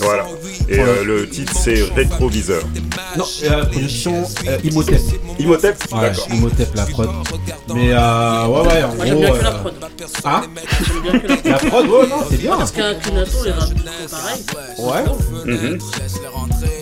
[0.00, 0.26] Voilà.
[0.68, 2.62] Et euh, le titre c'est Rétroviseur.
[3.16, 5.00] Non, euh, production euh, Imhotep.
[5.38, 6.26] Imhotep Ouais, D'accord.
[6.32, 7.10] Imhotep la prod.
[7.74, 9.20] Mais euh, ouais, ouais, en j'aime gros.
[9.20, 9.74] bien que la euh, prod.
[10.24, 10.42] Hein?
[10.80, 11.46] J'aime bien que la prod.
[11.52, 12.56] La prod, ouais, non, c'est bien.
[12.56, 14.42] Parce qu'un Kunato, les raps sont pareil.
[14.78, 15.52] Ouais.
[15.52, 15.78] Mhm.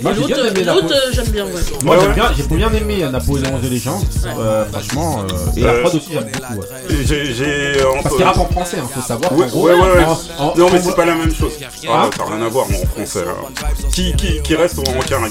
[0.03, 1.53] Moi, j'ai bien L'autre, aimé euh, j'aime bien, ouais.
[1.85, 4.03] Moi, Ouais, j'aime bien, j'ai bien aimé Napoléon de Légende.
[4.27, 6.61] Euh, franchement, euh, et la prod aussi, j'aime beaucoup.
[6.61, 7.05] ouais.
[7.05, 9.33] J'ai j'ai Parce qu'il rappe en français, hein, faut savoir.
[9.37, 10.05] Ouais, gros, ouais, ouais, ouais.
[10.39, 11.53] en- en- non, mais c'est pas la même chose.
[11.89, 13.25] Ah, Hein ça n'a rien à voir, moi, en français.
[13.29, 13.65] hein.
[13.93, 15.29] Qui, qui, qui reste en carré.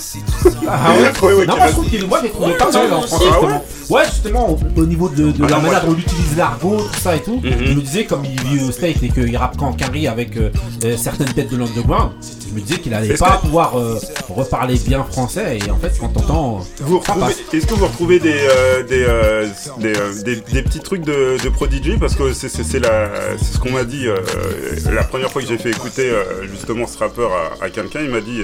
[0.67, 2.93] Ah ouais, Ouais, ouais, Non, moi je trouve qu'il moi j'ai trouvé Ouais, pas mal
[2.93, 3.63] en français Ah justement.
[3.89, 7.15] Ouais, justement, au, au niveau de, Ah la manière dont il utilise l'argot, tout ça
[7.15, 7.41] et tout.
[7.43, 7.51] Mhm.
[7.65, 10.49] Je me disais, comme il vit au State et qu'il rappe carry avec euh,
[10.83, 12.11] euh, certaines têtes de l'underground,
[12.49, 13.97] je me disais qu'il allait pas que- pouvoir euh,
[14.29, 15.59] reparler bien français.
[15.65, 16.61] Et en fait, quand t'entends.
[17.53, 19.47] Est-ce que vous retrouvez des, euh, des, euh,
[19.79, 21.97] des, euh, des, des petits trucs de, de Prodigy?
[21.97, 24.17] Parce que c'est c'est- c'est la- c'est ce qu'on m'a dit euh,
[24.91, 27.99] la première fois que j'ai fait écouter euh, justement ce rappeur à, à quelqu'un.
[28.03, 28.43] Il m'a dit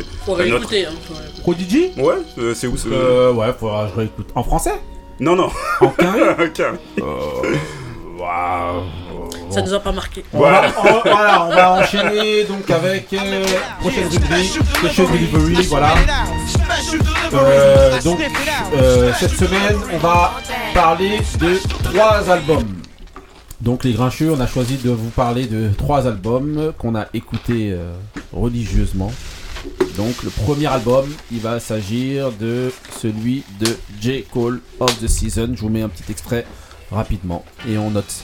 [0.49, 0.73] notre-.
[0.87, 0.93] Hein,
[1.41, 1.91] Prodigy?
[1.97, 4.27] Ouais, euh, c'est où ce- Euh, ouais, faudra que je réécoute.
[4.35, 4.73] En français?
[5.19, 5.49] Non, non.
[5.81, 6.61] En carry Ok.
[8.17, 8.83] Waouh
[9.49, 10.23] Ça nous a pas marqué.
[10.33, 10.71] On- voilà,
[11.45, 13.43] on va enchaîner donc avec euh,
[13.79, 15.93] prochaine rubrique, Special Delivery, voilà.
[17.33, 18.19] Euh, donc
[18.75, 20.33] euh, cette semaine, on va
[20.73, 22.65] parler de trois albums.
[23.61, 27.71] Donc les Grincheux, on a choisi de vous parler de trois albums qu'on a écoutés
[27.71, 27.93] euh,
[28.33, 29.11] religieusement.
[29.97, 33.67] Donc le premier album, il va s'agir de celui de
[33.99, 34.23] J.
[34.31, 35.49] Cole of the Season.
[35.55, 36.45] Je vous mets un petit extrait
[36.91, 38.23] rapidement et on note.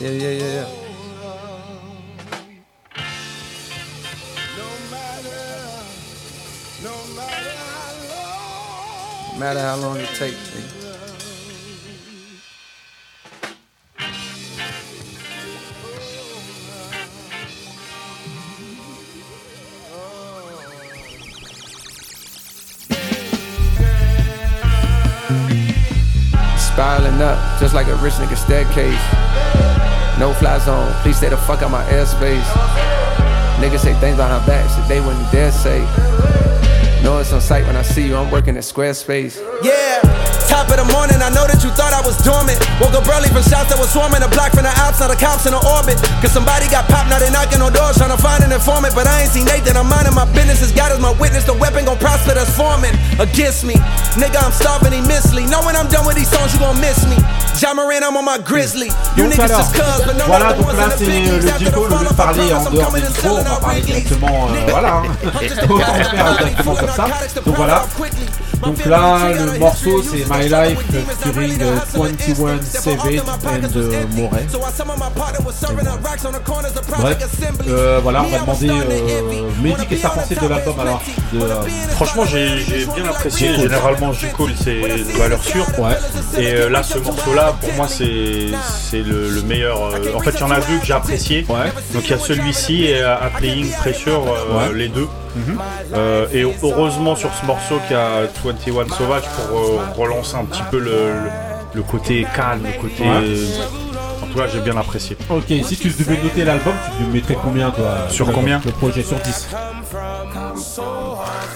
[0.00, 0.66] Yeah, yeah, yeah.
[6.82, 6.94] No
[9.38, 10.81] matter how long it takes.
[27.22, 29.00] Up, just like a rich nigga staircase.
[30.18, 32.44] No fly zone, please stay the fuck out my airspace.
[33.62, 35.80] Niggas say things behind back, shit they wouldn't dare say.
[37.02, 39.40] Know it's on sight when I see you, I'm working at Squarespace.
[39.62, 40.00] Yeah,
[40.52, 42.60] top of the morning, I know that you thought I was dormant.
[42.76, 44.20] Woke up early from shots that was swarming.
[44.20, 45.96] A block from the ops, now the cops in the orbit.
[46.20, 48.92] Cause somebody got popped, now they knocking on doors trying to find an informant.
[48.92, 50.60] But I ain't seen Nathan, I'm minding my business.
[50.60, 53.80] As God is my witness, the weapon gon' prosper that's forming against me.
[54.20, 55.48] Nigga, I'm starving immensely.
[55.48, 57.16] Know when I'm done with these songs, you gon' miss me.
[57.56, 58.92] John Moran, I'm on my grizzly.
[59.16, 62.08] You Donc niggas alors, just cuz, but no voilà, donc là c'est le au lieu
[62.08, 65.02] de parler en dehors des micros, on va parler directement, euh, voilà,
[65.68, 67.06] autant faire directement comme ça.
[67.44, 67.84] Donc voilà,
[68.62, 70.78] donc là le morceau c'est My Life
[71.20, 74.46] featuring euh, 21 Savage and euh, Moret.
[76.98, 77.16] Bref,
[77.68, 81.02] euh, voilà, on va demander euh, Mehdi, qu'est-ce que t'as pensé de l'album alors
[81.32, 83.54] de, euh, Franchement, j'ai j'ai bien apprécié.
[83.54, 84.26] Généralement, J.
[84.36, 85.66] Cole, c'est de valeur sûre.
[85.78, 85.96] Ouais.
[86.38, 88.48] Et euh, là, ce morceau-là, pour moi, c'est
[88.90, 89.82] c'est le, le meilleur.
[89.82, 91.42] euh, en fait, il y en a deux que j'ai apprécié.
[91.92, 94.74] Donc, il y a celui-ci et euh, A Playing Pressure, euh, Ouais.
[94.78, 95.08] les deux.
[95.34, 95.58] Mhm.
[95.94, 100.44] Euh, et heureusement, sur ce morceau, qu'il y a 21 Sauvage pour euh, relancer un
[100.44, 101.30] petit peu le, le,
[101.74, 103.02] le côté calme, le côté.
[103.02, 103.62] Ouais.
[104.22, 105.16] En tout cas, j'ai bien apprécié.
[105.30, 108.70] Ok, si tu devais noter l'album, tu lui mettrais combien toi Sur le- combien Le
[108.72, 109.48] projet sur 10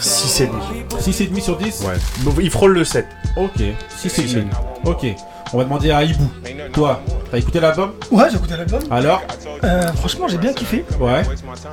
[0.00, 0.62] 6 et demi.
[1.00, 1.94] 6 et demi sur 10 Ouais.
[2.20, 3.06] Bon, Il frôle le 7.
[3.36, 3.62] Ok,
[3.96, 4.50] 6 et demi.
[4.84, 5.06] Ok,
[5.52, 6.30] on va demander à Ibou.
[6.72, 7.00] Toi,
[7.30, 8.80] t'as écouté l'album Ouais, j'ai écouté l'album.
[8.90, 9.22] Alors
[9.64, 10.84] Euh, franchement, j'ai bien kiffé.
[11.00, 11.22] Ouais.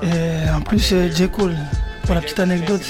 [0.04, 1.28] Et en plus, euh, J.
[1.30, 1.56] Cole,
[2.06, 2.82] pour la petite anecdote,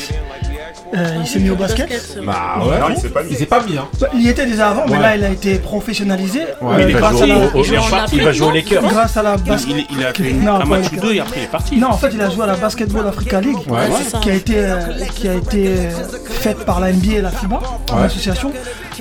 [0.95, 2.18] euh, il s'est mis au basket.
[2.26, 3.32] Bah ouais, Non, il s'est pas mis.
[3.32, 3.88] il s'est pas mis hein.
[3.99, 4.99] Bah, il y était déjà avant, mais Ouais.
[5.01, 6.41] là, il a été professionnalisé.
[6.61, 7.36] Ouais, euh, il va grâce, jouer à la...
[7.36, 8.84] au- au- il est parti, il va jouer aux Lakers.
[8.84, 9.76] grâce à la Il, basket.
[9.89, 11.47] il- il a fait Non, un pas match les ou deux et après il est
[11.47, 11.78] parti.
[11.78, 13.80] Non, en fait, il a joué à la Basketball Africa League, Ouais,
[14.22, 14.76] qui a été, euh,
[15.16, 15.89] qui a été euh,
[16.30, 17.59] faite par la NBA et la FIBA,
[17.91, 18.03] en Ouais.
[18.05, 18.51] association,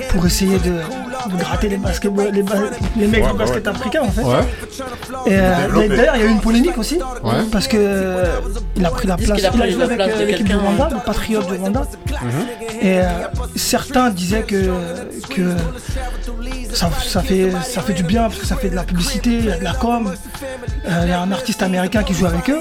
[0.09, 0.73] pour essayer de,
[1.31, 2.53] de gratter les, basketball, les, ba-
[2.97, 3.71] les mecs Ouais, du basket ouais.
[3.71, 4.23] africain, en fait.
[4.23, 4.35] Ouais.
[5.27, 7.31] Et euh, d'ailleurs, il y a eu une polémique aussi, Ouais.
[7.51, 8.25] parce que euh,
[8.75, 10.19] il a pris la place, qu'il a il a pris joué la avec place euh,
[10.21, 11.81] de l'équipe du Rwanda, le Patriote du Rwanda.
[11.81, 12.29] Mhm.
[12.81, 13.03] Et euh,
[13.55, 14.71] certains disaient que,
[15.29, 15.51] que
[16.73, 19.45] ça, ça fait, ça fait du bien parce que ça fait de la publicité, il
[19.45, 20.11] y a de la com.
[20.85, 22.59] Euh, Il y a un artiste américain qui joue avec eux.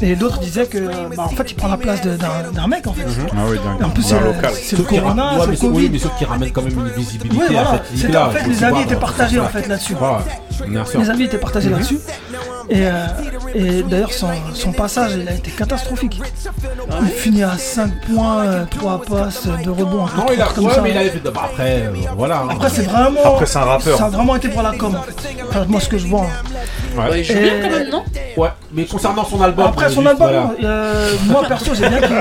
[0.00, 0.78] Et d'autres disaient que
[1.16, 3.02] bah, en fait il prend la place d'un mec en fait.
[3.32, 5.90] Ah oui, Et en plus c'est le corona, ouais, c'est mais le sauf- oui, Covid.
[5.90, 7.82] mais sauf qu'il ramène quand même une visibilité voilà.
[7.96, 9.94] C'était- en fait, les avis étaient partagés en fait là-dessus.
[10.98, 11.98] Les avis étaient partagés là-dessus.
[12.70, 13.06] Et, euh,
[13.54, 16.20] et d'ailleurs, son, son passage, il a été catastrophique.
[17.02, 20.04] Il finit à 5 points, euh, 3 passes, 2 rebonds.
[20.16, 20.80] Non, il a, comme ouais, ça.
[20.82, 21.20] mais il avait fait.
[21.20, 22.42] bah, après, euh, voilà.
[22.50, 23.20] Après, c'est vraiment.
[23.24, 23.96] Après, c'est un rappeur.
[23.96, 25.14] Ça a vraiment été pour la com en fait.
[25.48, 26.22] Enfin, moi, ce que je vois.
[26.22, 26.98] hein.
[26.98, 27.08] Ouais.
[27.08, 28.04] Bah, il joue Et- bien quand même, non?
[28.36, 29.66] Ouais, mais concernant son album.
[29.66, 30.50] Après, euh, son album, voilà.
[30.62, 32.14] euh, moi perso, j'ai bien kiffé.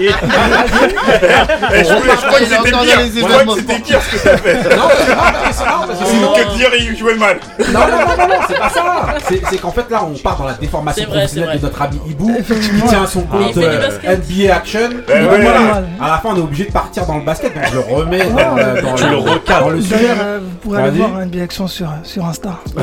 [0.00, 0.08] Eh,
[1.84, 3.00] je crois- je crois que c'était pire.
[3.14, 4.76] Je crois que c'était pire ce que t'as fait.
[4.76, 7.39] Non, c'est pas parce que c'est non, parce que sinon- Que dire il jouait mal.
[7.58, 9.14] Non, non, non, non, non, c'est pas ça.
[9.28, 12.00] C'est c'est qu'en fait, là, on part dans la déformation vrai, professionnelle de notre ami
[12.08, 13.88] Ibou, qui tient son compte euh.
[14.16, 14.90] NBA Action.
[15.08, 15.40] Eh ouais.
[15.42, 15.82] voilà.
[16.00, 18.18] À la fin, on est obligé de partir dans le basket, donc je le remets
[18.30, 19.60] dans, le- dans Tu le recadres.
[19.66, 19.96] dans le sujet.
[20.18, 22.58] Euh, vous pourrez aller voir NBA Action sur, sur Insta.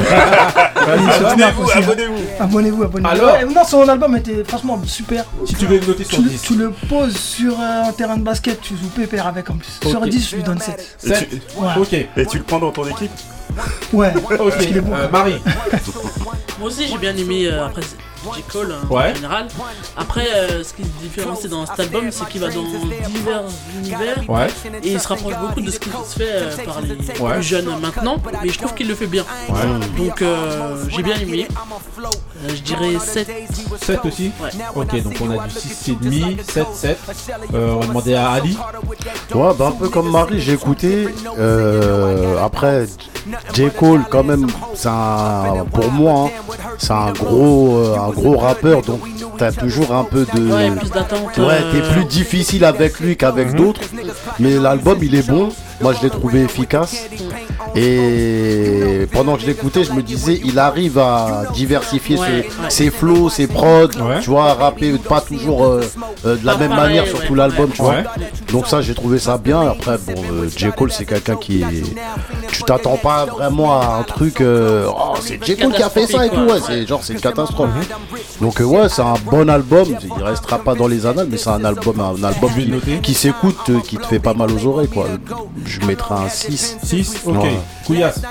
[0.76, 2.14] Abonnez-vous, abonnez-vous.
[2.40, 3.08] Abonnez-vous, abonnez-vous.
[3.24, 5.26] Alors Ouais, Non, son album était franchement super.
[5.46, 6.42] Si tu veux le noter sur le- 10.
[6.42, 9.80] tu le poses sur euh, un terrain de basket, tu joues pépère avec en plus.
[9.90, 10.10] Sur Ok.
[10.10, 10.96] 10, je lui donne 7.
[10.98, 11.30] Sept.
[11.58, 11.68] Ouais.
[11.80, 11.94] Ok.
[11.94, 13.12] Et tu le prends dans ton équipe?
[13.94, 14.38] Ouais, Ok.
[14.38, 14.94] parce qu'il est bon.
[14.94, 15.42] Euh, Marie.
[16.60, 18.42] Moi aussi j'ai bien aimé euh, après J.
[18.52, 19.12] Cole hein, Ouais.
[19.12, 19.48] en général.
[19.96, 23.44] Après euh, ce qui se différencie dans cet album c'est qu'il va dans divers
[23.78, 24.48] univers Ouais.
[24.84, 27.34] et il se rapproche beaucoup de ce qui se fait euh, par les Ouais.
[27.36, 29.24] plus jeunes maintenant mais je trouve qu'il le fait bien.
[29.50, 29.56] Ouais.
[29.98, 31.48] Donc euh, j'ai bien aimé.
[32.44, 33.28] Euh, je dirais 7.
[33.82, 34.50] 7 aussi Ouais.
[34.76, 36.98] Ok, donc on a du 6,5, 7, 7.
[37.54, 38.58] Euh, on va demander à Ali.
[39.34, 41.08] Ouais, bah un peu comme Marie, j'ai écouté.
[41.40, 42.86] Euh, après,
[43.54, 43.70] J.
[43.78, 48.82] Cole, quand même, c'est un, pour moi, hein, c'est un gros, euh, un gros rappeur,
[48.84, 49.00] donc
[49.38, 50.52] t'as toujours un peu de.
[50.52, 51.38] Ouais, plus d'attente.
[51.38, 53.82] Ouais, t'es plus difficile avec lui qu'avec d'autres.
[54.40, 55.50] Mais l'album, il est bon.
[55.82, 56.96] Moi, je l'ai trouvé efficace.
[57.76, 62.70] Et pendant que je l'écoutais, je me disais, il arrive à diversifier Ouais, ses, ouais.
[62.70, 63.88] ses flows, ses prods.
[64.00, 64.20] Ouais.
[64.22, 65.84] Tu vois, rapper pas toujours euh,
[66.26, 68.02] euh, de la Pas même pareil, manière sur ouais, tout l'album, tu ouais.
[68.02, 68.12] vois.
[68.52, 69.62] Donc ça, j'ai trouvé ça bien.
[69.62, 70.68] Après, bon, euh, J.
[70.76, 71.84] Cole, c'est quelqu'un qui est...
[72.52, 74.42] Tu t'attends pas vraiment à un truc...
[74.42, 75.58] euh, oh, c'est J.
[75.58, 76.42] Cole qui a fait ça et tout.
[76.42, 77.70] Ouais, c'est genre, c'est une catastrophe.
[78.42, 79.86] Donc euh, ouais, c'est un bon album.
[80.18, 83.58] Il restera pas dans les annales, mais c'est un album, un album qui, qui s'écoute,
[83.70, 85.06] euh, qui te fait pas mal aux oreilles, quoi.
[85.68, 86.78] Je mettrai un 6.
[86.82, 87.36] 6, ok.
[87.44, 87.60] Ouais.
[87.86, 88.22] Couillasse.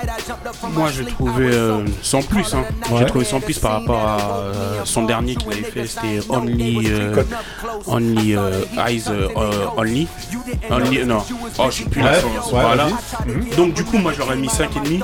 [0.73, 2.63] Moi j'ai trouvé euh, sans plus, hein.
[2.91, 2.97] Ouais.
[2.99, 6.87] j'ai trouvé sans plus par rapport à euh, son dernier qu'il avait fait, c'était Only,
[6.91, 7.23] euh,
[7.85, 9.03] Only euh, Eyes
[9.77, 10.07] Only.
[10.69, 11.23] Only, non,
[11.59, 12.87] oh je sais plus là, Ouais, ce- ce ouais, là.
[12.87, 13.55] vas-y.
[13.55, 15.01] Donc du coup moi j'aurais mis 5,5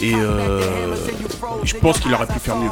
[0.00, 0.94] et euh,
[1.64, 2.70] je pense qu'il aurait pu faire mieux.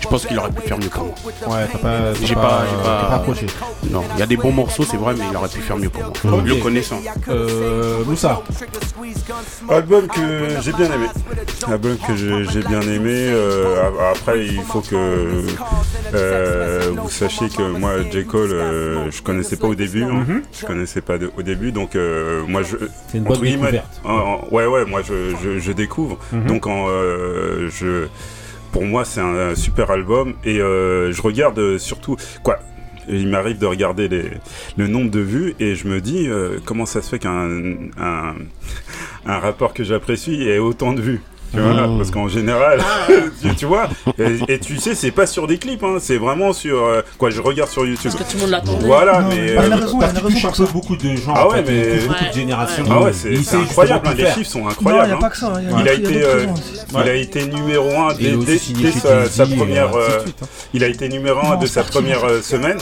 [0.00, 1.14] Je pense qu'il aurait pu faire mieux pour moi.
[1.48, 2.14] Ouais, t'as pas.
[2.22, 3.46] J'ai pas- pas, pas, pas accroché.
[3.90, 5.90] Non, il y a des bons morceaux, c'est vrai, mais il aurait pu faire mieux
[5.90, 6.42] pour moi.
[6.44, 7.00] Le connaissant.
[7.28, 8.40] Euh, Moussa.
[9.68, 11.06] Album que j'ai bien aimé.
[11.68, 13.10] Album que j'ai bien aimé.
[13.30, 13.76] euh,
[14.12, 15.44] après, il faut que
[16.14, 18.24] euh, vous sachiez que moi, J.
[18.26, 20.04] Cole, euh, je connaissais pas au début.
[20.04, 20.24] hein.
[20.26, 20.42] Mhm.
[20.58, 21.72] Je connaissais pas de- au début.
[21.72, 22.76] Donc, euh, moi, je.
[23.08, 24.00] C'est une bonne découverte.
[24.04, 26.18] en- en- ouais, ouais, moi, je, je, je découvre.
[26.32, 26.46] Mhm.
[26.46, 28.06] Donc, en, euh, je.
[28.72, 30.34] Pour moi, c'est un, super album.
[30.44, 32.16] Et euh, je regarde euh, surtout.
[32.42, 32.58] Quoi
[33.08, 34.30] il m'arrive de regarder les,
[34.76, 37.48] le nombre de vues et je me dis euh, comment ça se fait qu'un
[37.98, 38.34] un,
[39.26, 41.20] un rapport que j'apprécie ait autant de vues?
[41.52, 41.98] Tu vois, Mmh.
[41.98, 42.80] parce qu'en général,
[43.42, 43.88] tu, tu vois,
[44.18, 47.30] et, et tu sais, c'est pas sur des clips, hein, c'est vraiment sur euh, quoi.
[47.30, 48.12] Je regarde sur YouTube.
[48.12, 48.86] Parce que tout le monde l'attendait.
[48.86, 51.34] Voilà, Non, mais bah, il a euh, raison, Parce un peu beaucoup de gens.
[51.34, 52.84] Ah en ouais, fait, mais beaucoup de générations.
[52.90, 54.08] ah ouais, c'est incroyable.
[54.08, 55.06] hein, les chiffres sont Non, incroyables.
[55.08, 55.18] n'y a hein.
[55.20, 55.52] pas que ça.
[55.60, 56.46] Il y a, Il a y a été, euh,
[56.92, 58.58] il a été numéro 1 Et dès,
[59.08, 59.94] a sa, première.
[59.96, 60.46] euh, suite, hein.
[60.74, 62.78] Il a été numéro 1 Non, de sa première euh, semaine.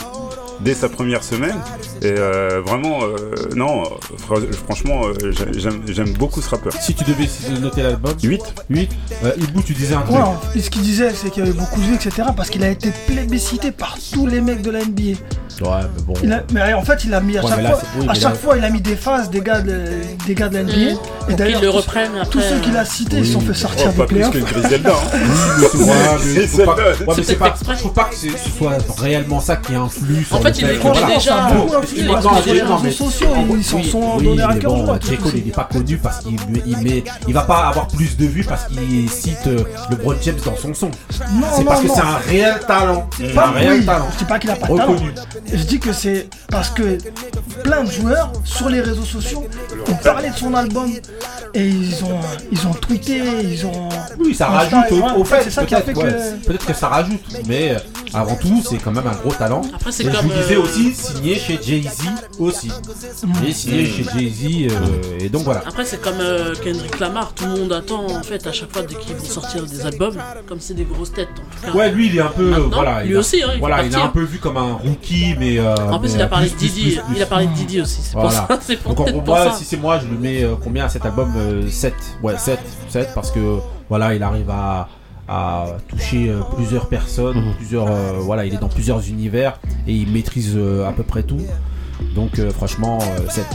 [0.60, 1.54] Dès sa première semaine.
[2.02, 3.84] Et euh, vraiment, euh, non,
[4.28, 6.72] fr- franchement, euh, j'ai- j'aime j'aime beaucoup ce rappeur.
[6.80, 7.28] Si tu devais
[7.60, 8.90] noter l'album 8 8
[9.24, 10.16] euh, Ibou, tu disais un truc.
[10.16, 12.28] Ouais, ce qu'il disait, c'est qu'il y avait beaucoup de vues, etc.
[12.36, 15.18] Parce qu'il a été plébiscité par tous les mecs de la NBA.
[15.60, 16.14] Ouais, mais bon.
[16.22, 18.14] Il a- mais en fait, il a mis à Ouais, chaque là, fois, oui, à
[18.14, 19.80] chaque là- fois, il a mis des phases des gars de,
[20.26, 20.94] des gars de la NBA.
[20.94, 21.30] Mmh.
[21.30, 22.30] Et d'ailleurs, tous- reprennent après.
[22.30, 24.38] tous ceux qu'il a cités, ils se sont fait sortir Oh, des pas plus que
[24.38, 24.90] Griselda.
[24.92, 25.18] hein.
[25.72, 26.90] c'est- ouais, mais C'est faut pas, celle-là.
[26.90, 30.70] ouais, mais C'est c'est pas, que ce soit réellement ça qui influe sur fait, il
[30.70, 31.48] est connu déjà.
[32.46, 34.98] Les réseaux sociaux, ils s'en Oui, sont donnés à mais cœur joie.
[35.34, 38.26] Il n'est pas connu parce qu'il met- il met, il va pas avoir plus de
[38.26, 40.86] vues parce qu'il cite euh, LeBron James dans son son.
[40.86, 43.08] Non, C'est parce que c'est un réel talent.
[43.36, 44.06] Un réel talent.
[44.12, 44.92] Je dis pas qu'il a pas de talent.
[44.92, 45.12] Reconnu.
[45.52, 46.98] Je dis que c'est parce que
[47.62, 49.44] plein de joueurs sur les réseaux sociaux
[49.88, 50.90] ont parlé de son album
[51.54, 52.20] et ils ont
[52.52, 53.88] ils ont tweeté, ils ont
[54.18, 55.42] Oui, ça rajoute au, fait.
[55.44, 56.38] c'est ça qui a fait peut-être, ouais.
[56.42, 57.78] que Peut-être que ça rajoute, mais euh,
[58.14, 59.62] avant tout, c'est quand même un gros talent.
[59.74, 62.02] Après, c'est comme, disais euh, aussi, signé chez Jay-Z
[62.38, 62.68] aussi.
[63.42, 65.62] Il est signé chez Jay-Z, euh, et donc voilà.
[65.66, 68.82] Après, c'est comme euh, Kendrick Lamar, tout le monde attend en fait à chaque fois
[68.82, 70.16] dès qu'ils vont sortir des albums,
[70.46, 71.78] comme c'est des grosses têtes en tout cas.
[71.78, 72.50] Ouais, lui, il est un peu.
[72.50, 74.10] Maintenant, voilà, lui il a- aussi, hein, il voilà, il est un hein.
[74.12, 75.58] peu vu comme un rookie, mais.
[75.58, 77.46] euh, En plus, mais, il a euh, parlé de Didi, plus, plus, il a parlé
[77.46, 78.00] de Didi aussi.
[78.02, 78.36] C'est pour Voilà.
[78.36, 78.58] ça.
[78.84, 79.52] Pour, Donc, en moi, ça.
[79.52, 81.94] si c'est moi, je lui mets euh, combien à cet album euh, 7.
[82.22, 82.58] Ouais, 7.
[82.88, 83.58] 7 parce que
[83.88, 84.88] voilà, il arrive à,
[85.28, 87.54] à toucher euh, plusieurs personnes, Mhm.
[87.56, 87.86] plusieurs.
[87.90, 91.40] euh, voilà, il est dans plusieurs univers et il maîtrise euh, à peu près tout.
[92.14, 93.46] Donc, euh, franchement, euh, 7.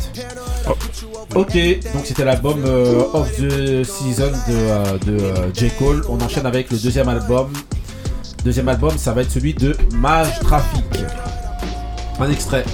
[1.35, 1.53] Ok,
[1.93, 5.17] donc c'était l'album euh, of the season de, de
[5.53, 5.69] J.
[5.79, 6.03] Cole.
[6.09, 7.51] On enchaîne avec le deuxième album.
[8.45, 10.83] Deuxième album, ça va être celui de Mage Traffic.
[12.19, 12.65] Un extrait.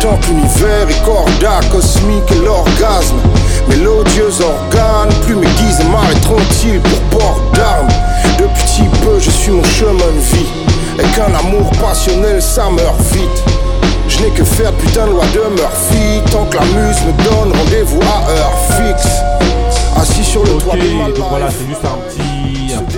[0.00, 3.16] Tant que l'univers est corda, cosmique et l'orgasme.
[3.68, 7.88] Mélodieux organes, plus m'aiguise et m'arrêteront-ils pour port d'armes
[8.38, 10.46] De petit peu, je suis mon chemin de vie.
[10.98, 13.44] Et qu'un amour passionnel, ça meurt vite.
[14.08, 16.22] Je n'ai que faire de putain de loi de Murphy.
[16.30, 19.20] Tant que la muse me donne rendez-vous à heure fixe.
[20.00, 21.56] Assis sur le toit de ma donc voilà, life.
[21.58, 22.05] c'est juste un petit, un petit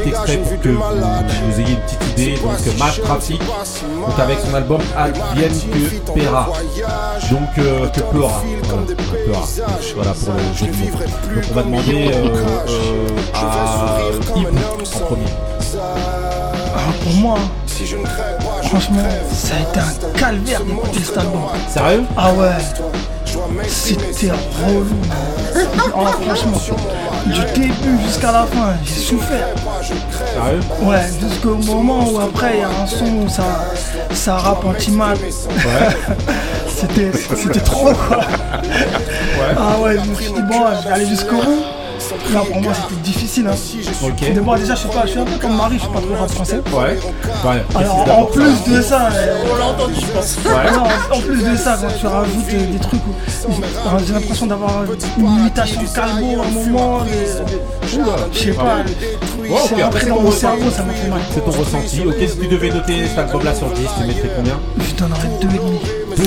[0.08, 2.34] extrait pour que vous, vous ayez une petite idée.
[2.42, 6.48] Donc, Mage Traffic, donc avec son album Advienne que Pera.
[7.30, 8.42] Donc, euh, que Pera.
[8.64, 8.82] Voilà,
[9.26, 9.46] Pera.
[9.94, 10.98] Voilà pour le jeu de mots.
[11.34, 12.28] Donc, on va demander euh,
[12.68, 14.00] euh, à
[14.36, 14.48] Ibou
[14.96, 15.24] en premier.
[16.74, 17.38] Ah, pour moi,
[18.62, 21.40] franchement, ça a été un calvaire d'écouter cet album.
[21.68, 22.04] Sérieux?
[22.16, 22.50] Ah ouais,
[23.68, 24.96] c'était relou.
[25.94, 26.76] Ah, franchement,
[27.26, 29.48] du début jusqu'à la fin, j'ai souffert.
[29.82, 30.60] Sérieux?
[30.82, 33.44] Ouais, jusqu'au moment où après il y a un son où ça,
[34.12, 35.16] ça rappe anti-mal.
[36.68, 38.20] c'était, c'était trop quoi.
[39.56, 41.64] Ah ouais, je me suis dit bon, je vais aller jusqu'au bout.
[42.32, 43.46] Là pour moi c'était difficile.
[43.46, 43.54] Hein.
[44.02, 44.40] Okay.
[44.40, 46.14] Moi déjà je suis pas, je suis un peu comme Marie, je suis pas trop
[46.14, 46.60] rap français.
[46.72, 46.98] Ouais.
[47.74, 50.38] Alors en plus de ça, euh, on l'a entendu je pense.
[51.10, 53.00] En plus de ça quand tu rajoutes euh, des, trucs
[54.06, 54.84] j'ai l'impression d'avoir
[55.18, 57.00] une imitation calmo à un moment.
[57.04, 57.28] Mais...
[57.28, 58.78] Euh, je sais pas.
[59.50, 61.20] Ah c'est rentré dans mon cerveau, ça m'a fait mal.
[61.32, 62.02] C'est ton ressenti.
[62.06, 65.28] Ok, si tu devais noter cet album là sur 10, tu mettrais combien Je donnerais
[65.40, 66.07] 2,5.
[66.18, 66.24] Vous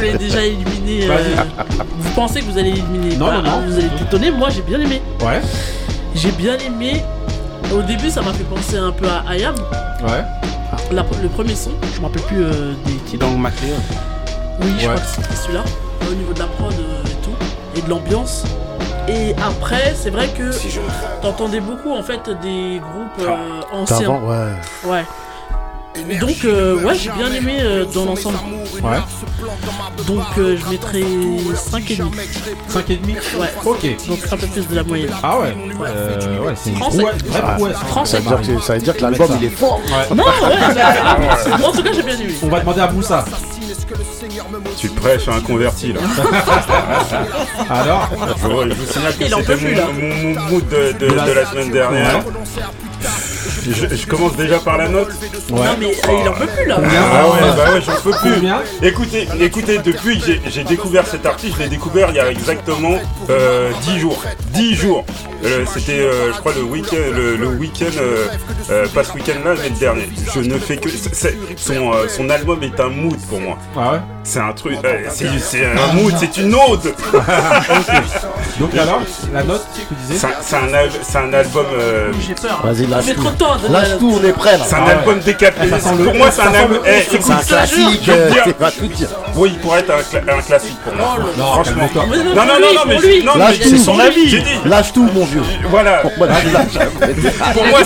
[0.00, 1.08] l'avez déjà éliminé.
[1.10, 1.36] Euh,
[1.98, 3.42] vous pensez que vous allez éliminer Non.
[3.66, 4.30] Vous allez détonner.
[4.30, 5.02] Moi, j'ai bien aimé.
[5.20, 5.40] Ouais.
[6.14, 7.02] J'ai bien aimé.
[7.72, 9.54] Au début, ça m'a fait penser un peu à Ayam.
[10.02, 10.24] Ouais.
[10.90, 13.26] La, le premier son, je me rappelle plus euh, des titres.
[13.26, 13.76] Dans Maclean.
[14.62, 14.94] Oui, je ouais.
[14.94, 15.64] crois que c'était celui-là.
[16.10, 17.34] Au niveau de la prod euh, et tout,
[17.76, 18.44] et de l'ambiance,
[19.08, 20.50] et après, c'est vrai que
[21.22, 24.10] t'entendais beaucoup en fait des groupes euh, anciens.
[24.10, 24.52] Ouais.
[24.84, 25.04] Ouais.
[26.20, 28.38] Donc, euh, ouais, j'ai bien aimé euh, dans l'ensemble.
[28.82, 28.98] Ouais.
[30.06, 32.02] Donc, euh, je mettrais 5,5.
[32.68, 33.48] 5,5 Ouais.
[33.64, 34.06] Ok.
[34.06, 35.10] Donc, un peu plus de la moyenne.
[35.22, 35.56] Ah ouais.
[35.86, 37.04] Euh, ouais, c'est une Français.
[37.34, 37.76] Ah, prouesse.
[37.76, 38.20] Français.
[38.20, 39.80] Ça veut dire que, ça veut dire que l'album il est fort.
[39.86, 40.14] Ouais.
[40.14, 40.30] Non, ouais,
[40.74, 42.34] bah, en tout cas, j'ai bien aimé.
[42.42, 43.24] On va demander à Moussa.
[44.78, 46.00] Tu prêches à un converti là.
[47.70, 51.32] Alors je, vous- je vous signale que c'était mon, mon- mon mood de, de- de
[51.32, 52.22] la semaine dernière.
[53.70, 55.10] Je, je commence déjà par la note.
[55.50, 56.76] Non, mais euh, il en peut plus là.
[56.80, 58.48] Ah ouais, bah ouais, j'en peux plus.
[58.82, 62.96] Écoutez, écoutez, depuis que j'ai- découvert cet artiste, je l'ai découvert il y a exactement
[63.30, 64.22] euh, 10 jours.
[64.54, 65.04] 10 jours.
[65.44, 68.26] Euh, C'était, euh, je crois, le week-end, le, le week-end, euh,
[68.70, 70.08] euh, pas ce week-end là, mais le dernier.
[70.34, 70.88] Je ne fais que.
[71.56, 73.58] son, euh, son album est un mood pour moi.
[73.76, 73.98] Ah ouais
[74.30, 74.76] C'est un truc.
[74.84, 76.82] euh, c'est un mood, c'est une ode.
[78.60, 79.00] Donc alors,
[79.32, 81.64] la note, tu disais C'est un- c'est un, al- c'est un album.
[81.72, 82.60] euh, J'ai peur.
[82.62, 83.14] Vas-y, lâche tout.
[83.22, 84.64] trop temps Lâche la- tout, on est prêt là.
[84.68, 84.92] C'est un Ah ouais.
[84.92, 85.66] album décapé.
[85.66, 86.78] Le- Pour moi, c'est un album.
[86.84, 89.08] c'est un classique, euh, c'est pas tout dire.
[89.34, 91.16] Oui, il pourrait être un, cla- un classique pour moi.
[91.18, 91.22] Oh.
[91.38, 91.88] Non, Franchement.
[91.94, 92.98] non, Non, non, non, mais,
[93.38, 93.68] Lâche tout.
[93.70, 94.44] c'est son avis.
[94.66, 95.42] Lâche tout, mon vieux.
[95.70, 96.02] Voilà.
[96.02, 96.18] Pour
[97.66, 97.80] moi,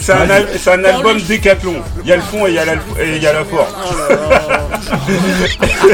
[0.00, 0.12] c'est
[0.70, 1.76] un- album décathlon.
[2.02, 3.44] Il y a le fond et il y a la, et il y a la
[3.44, 3.66] forme.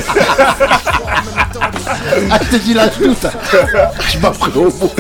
[2.30, 3.14] Ah, je t'ai dit lâche tout.
[3.14, 3.30] ça.
[4.11, 4.93] Je m'as pris au mot.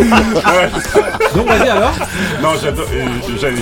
[1.34, 1.94] Donc vas-y alors
[2.42, 2.72] Non, euh,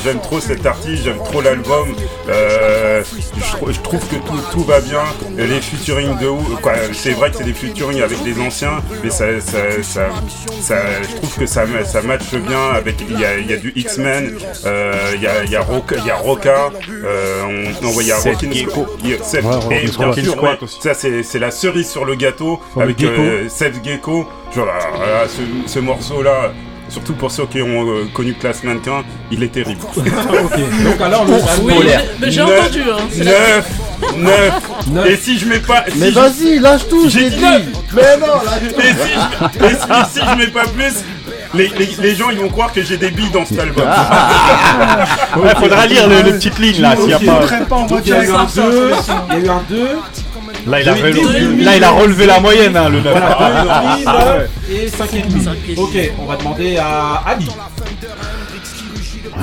[0.04, 1.94] j'aime trop cet artiste, j'aime trop l'album.
[2.28, 3.02] Euh,
[3.36, 5.00] je, trou- je trouve que tout, tout va bien.
[5.36, 6.60] Les featuring de ouf.
[6.60, 10.08] quoi, C'est vrai que c'est des featuring avec des anciens, mais ça, ça, ça,
[10.62, 12.70] ça- je trouve que ça, ça matche bien.
[12.74, 15.56] Avec il y a, il y a du X-Men, euh, il y a, il y
[15.56, 16.70] a Roca, il y a Roca,
[17.04, 19.86] euh, on, non, ouais, il y a Rockin' Ouais,
[20.26, 20.62] Squad.
[20.62, 23.20] ouais, ça c'est c'est la cerise sur le gâteau Sur avec gecko.
[23.20, 24.26] euh, Seth Gecko.
[24.54, 26.52] Genre, voilà, ce, ce morceau-là,
[26.88, 29.80] surtout pour ceux qui ont euh, connu Classe Mannequin, il est terrible.
[29.96, 32.02] Donc alors le Oui, Polaire.
[32.20, 32.82] mais- mais j'ai Neuf- entendu.
[32.90, 32.96] Hein.
[33.12, 33.66] c'est la- 9
[34.16, 34.52] 9
[34.92, 35.06] Neuf.
[35.10, 37.36] Et si je mets pas si Mais vas-y, lâche tout, J'ai dit.
[37.92, 38.80] Mais non, lâche tout.
[38.80, 39.12] et si,
[39.60, 41.04] je, et si- si je mets pas plus
[41.52, 43.84] les, les- les gens ils vont croire que j'ai des billes dans cet album.
[45.44, 47.40] Il faudra lire le, le petite ligne là, s'il y a pas.
[48.04, 48.62] Il y a eu un ça.
[49.68, 49.88] 2,
[50.64, 51.64] 2, Là, il a, relevé, demi.
[51.64, 53.12] là, il a relevé la moyenne, hein, le 9.
[53.12, 54.48] voilà, 2,5 Ah ouais.
[54.70, 54.98] et 5,5.
[54.98, 55.78] Cinq et demi.
[55.78, 57.48] Ok, on va demander à Ali.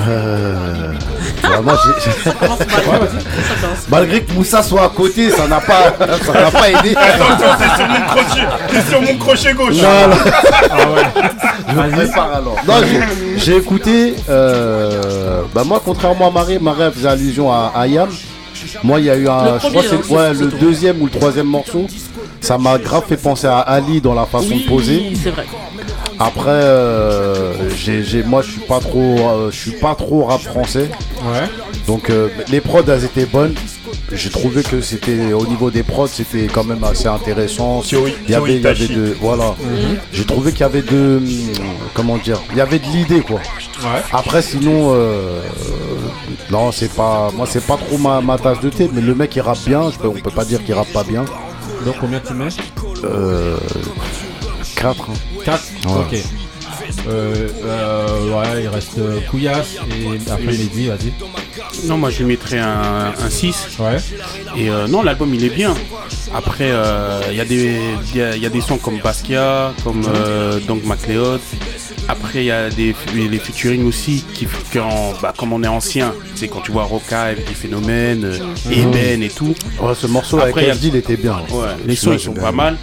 [0.08, 0.92] Euh,
[1.42, 2.68] bah, moi, j'ai- Ça commence mal.
[2.68, 3.88] Ça commence.
[3.88, 5.94] Malgré que Moussa soit à côté, ça n'a pas,
[6.24, 6.94] ça n'a pas aidé.
[6.94, 9.74] Attention, t'es sur mon crochet, t'es sur mon crochet gauche.
[9.82, 10.16] Non, non.
[11.68, 12.56] Je me prépare alors.
[12.66, 14.14] Non, j'ai- j'ai écouté.
[14.28, 18.08] euh, bah moi, contrairement à Marie, Marie faisait allusion à Ayam.
[18.84, 19.54] Moi, il y a eu un.
[19.54, 21.86] Le je crois que hein, c'est ouais, c'est- le deuxième ou le troisième morceau.
[22.40, 25.08] Ça m'a grave fait penser à Ali dans la façon de poser.
[25.10, 25.44] Oui, c'est vrai.
[26.20, 30.40] Après, euh, j'ai, j'ai- moi, je suis pas trop, euh, je suis pas trop rap
[30.40, 30.88] français.
[31.24, 31.48] Ouais.
[31.86, 33.54] Donc euh, les prods, elles étaient bonnes.
[34.12, 37.82] J'ai trouvé que c'était au niveau des prods, c'était quand même assez intéressant.
[38.26, 39.54] Il y avait, il y avait de, voilà.
[39.60, 39.98] Mhm.
[40.12, 41.20] J'ai trouvé qu'il y avait de,
[41.94, 43.36] comment dire, il y avait de l'idée quoi.
[43.36, 44.00] Ouais.
[44.12, 45.40] Après sinon, euh,
[46.50, 49.34] non c'est pas, moi c'est pas trop ma, ma tasse de thé, mais le mec
[49.36, 49.90] il rappe bien.
[49.90, 51.24] Je peux, on peut pas dire qu'il rappe pas bien.
[51.84, 52.48] Donc combien tu mets
[53.04, 53.56] Euh,
[54.76, 55.08] 4
[55.44, 55.92] 4 Ouais.
[56.14, 56.24] Ok.
[57.06, 61.12] Euh, euh, ouais, il reste euh, Couillasse et après Mehdi, vas-y.
[61.84, 63.78] Non, moi je lui mettrais un, un 6.
[63.78, 63.96] Ouais.
[64.56, 65.74] Et euh, non, l'album il est bien.
[66.34, 67.80] Après, euh, il y, a des-
[68.14, 71.40] y a- il y a des sons comme Basquiat, comme euh, donc MacLeod.
[72.10, 76.14] Après, il y a des, les featuring aussi, qui, quand, bah, comme on est ancien,
[76.34, 78.38] sais, quand tu vois Roca avec des phénomènes, euh,
[78.70, 79.54] Eben et tout.
[79.80, 81.36] Ouais, ce morceau Après, avec a- il était bien.
[81.50, 82.76] Ouais, les sons ils sont pas mal.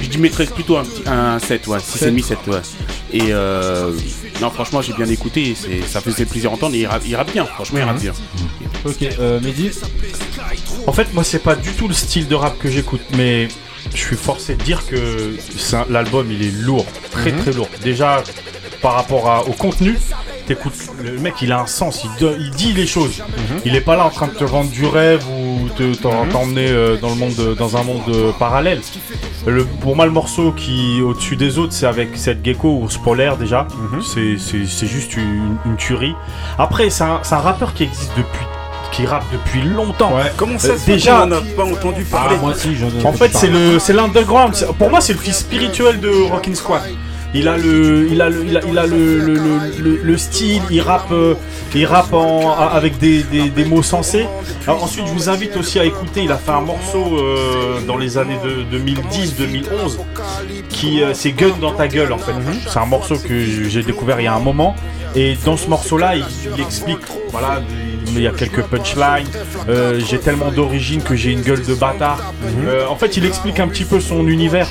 [0.00, 2.58] Je dis mettrais plutôt un, petit, un 7, ouais, 6,5, 7, ouais.
[3.12, 3.92] Et euh,
[4.40, 5.54] non, franchement, j'ai bien écouté,
[5.86, 8.12] ça faisait plaisir d'entendre, et il rappe, il rappe bien, franchement, il rappe bien.
[8.84, 9.70] Ok, euh, Mehdi
[10.86, 13.48] En fait, moi, c'est pas du tout le style de rap que j'écoute, mais
[13.94, 15.36] je suis forcé de dire que
[15.90, 17.38] l'album, il est lourd, très Mhm.
[17.42, 17.68] très lourd.
[17.82, 18.22] Déjà,
[18.80, 19.98] par rapport à- au contenu,
[20.46, 23.18] t'écoutes, le mec, il a un sens, il, dit les choses.
[23.20, 23.60] Mhm.
[23.66, 26.96] Il est pas là en train de te vendre du rêve ou te- t'emmener euh,
[26.96, 28.80] dans le monde, de- dans un monde euh, parallèle.
[29.46, 32.88] Le, pour moi, le morceau qui est au-dessus des autres, c'est avec cette gecko ou
[33.02, 33.66] Polaire déjà.
[33.92, 34.02] Mhm.
[34.02, 36.14] C'est- juste une, une tuerie.
[36.58, 38.44] Après, c'est un, rappeur qui existe depuis,
[38.92, 40.12] qui rappe depuis longtemps.
[40.36, 42.76] Comment ça Euh, se fait déjà- qu'on en a pas entendu parler Ah, moi aussi,
[42.76, 44.54] j'en ai En fait, c'est le, c'est l'underground.
[44.78, 46.82] Pour moi, c'est le fils spirituel de Rockin' Squad.
[47.34, 50.16] Il a le, il a le, il a, il a le, le, le- le- le
[50.18, 50.60] style.
[50.70, 51.34] Il rappe, euh,
[51.74, 54.26] il rappe en, avec des, des- des mots sensés.
[54.66, 56.24] Alors, ensuite, je vous invite aussi à écouter.
[56.24, 59.98] Il a fait un morceau euh, dans les années de 2010-2011
[60.68, 62.32] qui, euh, c'est Gun dans ta gueule en fait.
[62.68, 64.74] C'est un morceau que j'ai découvert il y a un moment.
[65.14, 66.24] Et dans ce morceau-là, il,
[66.56, 66.98] il explique,
[67.30, 67.60] voilà,
[68.06, 69.26] il y a quelques punchlines.
[69.68, 72.32] euh, j'ai tellement d'origine que j'ai une gueule de bâtard.
[72.66, 74.68] Euh, en fait, il explique un petit peu son univers.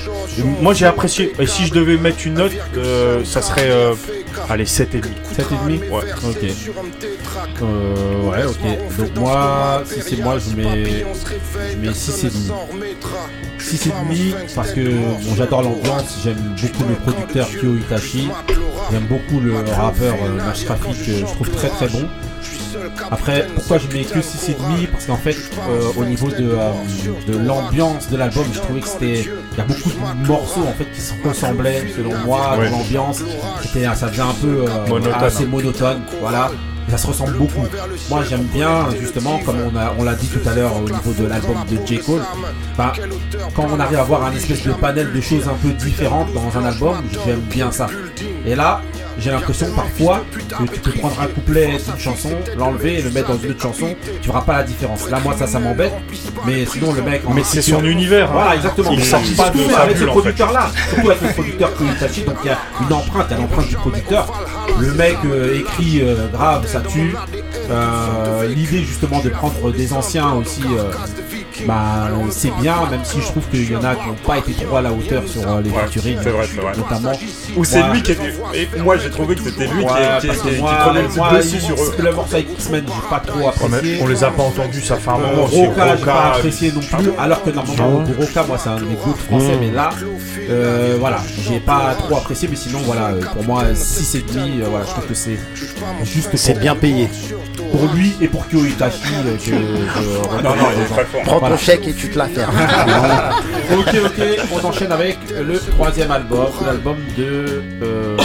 [0.61, 1.33] Moi, j'ai apprécié.
[1.39, 3.69] Et si je devais mettre une note, euh, ça serait,
[4.49, 5.03] allez, 7,5.
[5.35, 6.03] 7,5 Ouais.
[6.23, 6.45] Ok.
[7.61, 8.97] Euh, ouais, ok.
[8.97, 11.05] Donc moi, si c'est moi, je mets,
[11.71, 12.51] je mei 6,5.
[13.59, 18.29] 6,5 parce que bon, j'adore l'ambiance, j'aime beaucoup le producteur Kyo Itachi,
[18.91, 20.15] j'aime beaucoup le rappeur
[20.65, 22.07] Traffic, euh, je trouve très très bon.
[23.11, 25.35] Après, pourquoi je mets que 6,5 Parce qu'en fait,
[25.69, 26.71] euh, au niveau de, euh,
[27.27, 29.21] de l'ambiance de l'album, je trouvais que c'était.
[29.53, 32.69] Il y a beaucoup de morceaux en fait qui se ressemblaient, selon moi, Ouais.
[32.69, 33.21] dans l'ambiance.
[33.63, 35.13] C'était, ça faisait un peu euh, Monotone.
[35.23, 36.01] assez monotone.
[36.21, 36.51] Voilà.
[36.89, 37.63] Ça se ressemble beaucoup.
[38.09, 41.13] Moi, j'aime bien, justement, comme on a- on l'a dit tout à l'heure au niveau
[41.17, 41.99] de l'album de J.
[41.99, 42.21] Cole,
[42.73, 42.91] enfin,
[43.55, 46.51] quand on arrive à avoir un espèce de panel de choses un peu différentes dans
[46.59, 47.87] un album, j'aime bien ça.
[48.45, 48.81] Et là,
[49.19, 53.29] j'ai l'impression parfois que tu peux prendre un couplet d'une chanson, l'enlever et le mettre
[53.29, 55.09] dans une autre chanson, tu verras pas la différence.
[55.09, 55.93] Là, moi, ça, ça m'embête.
[56.45, 57.21] Mais sinon, le mec.
[57.25, 58.33] en Mais c'est son univers, hein.
[58.33, 58.91] Voilà, exactement.
[58.91, 62.47] Il sort pas de sa avec ce producteur-là, surtout avec le producteur Koitachi, donc il
[62.47, 64.45] y a une empreinte, il y a l'empreinte du producteur.
[64.79, 67.15] Le mec euh, écrit euh, grave, ça tue.
[67.69, 70.63] Euh, L'idée justement de prendre des anciens aussi,
[71.65, 74.53] bah, c'est bien, même si je trouve qu'il y en a qui n'ont pas été
[74.53, 76.71] trop à la hauteur sur euh, les Ouais, featuring, c'est vrai, c'est vrai.
[76.77, 77.11] notamment.
[77.57, 78.11] Ou c'est Moi- lui qui.
[78.53, 80.73] Et moi j'ai trouvé que c'était lui qui- Ouais, qui, parce qui- que qui moi,
[80.85, 81.95] prenait le dessus sur eux.
[81.99, 83.99] Le morceau avec X-Men, j'ai pas trop apprécié.
[84.01, 85.65] on les a pas entendus, ça fait un moment Euh, aussi.
[85.67, 88.85] Roca, j'ai pas apprécié non plus, alors que normalement, pour Roca, moi, c'est un de
[88.85, 89.89] mes groupes français, mais là,
[90.49, 91.17] euh, voilà,
[91.47, 95.13] j'ai pas trop apprécié, mais sinon, voilà, pour moi, 6,5, euh, voilà, je trouve que
[95.13, 95.37] c'est
[96.03, 96.35] juste.
[96.35, 97.09] C'est bien payé.
[97.71, 101.05] Pour lui et pour Kyo Itachi, euh, que je- je Non, non, il est très
[101.05, 101.21] fort.
[101.23, 102.53] Prends ton chèque et tu te la fermes.
[103.79, 104.23] ok, ok,
[104.61, 108.17] on enchaîne avec le troisième album, l'album de euh,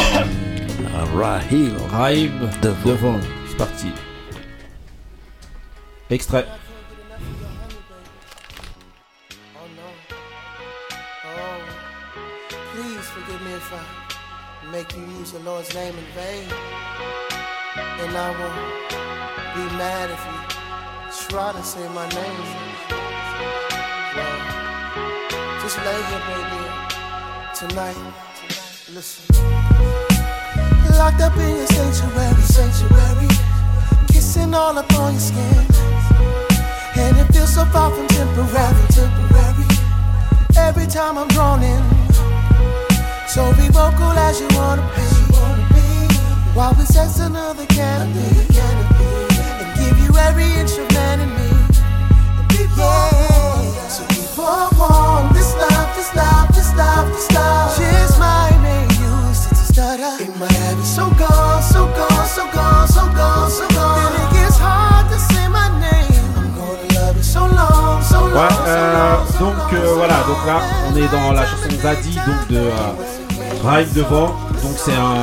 [1.16, 1.72] Rahim.
[1.92, 2.32] Rahim
[2.62, 3.20] Devon.
[3.48, 3.92] C'est parti.
[6.10, 6.46] Extrait.
[12.72, 16.48] Please forgive me if I make you use the Lord's name in vain.
[18.00, 18.95] And I won't
[19.56, 22.46] be mad if you try to say my name.
[25.62, 26.62] Just lay here, baby,
[27.56, 27.96] tonight.
[28.92, 29.24] Listen.
[30.98, 33.28] Locked up in your sanctuary, sanctuary,
[34.08, 35.64] kissing all up on your skin.
[37.00, 39.68] And it feels so far from temporary, temporary.
[40.56, 41.82] Every time I'm drawn in,
[43.26, 45.06] so be vocal as you wanna be.
[46.52, 48.46] While we sex another canopy,
[68.34, 70.60] Ouais, euh, donc euh, voilà, donc là
[70.90, 74.34] on est dans la chanson Zadie donc de euh, Drive Devant.
[74.62, 75.16] Donc c'est un,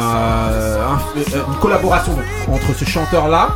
[0.51, 2.23] euh, un- euh, une collaboration donc,
[2.55, 3.49] entre ce chanteur là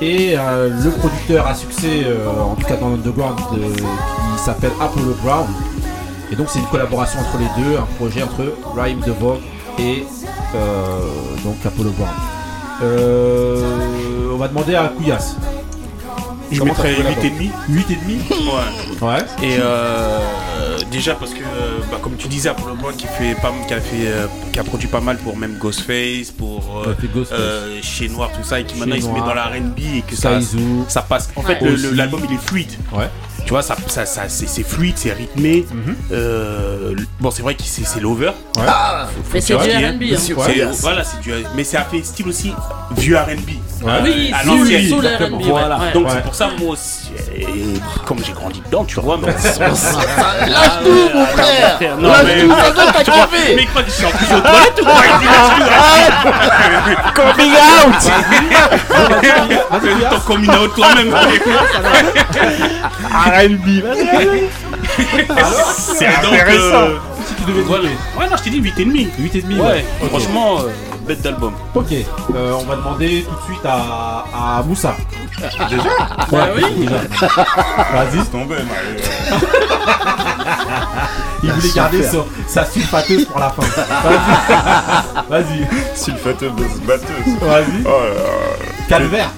[0.00, 5.16] et euh, le producteur à succès, euh, en tout cas dans l'underground, qui s'appelle Apollo
[5.22, 5.46] Brown.
[6.32, 9.38] Et donc c'est une collaboration entre les deux, un projet entre Rhyme Devon
[9.78, 10.04] et
[10.54, 10.98] euh,
[11.44, 12.14] donc Apollo Brown.
[14.32, 15.36] On va demander à Kouyas.
[16.52, 17.50] Je Comment mettrais ça collabore 8,5.
[17.70, 19.08] 8,5 Ouais.
[19.08, 19.18] Ouais.
[19.42, 20.18] Et euh,
[20.90, 23.80] déjà parce que, euh, bah, comme tu disais, Apollo Brown qui fait pas, qui a
[23.80, 27.38] fait, euh, qui a produit pas mal pour même Ghostface, pour euh, a Ghostface.
[27.38, 30.02] euh, Chez Noir, tout ça, et qui maintenant il se met dans la R&B et
[30.02, 30.58] que ça, Saizu.
[30.88, 31.30] ça passe.
[31.36, 31.70] En fait, Ouais.
[31.70, 31.96] le- le- Aussi.
[31.96, 32.72] l'album il est fluide.
[32.92, 33.08] Ouais.
[33.44, 35.66] Tu vois, ça, ça, ça- c'est c'est fluide, c'est rythmé.
[35.70, 35.94] Mhm.
[36.12, 38.28] Euh, bon, c'est vrai que c'est c'est l'over.
[38.56, 38.62] Ouais.
[38.66, 40.16] Ah, mais c'est du R&B, hein.
[40.18, 40.66] c'est- Ouais.
[40.80, 41.30] Voilà, c'est du.
[41.54, 42.52] Mais c'est un fait style aussi
[42.96, 43.50] vieux R&B.
[43.84, 43.92] Ouais.
[44.02, 44.88] Oui, à sous- l'ancienne.
[44.88, 45.08] sous le.
[45.08, 45.42] R&B, ouais.
[45.50, 45.78] Voilà.
[45.78, 45.92] Ouais.
[45.92, 46.12] Donc Ouais.
[46.14, 49.16] c'est pour ça moi aussi, euh, comme j'ai grandi dedans, tu vois.
[49.18, 51.96] Mais Lâche tout, mon frère.
[51.98, 53.54] Non, Lâche mais tout, ça tu vois, t'activer.
[53.56, 54.94] Mais quoi, je suis en plus aux toilettes ou quoi.
[57.14, 58.02] Coming out.
[60.10, 61.14] Ton coming out toi-même.
[63.10, 63.66] R&B,
[65.76, 66.32] C'est intéressant.
[66.32, 66.88] intéressant.
[67.26, 67.84] Si tu devais Voilà.
[68.18, 69.08] Ouais, non, je t'ai dit 8,5.
[69.18, 70.68] 8,5 Ouais, franchement, euh,
[71.04, 71.52] bête d'album.
[71.74, 71.92] Ok,
[72.34, 74.24] euh, on va demander tout de suite à,
[74.58, 74.94] à Moussa.
[75.68, 75.82] Déjà
[76.32, 76.86] Ouais, oui.
[76.86, 77.28] déjà.
[77.92, 78.24] Vas-y.
[78.30, 78.54] tombé,
[81.42, 83.62] Il voulait garder son- sa sulfateuse pour la fin.
[83.62, 85.28] Vas-y.
[85.30, 85.96] Vas-y.
[85.96, 86.52] Sulfateuse
[86.86, 87.34] batteuse.
[87.40, 87.84] Vas-y.
[87.86, 87.90] Oh.
[88.88, 89.30] Calvaire.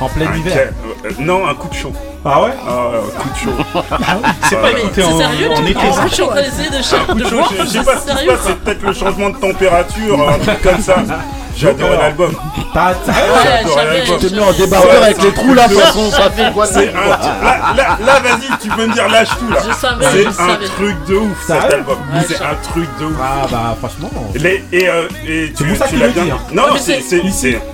[0.00, 0.54] En plein Un hiver.
[0.54, 0.74] cal-
[1.06, 1.92] euh, Non, un coup de chaud.
[2.28, 2.50] Ah ouais?
[2.68, 3.64] Ah ouais, coup de chaud.
[4.48, 5.74] C'est pas écouté en, sérieux en été.
[5.92, 6.06] Ça.
[6.08, 6.22] je
[6.70, 8.30] de, Un ch- coup de voir je, sais pas ce qui se sérieux.
[8.32, 10.96] passe, c'est peut-être le changement de température, un truc comme ça.
[11.56, 12.32] J'ai adoré l'album.
[12.74, 14.18] T'as J'adore.
[14.20, 16.90] T'es mis en débardeur avec les trous là, de toute façon, ça fait quoi C'est
[16.90, 19.60] un- Là, là, là, vas-y, tu peux me dire lâche tout là.
[19.80, 21.96] C'est un truc de ouf cet album.
[22.14, 23.14] Ouais, C'est un truc de ouf.
[23.22, 24.10] Ah bah franchement.
[24.34, 25.08] Les- et, euh,
[25.56, 26.38] tu, l'as bien hein.
[26.52, 27.00] Non, mais c'est.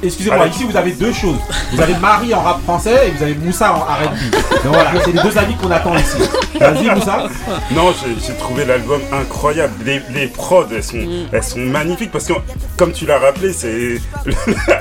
[0.03, 1.39] excusez-moi, ici vous avez deux choses.
[1.73, 4.31] Vous avez Marie en rap français et vous avez Moussa en R&B.
[4.65, 6.19] Donc voilà, c'est les deux amis qu'on attend ici.
[6.61, 7.27] Vas-y Moussa.
[7.73, 9.73] Non, j'ai- trouvé l'album incroyable.
[9.85, 10.99] Les, les prods, elles sont,
[11.33, 12.33] elles sont magnifiques parce que,
[12.77, 13.72] comme tu l'as rappelé, c'est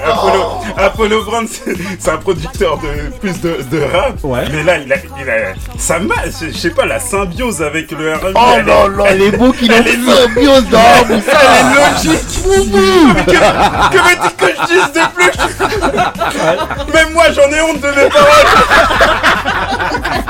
[0.06, 4.16] Apollo, Apollo Brown, c'est c'est un producteur de plus de, de rap.
[4.24, 4.44] Ouais.
[4.52, 7.92] Mais là, il a, il a ça m'a, je je sais pas, la symbiose avec
[7.92, 8.32] le R&B.
[8.36, 11.18] Oh elle est- là là, les mots qu'il a elle est fait, symbiose d'or, Elle
[11.18, 11.22] est
[11.76, 12.40] logique.
[12.46, 16.94] Mais que, que veux-tu que je dise de plus?
[16.94, 18.50] Même moi, j'en ai honte de mes paroles.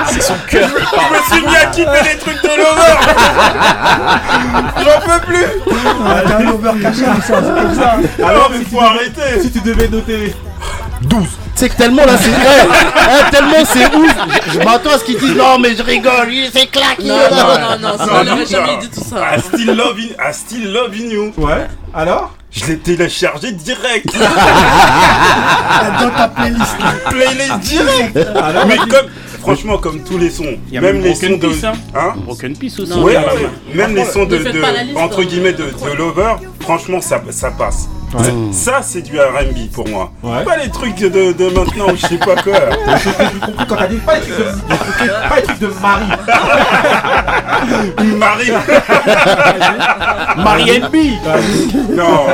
[0.06, 0.68] C'est son cœur.
[0.68, 0.74] Je
[1.14, 2.98] me suis mis à kiffer les trucs de l'horreur.
[4.78, 5.46] J'en peux plus.
[6.04, 7.96] Ah, un over caché, ça, c'est comme ça.
[8.28, 9.40] Alors, mais faut arrêter.
[9.42, 10.34] Si tu devais noter
[11.02, 11.26] 12.
[11.54, 12.66] C'est que tellement là, c'est vrai.
[12.96, 14.14] Hein, tellement c'est ouf.
[14.46, 17.02] Je, je m'attends à ce qu'ils disent non, mais je rigole, c'est claqué.
[17.04, 19.36] Non, non, non, non, ça, on n'aurait jamais dit tout ça.
[19.36, 21.32] I still love in, I still love in you.
[21.36, 21.66] Ouais.
[21.94, 24.06] Alors Je l'ai téléchargé direct.
[26.00, 26.76] Dans ta playlist.
[27.10, 28.16] Playlist direct.
[28.36, 29.06] Alors, Mais comme,
[29.40, 31.72] franchement, comme tous les sons, Il y a même même les sons de, hein.
[31.94, 32.90] hein Broken Peace aussi.
[32.92, 34.38] Non, Ouais, ouais, même les sons de,
[34.96, 35.24] entre hein.
[35.24, 37.88] guillemets de, de Lover, franchement ça, ça passe.
[38.52, 40.10] Ça c'est du R&B pour moi.
[40.22, 40.44] Ouais.
[40.44, 42.52] Pas les trucs de, de maintenant ou je sais pas quoi.
[43.02, 46.06] J'ai compris quand t'as dit pas les trucs de, pas les trucs de Marie.
[48.16, 48.52] Marie.
[50.36, 50.94] Marie NB.
[51.96, 52.26] non.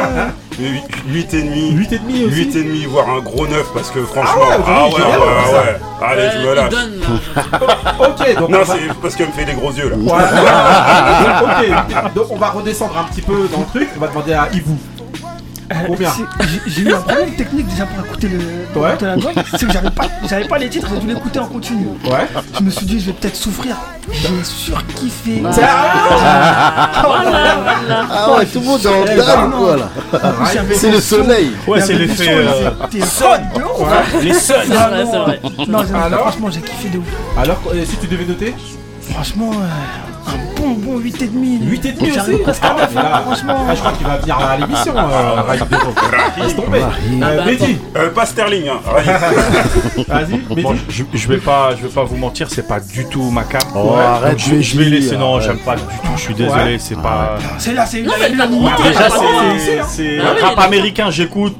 [0.60, 1.70] 8 et demi.
[1.70, 2.34] 8 et demi aussi.
[2.34, 4.42] 8 et demi, voire un gros 9 parce que franchement.
[4.50, 5.78] Ah ouais, Ah ouais, ouais, ouais, ouais.
[6.04, 6.70] Allez, je me lâche.
[6.70, 7.00] donne.
[8.00, 8.74] Ok, donc Non, on va...
[8.74, 9.96] c'est parce qu'elle me fait des gros yeux là.
[11.42, 13.88] ok, donc on va redescendre un petit peu dans le truc.
[13.96, 14.76] On va demander à Yvou.
[15.86, 16.24] Combien C'est-
[16.66, 18.38] j'ai- eu un problème technique déjà pour écouter le
[18.72, 18.88] pour Ouais.
[18.90, 19.32] écouter l'album.
[19.50, 21.86] C'est que j'avais pas, j'avais pas les titres, j'ai dû l'écouter en continu.
[22.04, 22.26] Ouais.
[22.58, 23.76] Je me suis dit, je vais peut-être souffrir.
[24.10, 25.42] J'ai surkiffé.
[25.52, 25.62] C'est
[28.10, 29.88] Ah ouais, tout le monde est en quoi là
[30.74, 31.52] C'est le soleil.
[31.66, 32.70] Ouais, c'est l'effet, euh.
[32.92, 33.00] Les
[34.32, 35.40] vrai, c'est vrai.
[35.68, 35.84] Non,
[36.18, 37.04] franchement, j'ai kiffé de ouf.
[37.36, 38.54] Alors, euh, si tu devais noter?
[39.12, 41.00] Franchement, euh, un bon bon 8,5.
[41.00, 41.22] 8
[41.86, 43.66] et demi J'arrive aussi presque Ah, 9, là, franchement.
[43.68, 45.92] ah, Je crois qu'il va venir à l'émission, euh, Raïm Dero.
[46.42, 46.80] Laisse tomber.
[46.82, 48.80] Ah Euh, bah, Mehdi, Euh, pas Sterling, hein.
[50.08, 50.80] vas-y, Mehdi.
[50.88, 53.60] je, je vais pas, je vais pas vous mentir, c'est pas du tout ma cam.
[53.74, 55.16] Oh, Ouais, arrête, je, je vais laisser.
[55.16, 55.88] Non, j'aime pas du tout.
[56.16, 57.36] Je suis désolé, c'est pas.
[57.58, 58.16] C'est là, c'est droit.
[58.82, 61.56] Déjà, Ah, c'est, Ah rap américain, j'écoute.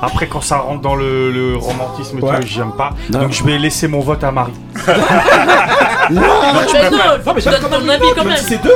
[0.00, 2.36] Après, quand ça rentre dans le, le romantisme, Ouais.
[2.46, 2.90] j'aime pas.
[3.10, 4.52] Donc, je vais laisser mon vote à Marie.
[4.86, 4.94] Mais
[6.10, 8.70] non, Non, mais je donne ton avis quand Même c'est deux.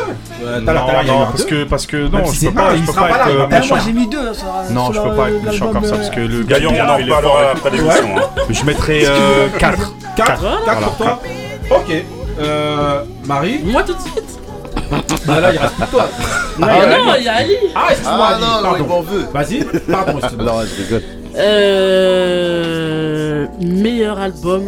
[0.44, 1.44] Euh, non, un parce deux.
[1.44, 3.46] que, parce que non, je peux pas, pas, je il peux sera pas être euh,
[3.46, 3.74] méchant.
[3.76, 6.10] Moi j'ai mis 2 sur Non, je peux pas être méchant comme ça de- parce
[6.10, 7.50] que le Gaillon, gars, on en il est reparlera fort.
[7.54, 8.16] après l'émission.
[8.18, 8.42] hein.
[8.50, 9.04] Je mettrais
[9.58, 9.92] 4.
[10.16, 10.80] 4 Voilà.
[10.82, 11.20] pour toi
[11.70, 12.04] Ok.
[12.40, 14.21] Euh, Marie Moi tout de suite.
[15.26, 16.08] Bah là, il reste plus que toi.
[16.62, 17.56] Ah non, il y a Ali.
[17.74, 18.86] Ah, excuse-moi, Ah Ali, non, non, il pardon.
[18.88, 19.24] m'en veut.
[19.32, 20.44] Vas-y, pardon, excuse-moi.
[20.52, 21.02] Non, je rigole.
[21.82, 24.62] Euh, meilleur album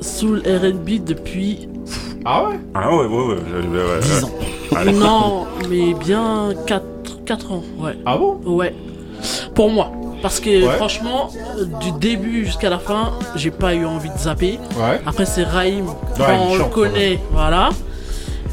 [0.00, 1.68] sous le R&B depuis
[2.24, 2.58] Ah ouais?
[2.74, 3.34] Ah ouais, ouais, ouais.
[3.34, 4.00] ouais, ouais, ouais.
[4.02, 4.30] 10 ans.
[4.76, 4.92] Allez.
[4.92, 6.84] non mais bien 4,
[7.24, 8.40] 4 ans ouais Ah bon?
[8.44, 8.74] Ouais
[9.54, 9.90] pour moi
[10.22, 10.76] parce que Ouais.
[10.76, 15.00] franchement euh, du début jusqu'à la fin j'ai pas eu envie de zapper Ouais.
[15.06, 15.86] après c'est Raïm
[16.18, 17.68] on le chante, connaît voilà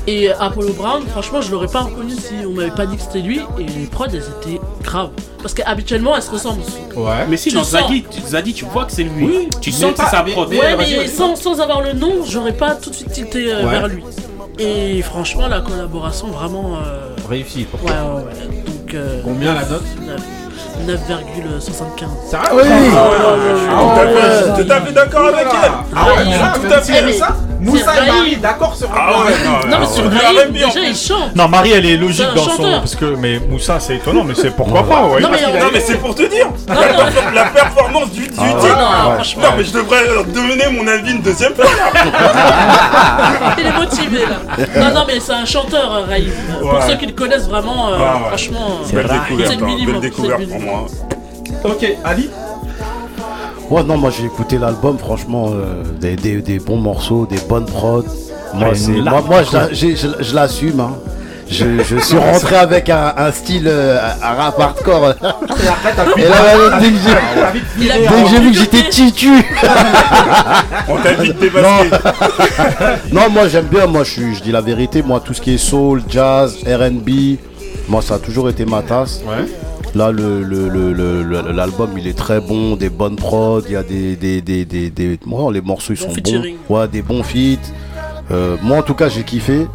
[0.07, 3.19] et Apollo Brown franchement je l'aurais pas reconnu si on m'avait pas dit que c'était
[3.19, 5.11] lui et les prods elles étaient graves
[5.41, 6.63] parce qu'habituellement elles se ressemblent
[6.95, 7.25] Ouais.
[7.29, 7.81] Mais si, Tu dans le sens.
[8.27, 9.25] Zadi, tu, vois que c'est lui.
[9.25, 10.49] Oui, tu mais sens que pas- c'est sa prod.
[10.49, 13.63] mais- Ouais, mais sans, sans avoir le nom, j'aurais pas tout de suite tilté euh,
[13.63, 13.71] Ouais.
[13.71, 14.03] vers lui.
[14.59, 16.75] Et franchement, la collaboration, vraiment.
[16.85, 18.15] euh, Réussi pour Ouais, toi.
[18.15, 18.63] ouais, ouais.
[18.65, 19.83] Donc, euh, Combien la note?
[20.81, 22.29] 9,75.
[22.29, 22.63] Sérieux Oui.
[22.91, 25.71] Tout à fait, je suis tout à fait d'accord avec elle.
[25.95, 26.23] Ah ouais,
[26.67, 26.93] tout à fait.
[26.97, 28.07] elle dit ça Moussa et.
[28.11, 30.09] Marie, d'accord sur un Ah ouais, non, Non, mais sur en
[30.51, 31.35] déjà, il chante.
[31.35, 32.49] Non, Marie, elle est logique dans son.
[32.49, 32.79] chanteur.
[32.79, 35.21] Parce que, mais Moussa, c'est étonnant, mais c'est pourquoi pas, ouais.
[35.21, 35.29] Non,
[35.71, 36.47] mais, c'est pour te dire.
[36.67, 36.81] non, non.
[37.35, 38.67] La performance du, du Non, titre.
[38.67, 39.43] non, Non, franchement.
[39.43, 41.65] Non, mais je devrais leur donner mon avis une deuxième fois.
[43.59, 44.65] Il est motivé là.
[44.79, 46.33] Non, non, mais c'est un chanteur, euh, Raïf.
[46.61, 47.97] Pour ceux qui le connaissent vraiment, euh,
[48.27, 48.79] franchement.
[48.91, 49.93] Belle c'est découverte, le hein, minimum.
[49.99, 50.70] belle découverte pour moi.
[51.63, 52.29] Ok, Ali
[53.69, 57.65] Ouais, non, moi j'ai écouté l'album, franchement, euh, des, des- des bons morceaux, des bonnes
[57.65, 58.03] prods.
[58.53, 60.79] Moi, Ouais, moi, moi, je, je- je l'assume.
[60.81, 60.91] hein.
[61.49, 65.13] Je, je suis rentré avec un, un style euh, un rap hardcore.
[66.17, 69.31] Et là, dès que j'ai- dès que j'ai vu que j'étais titu.
[70.89, 71.89] On t'a vite dévasté.
[73.13, 75.53] non, moi j'aime bien, moi je, suis, je dis la vérité, moi tout ce qui
[75.53, 77.09] est soul, jazz, RB,
[77.87, 79.21] moi ça a toujours été ma tasse.
[79.93, 83.73] Là, le- le- le- le- le- l'album il est très bon, des bonnes prods, il
[83.73, 84.15] y a des.
[84.15, 86.43] des, des, des, les morceaux ils sont bons.
[86.69, 87.57] Ouais, des bons feats.
[88.31, 89.67] Euh, moi en tout cas j'ai kiffé.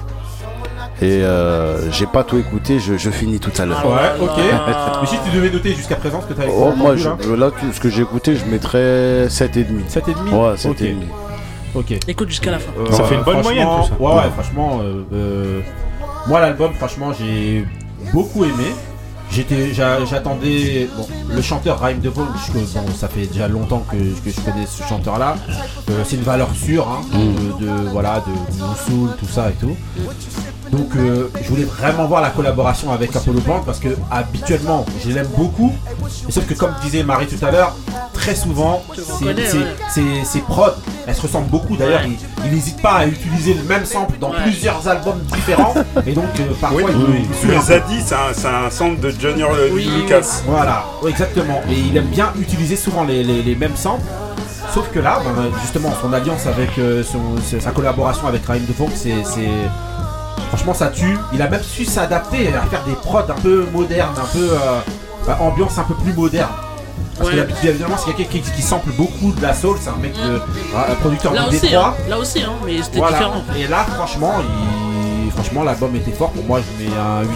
[1.02, 3.84] Et euh, j'ai pas tout écouté, je, je finis tout à l'heure.
[3.86, 4.38] Ouais, ok.
[5.02, 7.51] Mais si tu devais noter jusqu'à présent ce que tu as Oh, moi, je- là
[7.51, 9.66] tout ce que j'ai écouté, je mettrais 7,5.
[9.88, 10.94] 7,5 Ouais, 7,5.
[11.74, 11.90] Ok.
[11.93, 11.98] Ok.
[12.09, 12.72] Écoute jusqu'à la fin.
[12.80, 13.94] Euh, Ça fait une bonne moyenne, tout ça.
[14.01, 14.30] Ouais, ouais, Ouais.
[14.32, 15.60] franchement, euh, euh,
[16.28, 17.66] moi l'album, franchement, j'ai
[18.14, 18.72] beaucoup aimé.
[19.31, 22.65] J'étais, j'a- j'attendais, bon, le chanteur Rhyme de Vaughn, je- bon,
[22.97, 25.36] ça fait déjà longtemps que, que je connais ce chanteur-là.
[25.90, 27.61] Euh, c'est une valeur sûre, hein, Mm.
[27.61, 29.77] de, de- voilà, de, Soul, tout ça et tout.
[30.72, 35.10] Donc, euh, je voulais vraiment voir la collaboration avec Apollo Band parce que habituellement, je
[35.10, 35.72] l'aime beaucoup.
[36.28, 37.74] Sauf que comme disait Marie tout à l'heure,
[38.12, 38.82] très souvent,
[39.88, 40.70] ses prods,
[41.06, 41.76] elles se ressemblent beaucoup.
[41.76, 42.10] D'ailleurs, Ouais.
[42.44, 44.43] il n'hésite pas à utiliser le même sample dans Ouais.
[44.43, 45.74] plusieurs albums différents.
[46.05, 47.18] et donc, euh, parfois, Oui, il me-
[47.55, 50.43] il c'est un, c'est un centre de Junior Lucas.
[50.48, 51.60] Voilà, ouais, exactement.
[51.70, 54.02] Et il aime bien utiliser souvent les, les- les mêmes samples.
[54.74, 58.90] Sauf que là, ben, justement, son alliance avec euh, son- sa collaboration avec Raheem DeVaughn,
[58.94, 59.14] c'est.
[60.48, 61.18] Franchement, ça tue.
[61.32, 64.51] Il a même su s'adapter à faire des prods un peu modernes, un peu.
[64.52, 64.81] euh,
[65.27, 66.51] bah, ambiance un peu plus moderne.
[67.18, 70.12] Parce que évidemment, c'est quelqu'un qui, qui sample beaucoup de la soul, c'est un mec
[70.14, 70.40] de.
[70.77, 71.94] un producteur Là de aussi, Détroit.
[71.98, 72.09] hein.
[72.10, 73.16] là aussi, hein, mais c'était Voilà.
[73.16, 73.43] différent.
[73.56, 74.35] Et là, franchement,
[75.24, 75.31] il...
[75.32, 76.31] franchement, l'album était fort.
[76.32, 77.28] Pour moi, je mets un 8.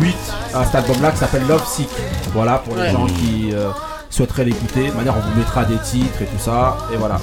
[0.00, 0.16] 8
[0.54, 1.88] à cet album-là qui s'appelle Love Sick.
[2.32, 3.68] Voilà, pour les gens qui euh,
[4.08, 4.88] souhaiteraient l'écouter.
[4.88, 6.76] De manière, on vous mettra des titres et tout ça.
[6.92, 7.18] Et voilà.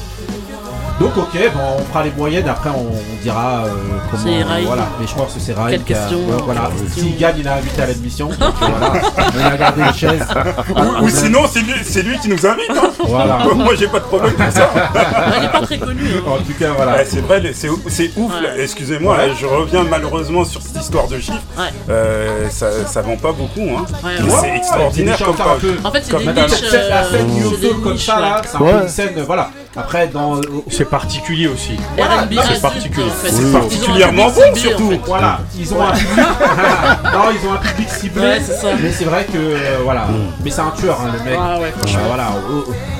[0.99, 2.47] Donc, ok, bon, on fera les moyennes.
[2.49, 3.69] Après, on, on dira euh,
[4.09, 4.23] comment.
[4.23, 4.63] C'est.
[4.65, 5.69] Voilà, mais je pense que c'est Raïm.
[5.69, 6.69] Quelle qui a- question, ouais, voilà.
[6.75, 7.03] quelle question.
[7.03, 8.27] S'il gagne, il a invité à l'admission.
[8.29, 8.93] Donc, voilà.
[9.35, 10.27] On a gardé les chaises.
[10.75, 12.71] Ou, ou sinon, c'est lui, c'est lui qui nous invite.
[12.71, 12.89] hein.
[13.05, 13.37] Voilà.
[13.55, 14.69] Moi, j'ai pas de problème pour ça.
[15.37, 16.09] Elle est pas très connue.
[16.17, 16.21] hein.
[16.31, 16.93] En tout cas, voilà.
[16.95, 18.31] Ouais, c'est vrai, les- c'est c'est ouf.
[18.41, 18.57] là.
[18.57, 19.31] Excusez-moi, Ouais.
[19.39, 21.37] je reviens malheureusement sur cette histoire de chiffres.
[21.57, 21.65] Ouais.
[21.91, 23.61] Euh, ça, ça vend pas beaucoup.
[23.61, 23.85] Hein.
[24.03, 24.37] Ouais, Mais ouais.
[24.41, 25.47] c'est extraordinaire comme page.
[25.47, 26.51] un peu- En fait, c'est des niches.
[26.71, 28.41] Cette- la scène euh, c'est des comme ça là, ouais.
[28.47, 29.49] c'est un peu une scène, euh, voilà.
[29.77, 31.77] Après, dans, C'est particulier aussi.
[31.95, 33.05] C'est particulier.
[33.23, 34.89] C'est particulièrement bon, surtout.
[34.91, 35.01] fait.
[35.05, 36.17] Voilà, ils ont un public.
[37.13, 38.21] non, ils ont un public ciblé.
[38.21, 38.67] Ouais, c'est ça.
[38.81, 40.07] Mais c'est vrai que euh, voilà,
[40.43, 41.39] mais c'est un tueur hein, le mec.
[41.41, 42.27] Ah ouais, Euh, voilà,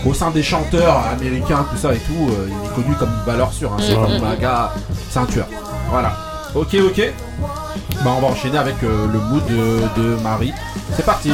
[0.05, 3.09] au, au sein des chanteurs américains, tout ça et tout, euh, il est connu comme
[3.09, 3.71] une valeur sûre.
[3.73, 3.81] hein.
[3.81, 4.71] C'est un gars,
[5.09, 5.47] c'est un tueur.
[5.89, 6.11] Voilà.
[6.55, 7.11] Ok, ok.
[8.03, 10.53] Bah, on va enchaîner avec euh, le mood de, de Marie.
[10.95, 11.31] C'est parti.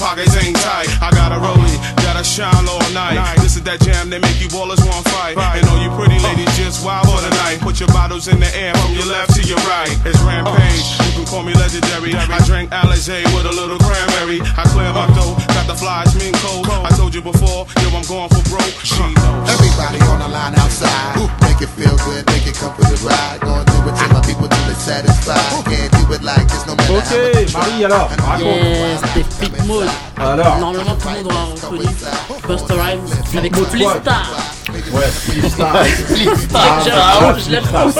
[0.00, 0.88] Pockets ain't tight.
[1.04, 3.36] I got a rollie, gotta shine all night.
[3.44, 5.36] This is that jam that make you ballers want fight.
[5.36, 7.60] And all you pretty ladies just wild for the night.
[7.60, 8.72] Put your bottles in the air
[11.30, 12.12] call me legendary.
[12.14, 14.42] I drank Alizé with a little cranberry.
[14.58, 16.66] I clear my dough, got the flies, mean cold.
[16.66, 18.74] I told you before, yo, I'm going for broke.
[18.82, 19.46] She knows.
[19.54, 21.14] Everybody on the line outside.
[21.46, 23.38] Make it feel good, make it come for the ride.
[23.40, 25.64] Gonna do it till my people till they're satisfied.
[25.70, 28.42] Can't do it like this no matter Ok, Marie alors, raconte.
[28.42, 29.88] Yes, c'était Fit Mode.
[30.18, 30.58] Alors.
[30.58, 31.86] Normalement, tout le monde aura reconnu
[32.48, 34.59] Buster Rhymes avec Split Star.
[34.92, 35.84] Ouais, Star.
[37.38, 37.90] Je l'aime trop.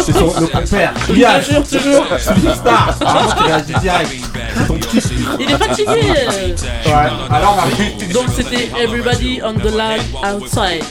[0.00, 0.92] C'est son compère.
[1.08, 2.06] Je te jure, toujours.
[2.54, 2.98] Star.
[3.04, 3.28] Ah.
[4.56, 5.02] C'est ton petit
[5.40, 6.10] Il est fatigué.
[6.86, 7.10] Ouais.
[7.30, 7.66] Alors.
[8.12, 10.84] Donc c'était Everybody on the Line Outside.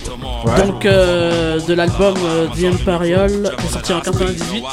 [0.46, 0.66] Ouais.
[0.68, 4.64] Donc euh, de l'album euh, The Imperial qui est sorti en 98.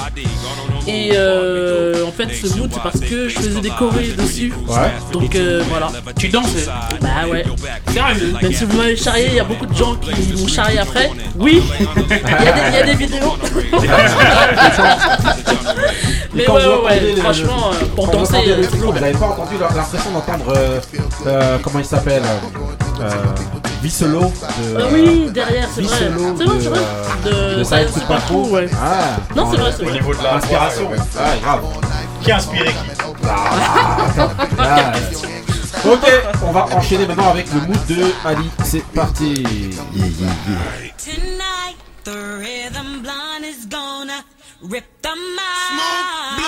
[0.89, 4.53] Et euh, en fait ce mood c'est parce que je faisais des chorés dessus.
[4.67, 4.91] Ouais.
[5.13, 5.89] Donc euh, voilà.
[6.19, 6.67] Tu dansais
[7.01, 7.45] Bah ouais.
[7.93, 10.11] Sérieux Même si vous m'avez charrié, il y a beaucoup de gens qui
[10.41, 11.11] m'ont charrié après.
[11.39, 13.37] Oui, il y, a des- il y a des vidéos.
[16.35, 18.37] Mais ouais, ouais, ouais, franchement, euh, pour quand danser.
[18.49, 20.81] euh, vous n'avez pas entendu l'impression d'entendre euh,
[21.27, 22.23] euh, comment il s'appelle
[23.83, 25.97] Visselo de Ah oui, derrière, c'est vrai.
[25.99, 26.79] C'est vrai, de, c'est vrai.
[27.27, 28.69] euh, De de Science Science Super Crew, ouais.
[28.81, 29.17] Ah.
[29.35, 29.95] Non, c'est vrai, c'est Au vrai.
[29.95, 30.83] niveau de la L'inspiration.
[30.89, 31.31] voix, ouais, ouais.
[31.33, 31.61] Ouais, grave.
[32.23, 32.75] Qui a inspiré qui
[34.59, 34.93] Ah.
[35.87, 36.13] Ok,
[36.47, 38.51] on va enchaîner maintenant avec le mood de Ali.
[38.65, 39.43] C'est parti.
[40.99, 44.23] Tonight, the rhythm blind is gonna
[44.63, 46.45] rip the mind.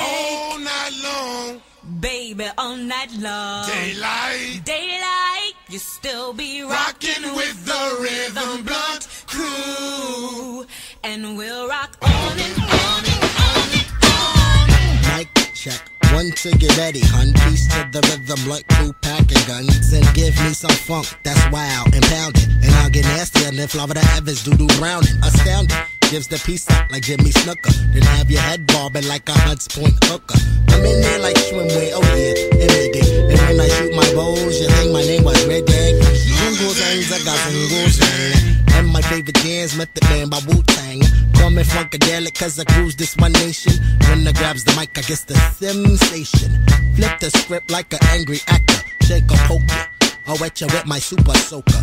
[0.00, 1.60] all night long.
[2.00, 3.64] Baby, all night long.
[3.66, 4.62] Daylight.
[4.64, 5.37] Daylight,
[5.68, 10.66] you still be rocking with the rhythm blunt crew.
[11.04, 15.18] And we'll rock on and on and on and on.
[15.18, 15.90] Mic check.
[16.12, 17.32] One to get ready, hun.
[17.44, 19.92] Peace to the rhythm, blunt crew packing guns.
[19.92, 22.48] And give me some funk that's wild and pounded.
[22.62, 25.16] And I'll get nastier than Florida Evans, doo doo drowning.
[25.22, 25.76] Astounding.
[26.10, 27.70] Gives the peace like Jimmy Snooker.
[27.92, 30.40] Then have your head bobbing like a Hunts Point hooker.
[30.68, 33.28] I'm in there like swimwear, oh yeah, in midday.
[33.28, 35.94] And when I shoot my bows, you think my name was Red Dag.
[36.00, 41.02] Jingles and I got jingles and my favorite jams, Method Man by Wu Tang.
[41.34, 43.72] Call me Funkadelic, cause I cruise this one nation.
[44.08, 46.64] When I grabs the mic, I guess the sensation.
[46.94, 48.80] Flip the script like an angry actor.
[49.02, 49.97] Shake or poke ya.
[50.28, 51.80] I'll wet you with my super soaker.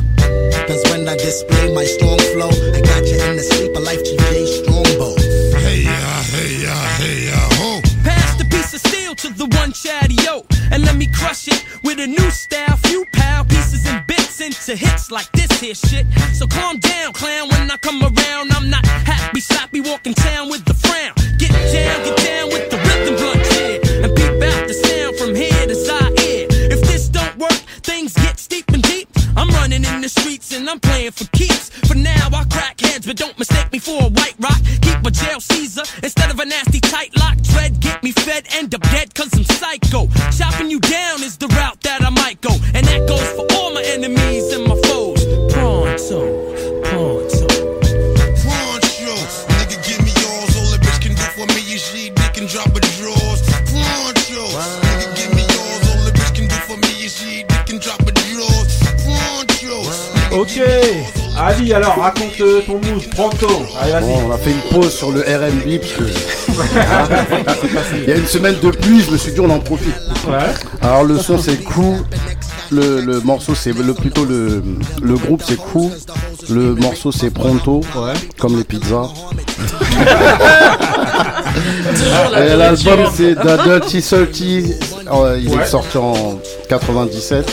[0.67, 4.03] Cause when I display my strong flow, I got you in the sleep of life,
[4.03, 5.17] GJ Strongbow.
[5.57, 7.81] Hey ya, hey ya, hey ya, ho.
[8.03, 11.65] Pass the piece of steel to the one chatty yo, and let me crush it
[11.83, 12.77] with a new style.
[12.85, 16.05] Few pound pieces and bits into hits like this here shit.
[16.33, 17.49] So calm down, clown.
[17.49, 20.64] When I come around, I'm not happy, sloppy, walking town with
[63.81, 64.05] Allez.
[64.05, 66.03] Bon, on a fait une pause sur le RB parce que
[68.03, 69.95] il y a une semaine de pluie, je me suis dit on en profite.
[70.81, 71.97] Alors le son c'est cool,
[72.71, 74.63] le, le morceau c'est le plutôt le,
[75.01, 75.91] le groupe c'est cool,
[76.49, 77.81] le morceau c'est pronto,
[78.39, 79.09] comme les pizzas.
[82.37, 84.73] Et l'album c'est Da Dirty Salty,
[85.11, 85.63] Euh, il Ouais.
[85.63, 87.45] est sorti en 97.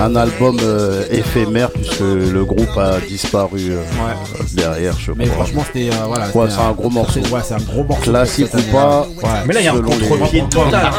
[0.00, 3.82] Un album euh, éphémère puisque le groupe a disparu euh,
[4.54, 5.44] derrière, je Mais crois.
[5.44, 6.28] franchement, c'était euh, voilà.
[6.34, 7.20] Ouais, c'est un gros morceau.
[7.20, 8.10] Ouais, c'est un gros morceau.
[8.10, 9.06] Classique ou pas.
[9.22, 9.28] Ouais.
[9.46, 10.90] Mais là, il y a un contre-pied total.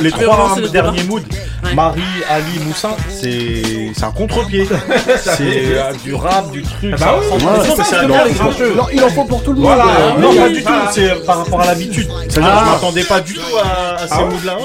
[0.00, 1.20] Les trois derniers moods,
[1.74, 4.68] Marie, Ali, Moussin, c'est c'est un contre-pied.
[5.16, 6.94] c'est euh, du rap, du truc.
[6.94, 7.14] Ah bah
[8.92, 9.66] il en faut pour tout le monde.
[9.74, 10.90] Voilà, Euh, non, oui, pas du tout, voilà.
[10.92, 12.08] c'est par rapport à l'habitude.
[12.28, 12.58] C'est-à-dire Ah.
[12.60, 14.56] que je m'attendais pas du tout à, à ces Ah moods-là.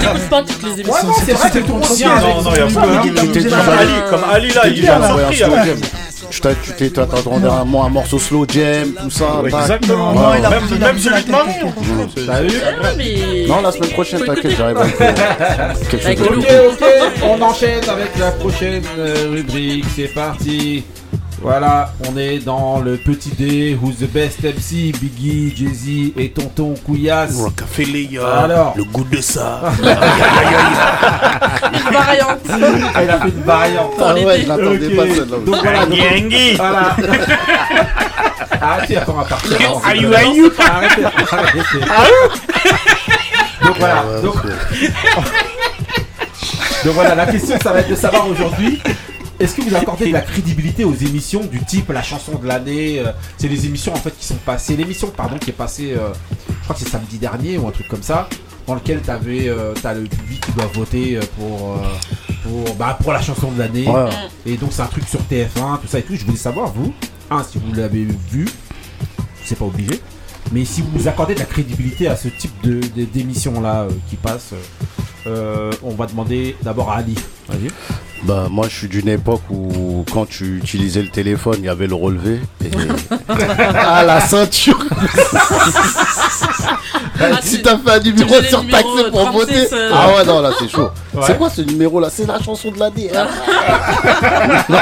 [0.00, 1.12] T'écoutes pas toutes les émissions.
[1.24, 1.50] C'est vrai,
[1.96, 5.42] vient Non, non, il y a pas- comme Ali, comme Ali là, il est surpris
[6.30, 6.40] Tu
[6.76, 9.42] t'es t'attendais à moi un morceau slow jam, tout ça.
[9.44, 10.10] Exactement.
[10.12, 10.16] Ouais.
[10.18, 12.26] Non, il a- Même- celui la de Marie, Mmh.
[12.26, 15.14] T'as vu Non, la semaine prochaine, t'inquiète, j'arrive à faire
[15.90, 16.38] quelque chose.
[16.38, 16.46] Ok,
[16.80, 16.84] ok,
[17.24, 20.84] on enchaîne avec la prochaine euh, rubrique, c'est parti.
[21.40, 26.74] Voilà, on est dans le petit D, Who's the best MC, Biggie, Jay-Z et Tonton
[26.84, 27.36] Couillasse.
[27.40, 29.60] Rockefeller, Alors, le goût de ça.
[31.72, 32.40] Une variante.
[32.48, 33.92] il a fait une variante.
[34.00, 34.96] Ah ouais, je l'attendais Ok.
[34.96, 35.36] pas celle-là.
[35.46, 36.54] Donc voilà, donc- Yengi.
[36.56, 36.96] voilà.
[38.60, 39.56] Ah, Arrêtez, attends, à partir.
[39.84, 40.06] Arrêtez,
[40.60, 41.02] arrêtez.
[43.64, 44.34] Donc voilà, donc...
[46.84, 48.80] donc voilà, la question ça va être de savoir aujourd'hui.
[49.40, 52.98] Est-ce que vous accordez de la crédibilité aux émissions du type la chanson de l'année
[53.00, 54.76] euh, C'est les émissions en fait qui sont passées.
[54.76, 56.12] L'émission pardon qui est passée, euh,
[56.48, 58.28] je crois que c'est samedi dernier ou un truc comme ça,
[58.66, 59.50] dans lequel tu avais,
[59.80, 61.76] t'as le public qui doit voter euh, pour euh,
[62.42, 63.88] pour bah, pour la chanson de l'année.
[63.88, 64.10] Ouais.
[64.46, 66.16] Et donc c'est un truc sur TF1, tout ça et tout.
[66.16, 66.92] Je voulais savoir vous,
[67.30, 68.46] un si vous l'avez vu,
[69.44, 70.00] c'est pas obligé.
[70.52, 74.54] Mais si vous accordez de la crédibilité à ce type de, d'émission-là euh, qui passe,
[75.26, 77.14] euh, on va demander d'abord à Ali.
[77.48, 77.68] Vas-y.
[78.24, 81.86] Bah moi je suis d'une époque où quand tu utilisais le téléphone il y avait
[81.86, 82.70] le relevé et
[83.28, 84.78] ah la ceinture
[87.20, 89.38] Ah, si tu- t'as fait un numéro tu faisais sur le numéro taxi pour 36,
[89.38, 89.90] voter euh.
[89.92, 91.22] ah ouais non là c'est chaud Ouais.
[91.26, 93.26] c'est quoi ce numéro là c'est la chanson de l'année hein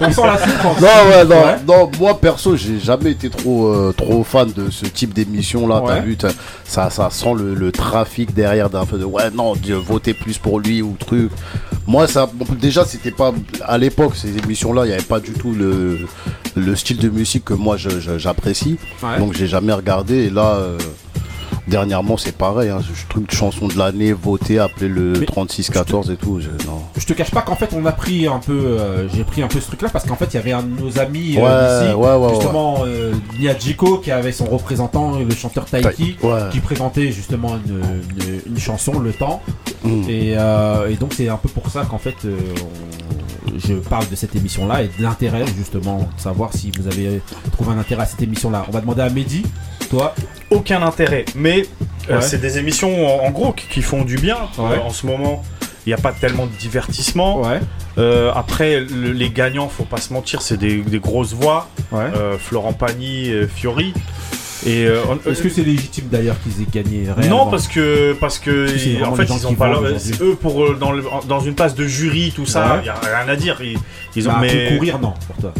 [0.00, 0.80] On sent la souffrance.
[0.80, 1.56] non ouais non Ouais.
[1.66, 5.82] non moi perso j'ai jamais été trop euh, trop fan de ce type d'émission là
[5.86, 6.16] t'as vu
[6.64, 10.38] ça ça sent le, le trafic derrière d'un peu de ouais non de voter plus
[10.38, 11.30] pour lui ou truc.
[11.86, 12.30] Moi ça
[12.60, 13.32] déjà c'était pas
[13.62, 15.98] à l'époque ces émissions là il y avait pas du tout le
[16.54, 18.78] le style de musique que moi j'apprécie.
[19.02, 19.18] Ouais.
[19.18, 20.14] donc j'ai jamais regardé.
[20.26, 20.78] Et là euh,
[21.68, 26.16] Dernièrement, c'est pareil, hein, ce truc de chanson de l'année, voter, appeler le 36-14 et
[26.16, 26.40] tout.
[26.40, 26.80] je- non.
[26.96, 29.48] Je te cache pas qu'en fait on a pris un peu, euh, j'ai pris un
[29.48, 32.16] peu ce truc-là parce qu'en fait il y avait un de nos amis euh, ouais,
[32.26, 36.16] ouais, justement euh, Niajiko qui avait son représentant, le chanteur Taiki,
[36.50, 39.42] qui présentait justement une, une- une chanson, Le Temps.
[39.84, 40.02] Mm.
[40.08, 44.14] Et, euh, et donc c'est un peu pour ça qu'en fait on- je parle de
[44.16, 47.20] cette émission-là et de l'intérêt justement de savoir si vous avez
[47.52, 48.64] trouvé un intérêt à cette émission-là.
[48.68, 49.42] On va demander à Mehdi,
[49.90, 50.14] toi.
[50.50, 51.66] Aucun intérêt, mais
[52.10, 54.38] euh, c'est des émissions en, en gros qui, qui font du bien.
[54.58, 55.42] Euh, en ce moment.
[55.86, 57.40] Il n'y a pas tellement de divertissement.
[57.96, 61.68] Euh, après, le- les gagnants, faut pas se mentir, c'est des, des grosses voix.
[62.38, 63.94] Florent Pagny, Fiori.
[64.66, 68.38] Et euh, Est-ce que c'est légitime d'ailleurs qu'ils aient gagné non réellement parce que parce
[68.40, 70.90] que Parce que c'est ils- vraiment en fait ils ont pas leur- eux pour dans,
[70.90, 72.80] le- dans une place de jury tout ça Ouais.
[72.82, 73.78] il y a rien à dire ils,
[74.16, 75.54] ils ont Bah, mais concourir, non, pour toi.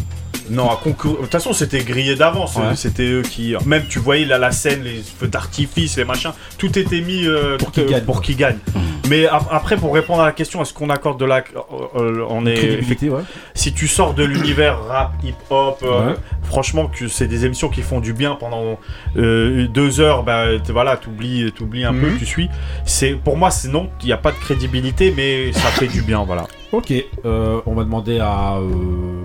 [0.49, 2.63] Non à concourir de toute façon c'était grillé d'avance Ouais.
[2.65, 6.31] euh, c'était eux qui même tu voyais là la scène les feux d'artifice les machins
[6.57, 8.57] tout était mis euh, Pour qu'ils gagnent, qu'ils gagnent
[9.09, 11.41] mais ap- après pour répondre à la question est-ce qu'on accorde de la euh,
[11.95, 13.21] euh, on est Crédibilité, ouais.
[13.53, 16.15] si tu sors de l'univers rap, hip hop, euh, Ouais.
[16.43, 18.79] franchement que c'est des émissions qui font du bien pendant
[19.15, 22.17] deux heures, bah voilà, t'oublies, t'oublies un peu, Mhm.
[22.17, 22.49] tu suis.
[22.85, 26.01] C'est pour moi c'est non, il n'y a pas de crédibilité, mais ça fait du
[26.01, 26.47] bien, voilà.
[26.71, 26.93] Ok,
[27.23, 29.23] on va demander à euh,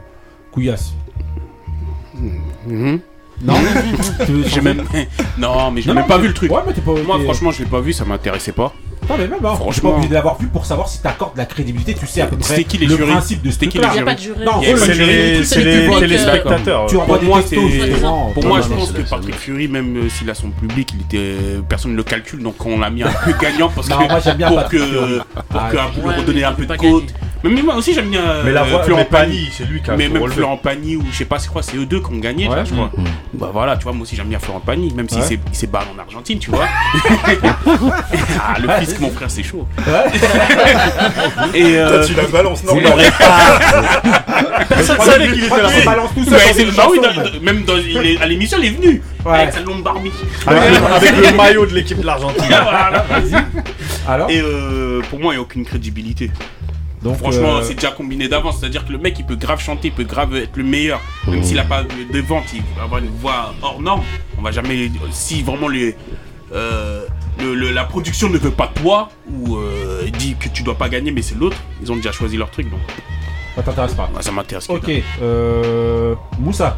[3.43, 3.55] Non
[4.47, 4.85] J'ai même.
[5.39, 6.53] Non, mais j'ai même non, pas mais- vu le truc.
[6.53, 8.73] Ouais, mais t'es pas- Moi, franchement, je l'ai pas vu, ça m'intéressait pas.
[9.09, 9.91] Non, mais même, hein, Franchement.
[9.91, 11.93] pas obligé de l'avoir vu pour savoir si t'accordes de la crédibilité.
[11.95, 13.81] Tu sais à peu près C'était qui les le jurys principe de ce qui les
[14.03, 14.45] pas de jury.
[14.45, 16.87] Non, c'est les- c'est les téléspectateurs.
[16.87, 17.57] Tu Pour envoies des moi, c'est-.
[17.57, 21.37] Pour moi, je pense que Patrick Fury, même euh, s'il a son public, il était
[21.69, 25.19] personne ne le calcule, donc on l'a mis un peu gagnant parce que pour que
[25.19, 27.15] pour Ah, que pour un peu de côte.
[27.45, 29.51] Mais mais moi aussi j'aime bien Mais la euh, voix, Florent Pagny.
[29.53, 30.37] C'est lui qui a Mais même relevé.
[30.39, 32.57] Florent Pagny ou je sais pas c'est quoi c'est eux deux qui ont gagné Ouais.
[32.57, 32.91] là, je crois.
[32.97, 33.05] Mm.
[33.35, 35.27] Bah voilà, tu vois moi aussi j'aime bien Florent Pagny même s'il Ouais.
[35.27, 36.65] s'est il s'est barré en Argentine, tu vois.
[38.41, 39.67] ah, le fisc mon frère c'est chaud.
[41.55, 43.59] Et euh, Toi, tu la balances l'aurez pas.
[44.69, 45.69] Personne savait qu'il était là.
[45.81, 46.31] On balance tout une
[46.71, 49.39] bah même dans, il est- à l'émission, il est venu Ouais.
[49.41, 50.11] avec sa longue barbie.
[50.47, 52.45] Avec, le, avec le maillot de l'équipe de l'Argentine.
[52.49, 53.05] Voilà.
[54.07, 56.31] Alors Et euh, pour moi, il n'y a aucune crédibilité.
[57.05, 58.59] Donc, Franchement, euh, c'est déjà combiné d'avance.
[58.59, 61.01] C'est-à-dire que le mec, il peut grave chanter, il peut grave être le meilleur.
[61.29, 64.03] Même s'il n'a pas de, vente, il va avoir une voix hors norme.
[64.39, 64.91] On va jamais.
[65.13, 65.95] Si vraiment les,
[66.53, 67.05] euh,
[67.39, 70.89] le- le- la production ne veut pas toi, ou euh, dit que tu dois pas
[70.89, 72.71] gagner, mais c'est l'autre, ils ont déjà choisi leur truc.
[72.71, 72.81] Donc,
[73.55, 74.11] Ça t'intéresse pas.
[74.17, 74.69] ouais, ça m'intéresse.
[74.71, 74.91] Ok,
[75.23, 76.77] euh, Moussa.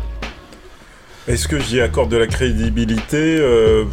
[1.29, 3.85] Est-ce que j'y accorde de la crédibilité euh,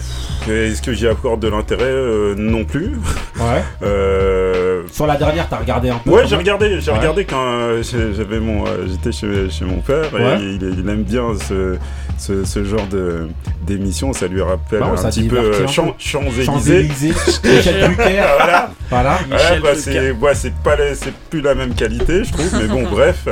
[0.47, 2.91] Est-ce que j'y accorde de l'intérêt Euh, Non plus.
[3.39, 3.63] Ouais.
[3.83, 6.09] Euh, Sur la dernière, t'as regardé un peu.
[6.11, 6.97] Ouais, quand j'ai regardé, j'ai Ouais.
[6.97, 7.81] regardé quand euh,
[8.15, 10.39] j'avais mon, euh, j'étais chez, chez mon père Ouais.
[10.39, 11.77] et il, il aime bien ce,
[12.17, 13.27] ce, ce genre de
[13.65, 14.13] d'émission.
[14.13, 18.23] Ça lui rappelle Bah ouais, un petit peu euh, Champs- Michel Drucker.
[18.37, 18.71] voilà.
[18.89, 19.19] Voilà.
[19.29, 22.49] Bah, c'est ouais, c'est pas c'est plus la même qualité, je trouve.
[22.61, 23.27] mais bon, bref.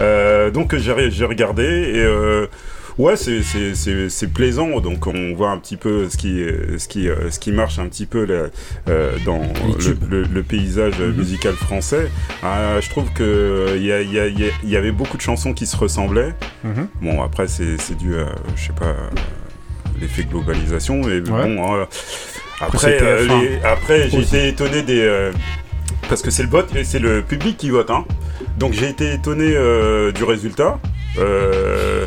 [0.00, 2.46] Euh, donc j'ai j'ai regardé et euh,
[2.98, 4.80] ouais, c'est- c'est c'est- c'est plaisant.
[4.80, 6.42] Donc on voit un petit peu ce qui
[6.78, 8.46] ce qui ce qui marche un petit peu là,
[8.88, 10.04] euh, dans le, tubes.
[10.10, 11.12] le- le paysage Mhm.
[11.16, 12.08] musical français.
[12.44, 15.76] Euh, je trouve que il y, y y y avait beaucoup de chansons qui se
[15.76, 16.34] ressemblaient.
[16.64, 16.88] Mhm.
[17.02, 18.26] Bon, après c'est c'est dû à
[18.56, 18.94] je sais pas
[20.00, 21.00] l'effet globalisation.
[21.04, 21.74] Mais bon.
[21.74, 21.84] euh,
[22.60, 23.40] après, euh, TF1.
[23.42, 25.00] les- après j'ai été étonné des.
[25.00, 25.32] euh,
[26.08, 27.90] parce que c'est le vote, c'est le public qui vote.
[27.90, 28.04] Hein.
[28.58, 30.78] Donc j'ai été étonné euh, du résultat.
[31.18, 32.06] Euh,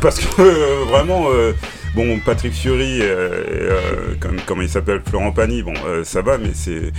[0.00, 1.52] parce que euh, vraiment, euh,
[1.94, 3.06] bon, Patrick Fury, euh,
[3.50, 3.80] euh,
[4.20, 6.92] comme, comment il s'appelle, Florent Pagny, bon, euh, ça va, mais c'est.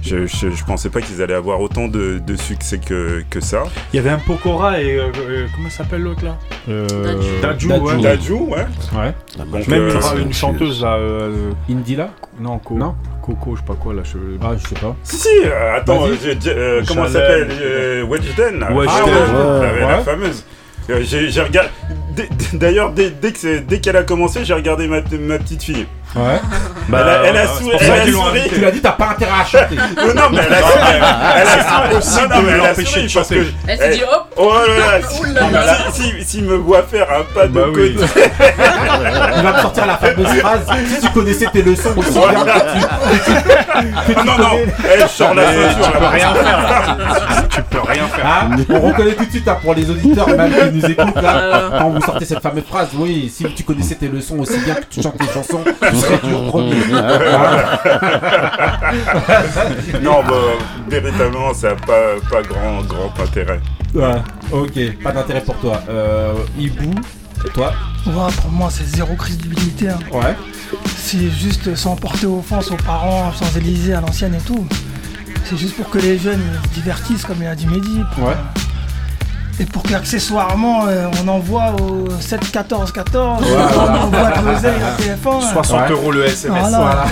[0.00, 3.64] Je, je, je pensais pas qu'ils allaient avoir autant de, de succès que, que ça.
[3.92, 4.96] Il y avait un Pokora et.
[4.96, 6.38] euh, euh, comment s'appelle l'autre là?
[6.68, 6.86] Euh,
[7.42, 7.82] Dadju, Dadju.
[7.84, 8.00] ouais.
[8.02, 8.66] Dadju, ouais.
[8.96, 9.44] Ouais.
[9.44, 10.94] Donc, Même euh, une, une chanteuse là.
[10.98, 12.10] Euh, Indila?
[12.40, 12.94] Non, Co- Non.
[13.22, 14.02] Coco, je sais pas quoi là.
[14.04, 14.18] Je...
[14.40, 14.94] Ah, je sais pas.
[15.02, 16.06] Si, si, euh, attends,
[16.86, 18.64] comment s'appelle euh, Wedgeden.
[18.70, 19.80] Wedgeden, Ah, ouais, ouais.
[19.80, 20.44] la- fameuse.
[20.90, 21.70] Euh, J'ai regardé.
[22.54, 25.86] D'ailleurs, dès, qu'elle a commencé, j'ai regardé ma petite fille.
[26.16, 26.40] Ouais.
[26.88, 27.76] Bah, elle a, elle a c'est souri.
[27.80, 28.48] elle a.
[28.48, 29.76] Tu l'as dit, t'as pas intérêt à chanter.
[29.96, 30.96] Non, non, mais elle a souri.
[31.36, 31.84] Elle a souri.
[31.90, 33.42] impossible Non, de mais elle a l'empêcher souri de chanter.
[33.66, 34.98] Elle s'est dit hop Oh là
[35.60, 35.74] là,
[36.24, 37.94] s'il me voit faire un pas de Bah oui.
[37.94, 38.30] côté.
[39.36, 40.60] Il va me sortir la fameuse phrase.
[40.88, 44.14] Si tu connaissais tes leçons aussi bien que tu.
[44.16, 44.50] Ah non, non,
[44.90, 47.46] elle sort la ceinture tu peux rien faire.
[47.50, 48.48] tu peux rien faire.
[48.70, 51.70] On reconnaît tout de suite hein, pour les auditeurs même qui nous écoutent là.
[51.78, 54.84] Quand vous sortez cette fameuse phrase, oui, si tu connaissais tes leçons aussi bien que
[54.90, 55.62] tu chantes tes chansons,
[60.02, 60.32] Non, bah,
[60.88, 63.60] véritablement, ça n'a pas, pas grand, grand intérêt.
[63.94, 64.16] Ouais,
[64.52, 65.80] ok, pas d'intérêt pour toi.
[65.88, 66.90] Euh, Ibou,
[67.54, 67.72] toi
[68.06, 69.88] Ouais, pour moi, c'est zéro crédibilité.
[69.90, 69.98] hein.
[70.12, 70.36] Ouais.
[70.96, 74.66] C'est juste sans porter offense aux parents, sans Élysée à l'ancienne et tout.
[75.44, 78.02] C'est juste pour que les jeunes se divertissent, comme il a dit Mehdi.
[78.14, 78.34] pour, Ouais.
[78.34, 78.60] euh,
[79.60, 84.80] Et pour qu'accessoirement, euh, on envoie au 7 14 14, Ouais, on envoie de l'oseille
[84.82, 85.52] à TF1.
[85.52, 85.90] 60 Ouais.
[85.92, 86.68] euros le SMS.
[86.70, 87.04] Voilà.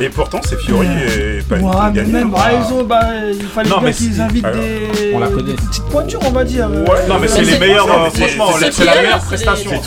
[0.00, 2.12] Et pourtant, c'est Fury et pas Ouais, mais gagne.
[2.12, 3.00] même, bah, ils ont- bah,
[3.32, 5.12] il fallait Non, bien mais qu'ils c'est- invitent alors, des...
[5.14, 5.42] on la connaît.
[5.42, 6.70] des petites pointures, on va dire.
[6.70, 7.06] Ouais.
[7.08, 9.20] Non, mais c'est Mais les c'est- meilleurs, c'est- euh, c'est- franchement, c'est c'est la meilleure
[9.20, 9.70] c'est- prestation.
[9.72, 9.82] C'est en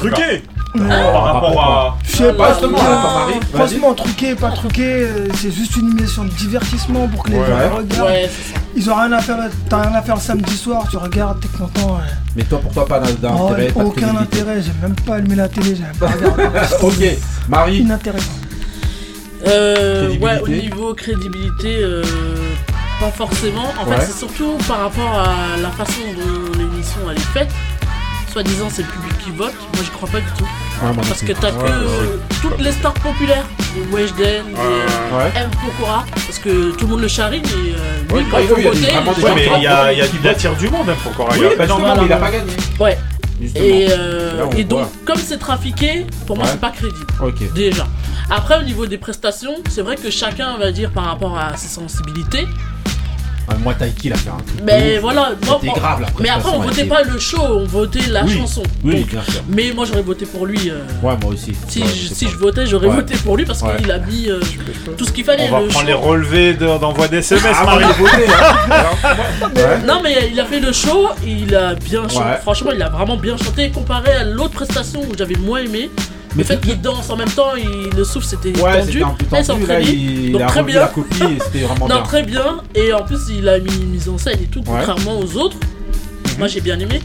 [0.77, 1.11] truqué.
[1.11, 1.97] Par rapport à.
[2.03, 6.29] Je sais pas, justement, euh, franchement, truqué, pas truqué, euh, c'est juste une émission de
[6.29, 8.07] divertissement pour que les gens regardent.
[8.09, 8.59] Ouais, c'est ça.
[8.75, 9.37] Ils ont rien à faire,
[9.69, 11.95] t'as rien à faire le samedi soir, tu regardes, t'es content.
[11.95, 12.01] ouais.
[12.35, 15.15] Mais toi, pour toi, pas d'in- Oh, d'intérêt, pas de aucun intérêt, j'ai même pas
[15.15, 16.43] allumé la télé, j'ai même pas regardé.
[16.81, 17.17] Ok,
[17.49, 18.31] Marie, Inintéressant.
[19.47, 22.03] Euh, ouais, au niveau crédibilité, euh,
[22.99, 23.65] pas forcément.
[23.81, 23.97] En Ouais.
[23.97, 27.49] fait, c'est surtout par rapport à la façon dont l'émission elle est faite.
[28.35, 29.53] Soi-disant, c'est le public qui vote.
[29.75, 30.45] Moi, j'y crois pas du tout.
[31.07, 32.19] Parce que t'as que Ouais, ouais.
[32.41, 33.45] toutes les stars populaires,
[33.77, 35.31] de Weshden, Ouais.
[35.31, 35.49] de M.
[35.65, 38.55] Pokora, parce que tout le monde le charrie, mais euh, lui, quand bah, il faut
[38.55, 40.53] oui, il y a voter, il mais il y a, il y a il attire
[40.57, 41.31] du monde hein, pour Cora.
[41.31, 42.51] Oui, bah il a pas gagné.
[42.77, 42.97] Ouais.
[43.39, 43.63] Justement.
[43.63, 46.51] Et, euh, Là, et donc, comme c'est trafiqué, pour moi, Ouais.
[46.51, 47.05] c'est pas crédible.
[47.23, 47.53] Ok.
[47.53, 47.87] Déjà.
[48.29, 51.69] Après, au niveau des prestations, c'est vrai que chacun va dire par rapport à ses
[51.69, 52.49] sensibilités.
[53.47, 54.59] Ah, moi, Taiki, il a fait un truc.
[54.65, 55.01] Mais ouf.
[55.01, 58.23] voilà, moi, grave la mais après, on votait était- pas le show, on votait la
[58.23, 58.37] Oui.
[58.39, 58.63] chanson.
[58.83, 59.41] Oui, Donc, bien sûr.
[59.47, 60.69] mais moi, j'aurais voté pour lui.
[60.71, 61.53] euh, Ouais, moi aussi.
[61.67, 62.95] si Ouais, je, si je votais, j'aurais Ouais.
[62.95, 63.77] voté pour lui parce Ouais.
[63.77, 64.39] qu'il a mis euh,
[64.97, 65.47] tout ce qu'il fallait.
[65.47, 65.87] On va le prendre show.
[65.87, 67.83] les relevés de- d'envoi des SMS, Ah, Marie.
[67.85, 67.91] Hein.
[69.55, 69.85] Ouais.
[69.85, 72.17] Non mais il a fait le show, il a bien chanté.
[72.25, 72.37] Ouais.
[72.41, 75.89] Franchement, il a vraiment bien chanté comparé à l'autre prestation où j'avais moins aimé.
[76.35, 78.91] Mais le fait qu'il danse en même temps, il, le souffle c'était Ouais, tendu.
[78.91, 79.83] c'était un peu tendu.
[79.83, 80.79] Il, Donc il a très bien.
[80.81, 82.03] la copie et c'était vraiment Non, bien.
[82.03, 82.57] très bien.
[82.75, 84.65] Et en plus, il a mis une mise en scène et tout, Ouais.
[84.67, 85.57] contrairement aux autres.
[86.37, 86.99] Moi, j'ai bien aimé.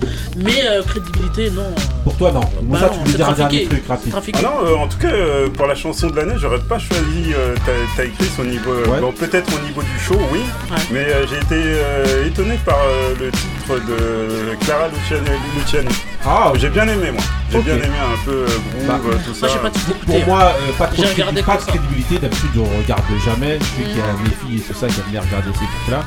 [0.45, 1.63] Mais euh, crédibilité, non.
[2.03, 2.41] Pour toi, non.
[2.65, 3.57] Moussa, Bah tu non, voulais c'est dire un trafiqué.
[3.63, 4.11] dernier truc rapide.
[4.11, 4.39] Trafiqué.
[4.41, 7.33] Ah non, euh, en tout cas, euh, pour la chanson de l'année, j'aurais pas choisi
[7.37, 8.73] euh, Ta- Ty Chris au niveau.
[8.73, 9.01] euh, Ouais.
[9.01, 10.41] bon, peut-être au niveau du show, oui.
[10.69, 10.77] Ouais.
[10.91, 13.47] Mais euh, j'ai été euh, étonné par euh, le titre
[13.79, 15.31] de Clara Luciani.
[15.57, 15.89] Luciani.
[16.25, 17.23] Ah, J'ai bien aimé, moi.
[17.51, 19.47] J'ai bien aimé un peu euh, groove, Bah, euh, tout ça.
[19.47, 22.19] Moi, j'ai pas tout Pour moi, euh, pas, trop de, pas crédibilité.
[22.19, 23.59] D'habitude, je regarde jamais.
[23.59, 25.65] Je sais qu'il y a mes filles et tout ça qui aiment bien regarder ces
[25.65, 26.05] trucs-là.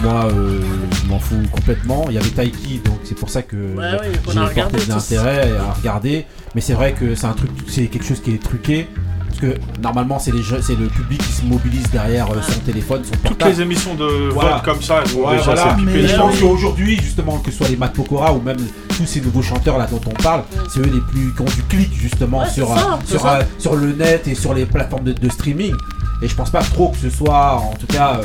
[0.00, 0.60] Moi, euh,
[1.02, 2.04] je m'en fous complètement.
[2.08, 3.98] Il y avait Taiki, donc c'est pour ça que Ouais,
[4.32, 6.26] j'ai a porté de l'intérêt à regarder.
[6.54, 8.88] Mais c'est vrai que c'est un truc, c'est quelque chose qui est truqué.
[9.28, 12.58] Parce que normalement, c'est les jeux- c'est le public qui se mobilise derrière euh, son
[12.60, 13.50] téléphone, son Toutes portable.
[13.50, 14.54] les émissions de Voilà.
[14.56, 15.76] vote comme ça, elles Ouais, déjà voilà.
[15.78, 16.08] Mais pipées.
[16.08, 18.56] je pense qu'aujourd'hui, justement, que ce soit les Matt Pokora ou même
[18.96, 20.42] tous ces nouveaux chanteurs là dont on parle,
[20.72, 23.42] c'est eux les plus qui ont du clic justement Ouais, sur, ça, euh, sur, euh,
[23.58, 25.74] sur le net et sur les plateformes de, de streaming.
[26.22, 28.24] Et je pense pas trop que ce soit, en tout cas, euh,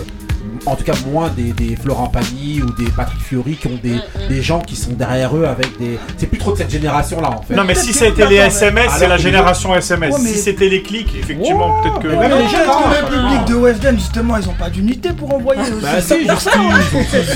[0.66, 3.96] en tout cas moins des, des Florent Pagny ou des Patrick Fiori qui ont des,
[4.30, 5.98] des gens qui sont derrière eux avec des.
[6.18, 7.56] C'est plus trop de cette génération là en fait.
[7.56, 10.14] Non, mais si c'était les SMS, c'est la génération SMS.
[10.14, 12.08] Ouais, mais- Si c'était les clics, effectivement, peut-être que.
[12.08, 15.62] mais même les que le public de Wesden, justement, ils ont pas d'unité pour envoyer
[15.62, 15.82] aussi.
[15.82, 16.14] Bah si,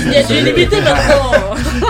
[0.06, 1.32] Il y a du limité maintenant.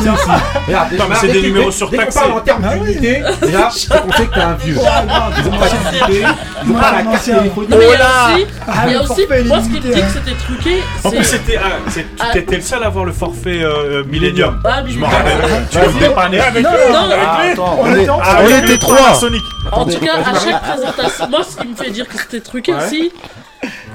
[0.05, 2.19] Non, mais c'est des numéros surtaxés.
[2.21, 3.69] En termes Ah d'unité, déjà,
[4.01, 4.77] qu'on sait que t'es un vieux.
[4.77, 6.25] Ils ont pas d'unité,
[6.65, 7.39] ils ont Moi, pas la un carte ancien.
[7.39, 7.71] téléphonique.
[7.71, 9.99] Non, mais il y a là aussi, Ah, moi, ce qui me illimité, dit que
[10.01, 10.09] hein.
[10.13, 11.57] c'était truqué, En plus, c'était.
[11.57, 12.25] ah, c'est- Ah.
[12.33, 14.61] tu étais le seul à avoir le forfait euh, Millennium.
[14.65, 15.37] Ah, mais Je m'en rappelle.
[15.71, 15.87] Tu Vas-y.
[16.01, 16.93] l'as dépanné avec Non, lui.
[16.93, 18.97] non, Non, Ah, attends, on, On est- était en- Ah, on oui, était le trois.
[18.97, 19.43] Panasonic.
[19.73, 22.73] En tout cas, à chaque présentation, moi, ce qui me fait dire que c'était truqué
[22.75, 23.13] aussi,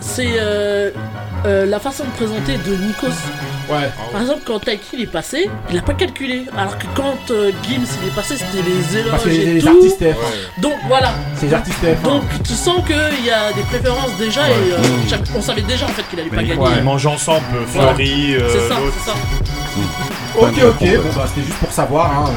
[0.02, 0.92] c'est euh,
[1.46, 3.08] euh, la façon de présenter de Nikos.
[3.70, 3.90] Ouais.
[4.12, 6.46] Par exemple, quand Taiki il est passé, il a pas calculé.
[6.58, 9.54] Alors que quand euh, Gims il est passé, c'était les éloges Parce que et les,
[9.54, 9.68] les tout.
[9.70, 10.62] artistes TF1.
[10.62, 11.14] Donc voilà.
[11.36, 12.04] C'est les artistes TF1.
[12.04, 14.78] Donc tu sens qu'il y a des préférences déjà et euh,
[15.10, 16.56] chaque- on savait déjà en fait qu'il allait pas gagner.
[16.56, 17.80] ouais, ils mangent ensemble, euh, C'est
[18.68, 19.16] ça, c'est ça.
[20.38, 22.12] Ok, ok, bon bah c'était juste pour savoir.
[22.12, 22.32] Hein.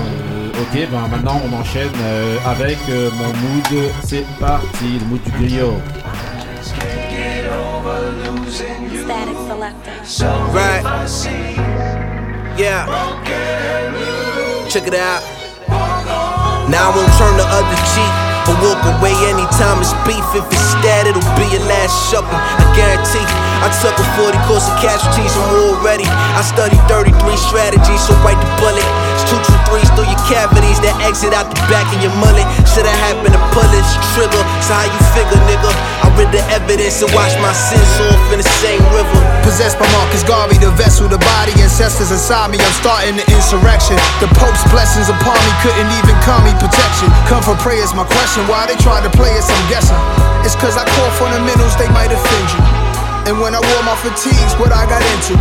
[0.61, 3.91] ok, ben maintenant on enchaîne euh, avec euh, mon mood.
[4.05, 5.81] C'est parti, le mood du griot.
[10.05, 10.85] Right.
[12.61, 12.85] Yeah.
[14.69, 15.25] Check it out.
[16.69, 18.13] Now I won't turn the other cheek
[18.45, 20.21] or walk away anytime it's beef.
[20.37, 22.37] If it's stat, it'll be your last shuffle.
[22.37, 23.25] I guarantee.
[23.65, 26.05] I took a 40 course of casualties, I'm already.
[26.05, 28.85] I studied 33 strategies, so write the bullet.
[29.25, 32.45] It's two, two, threes through your cavities that exit out the back of your mullet.
[32.69, 34.43] Should have happened to pull it, trigger.
[34.61, 35.73] So how you figure, nigga?
[36.05, 39.17] I read the evidence and watched my sins off in the same river.
[39.41, 42.61] Possessed by Marcus Garvey, the vessel, the body, ancestors inside me.
[42.61, 43.97] I'm starting the insurrection.
[44.21, 47.09] The Pope's blessings upon me couldn't even call me protection.
[47.25, 48.45] Come for prayers, my question.
[48.45, 49.49] Why they try to play us?
[49.49, 49.97] I'm guessing.
[50.45, 52.84] It's cause I call fundamentals, they might offend you.
[53.25, 55.33] And when I wore my fatigues, what I got into.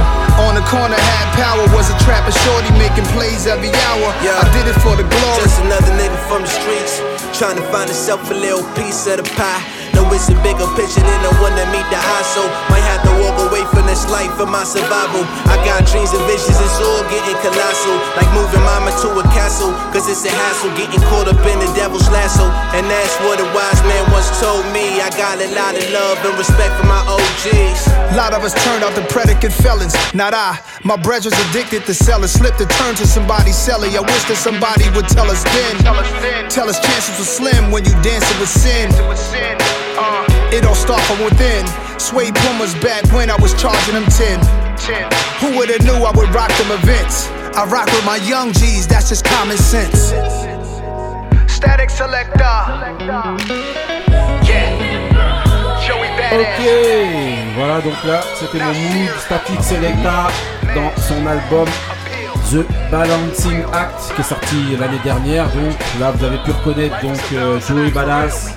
[0.48, 4.08] On the corner, had power, was a trapper shorty making plays every hour.
[4.24, 5.44] I did it for the glory.
[5.44, 7.04] Just another nigga from the streets,
[7.38, 9.83] trying to find himself a little piece of the pie.
[9.94, 12.42] No, it's a bigger picture than the one that meet the eye, so
[12.74, 15.22] might have to walk away from this life for my survival.
[15.50, 17.98] I got dreams and visions, it's all getting colossal.
[18.18, 21.70] Like moving mama to a castle, cause it's a hassle getting caught up in the
[21.78, 22.50] devil's lasso.
[22.74, 24.98] And that's what a wise man once told me.
[25.02, 27.82] I got a lot of love and respect for my OGs.
[28.14, 29.94] A lot of us turned out to predicate felons.
[30.14, 30.58] Not I.
[30.84, 32.34] My brothers addicted to sellers.
[32.34, 33.88] Slipped to turn to somebody's cellar.
[33.88, 36.50] I wish that somebody would tell us then.
[36.50, 38.90] Tell us chances were slim when you dancing with sin.
[38.90, 41.66] It all start from within.
[42.00, 44.40] Suede Pumas back when I was charging them 10.
[45.40, 47.28] Who would've knew I would rock them events?
[47.56, 50.14] I rock with my young G's, that's just common sense.
[51.52, 52.58] Static selector.
[54.44, 54.94] Yeah.
[55.86, 56.08] Joey.
[56.34, 56.62] Ok,
[57.56, 60.28] voilà donc là c'était le mood Static Selecta
[60.74, 61.68] dans son album
[62.52, 65.46] The Balancing Act qui est sorti l'année dernière.
[65.50, 68.54] Donc là vous avez pu reconnaître donc euh, Joey Badass,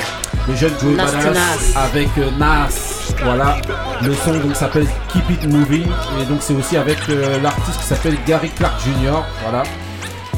[0.49, 1.81] le jeune Joey Badass Nas.
[1.81, 2.69] avec euh, Nas.
[3.25, 3.57] Voilà,
[4.03, 5.87] le son donc s'appelle Keep It Moving
[6.21, 9.23] et donc c'est aussi avec euh, l'artiste qui s'appelle Gary Clark Jr.
[9.43, 9.63] Voilà.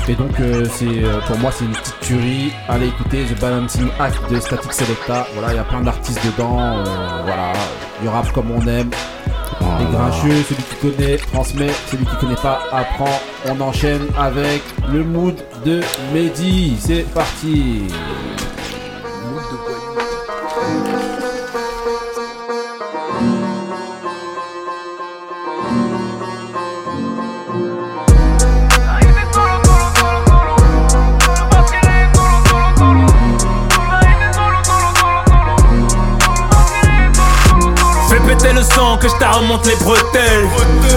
[0.09, 2.53] Et donc euh, c'est euh, pour moi c'est une petite tuerie.
[2.69, 5.27] Allez écouter The Balancing Act de Static Selecta.
[5.35, 6.59] Voilà, il y a plein d'artistes dedans.
[6.79, 6.85] euh,
[7.25, 7.53] voilà,
[8.01, 8.91] du rap comme on aime.
[9.81, 13.21] Les grincheux, celui qui connaît transmet, celui qui connaît pas apprend.
[13.49, 15.81] On enchaîne avec le mood de
[16.15, 16.77] Mehdi.
[16.81, 17.83] C'est parti.
[38.59, 40.49] Le sang que je te remonte les bretelles.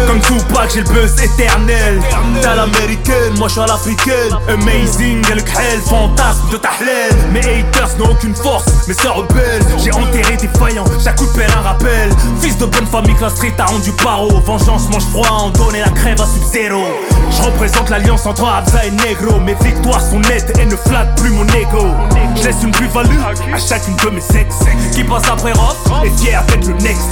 [0.08, 2.02] Comme Tupac j'ai le buzz éternel.
[2.42, 4.34] T'as l'américaine, moi je suis à l'africaine.
[4.50, 9.08] Amazing, y'a le khel, fantasme de ta hlène Mes haters n'ont aucune force, mais c'est
[9.08, 12.10] rebelle J'ai enterré des faillants, chaque coup de un rappel.
[12.42, 14.30] Fils de bonne famille que la street a rendu paro.
[14.46, 16.82] Vengeance mange froid, on donné la crève à Sub-Zero.
[17.30, 19.40] Je représente l'alliance entre Abza et Negro.
[19.40, 21.88] Mes victoires sont nettes et ne flattent plus mon ego.
[22.36, 23.20] Je laisse une plus-value
[23.54, 24.60] à chacune de mes sexes.
[24.94, 27.12] Qui passe après Roth est fier d'être le next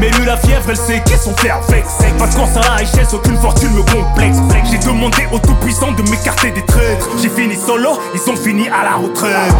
[0.00, 1.84] Mais lui la fièvre elle sait qu'ils sont faits avec
[2.18, 4.38] Parce qu'en ça la richesse aucune fortune me complexe.
[4.70, 7.06] J'ai demandé au tout-puissant de m'écarter des traîtres.
[7.20, 9.54] J'ai fini solo, ils ont fini à la retraite.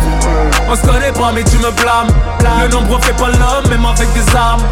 [0.68, 2.08] On se connaît pas mais tu me blâmes.
[2.62, 4.62] Le nombre fait pas l'homme même avec des armes.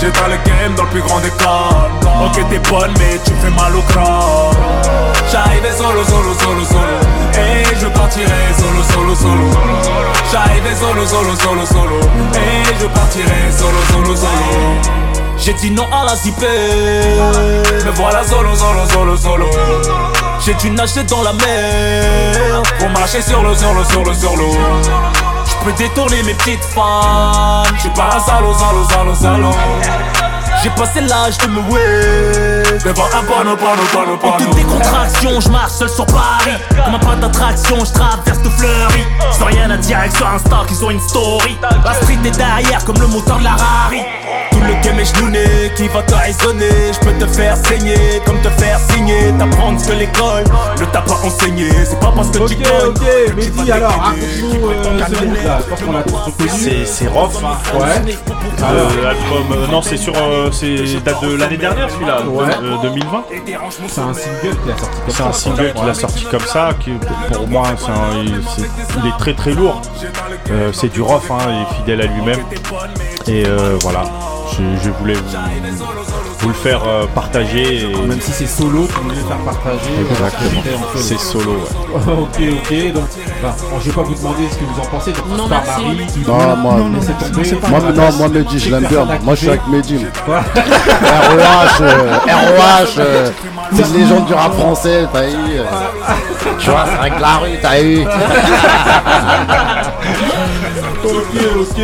[0.00, 1.92] J'éteins le game dans le plus grand des calmes
[2.24, 4.56] Ok t'es bonne mais tu fais mal au crâne.
[5.32, 6.98] J'arrivais solo solo solo solo.
[7.34, 9.50] Et je partirai solo solo solo.
[10.30, 12.00] J'arrivais solo solo solo solo.
[12.34, 14.91] Et je partirai solo solo solo
[15.44, 19.46] J'ai dit non à la zipée Me voilà solo solo solo solo.
[20.38, 24.36] J'ai dû nager dans la mer Pour marcher sur le sur le sur le sur
[24.36, 24.56] l'eau.
[25.44, 27.64] Je peux détourner mes petites femmes.
[27.74, 29.56] Je suis pas un salaud salaud salaud salaud.
[30.62, 34.34] J'ai passé l'âge de me wait Devant un panneau, panneau, panneau, panneau.
[34.34, 36.56] En toute décontraction, je marche seul sur Paris.
[36.84, 39.06] Comme un point d'attraction, je traverse de fleuris
[39.36, 41.58] Sans rien à dire avec sur Insta qu'ils ont une story.
[41.84, 44.02] La street est derrière comme le moteur de la Rari
[44.82, 45.44] game est gelouné
[45.76, 46.92] qui va te raisonner.
[46.92, 47.96] Je peux te faire saigner,
[48.26, 49.32] comme te faire signer.
[49.38, 50.44] T'apprendre ce que l'école
[50.80, 51.68] ne t'a pas enseigné.
[51.84, 52.88] C'est pas parce que tu Ok, gagnes.
[52.88, 55.58] ok, Mehdi, alors, raconte-nous euh, ce groupe-là.
[55.64, 56.48] Je pense qu'on l'a tous reconnu.
[56.50, 57.36] C'est c'est Rof.
[57.44, 57.78] hein.
[57.78, 58.14] Ouais.
[58.62, 62.44] Euh, album, euh, non, c'est sur, euh, c'est date de l'année dernière celui-là, Ouais.
[62.62, 63.24] euh, 2020.
[63.88, 65.26] C'est un single qu'il a sorti comme C'est ça.
[65.28, 68.68] un single qu'il a sorti comme ça, qui pour, pour moi, c'est un- il, c'est-
[69.02, 69.80] il est très très lourd.
[70.50, 72.40] Euh, c'est du rough, hein, il est fidèle à lui-même.
[73.26, 74.02] Et euh, voilà,
[74.56, 75.84] je, je voulais vous,
[76.40, 77.84] vous le faire euh, partager.
[77.90, 79.90] et- Même si c'est solo, tu voulais le faire partager.
[80.10, 81.02] Exactement, en solo.
[81.02, 81.52] c'est solo.
[81.52, 82.12] ouais.
[82.22, 82.92] ok, ok.
[82.94, 83.04] Donc,
[83.42, 85.12] bah, je vais pas vous demander ce que vous en pensez.
[85.12, 85.70] Donc, Non, merci.
[85.82, 87.68] Marie, Ibu, Non, moi, laissez tomber.
[87.70, 89.04] moi, non, moi, Mehdi, je l'aime bien.
[89.22, 90.06] Moi, je suis avec Mehdi.
[90.26, 93.30] ROH, euh, ROH, euh,
[93.74, 95.34] c'est une légende du rap français, t'as eu.
[95.58, 95.64] euh,
[96.58, 98.04] Tu vois, c'est avec la rue, t'as eu.
[101.14, 101.80] Ok, ok,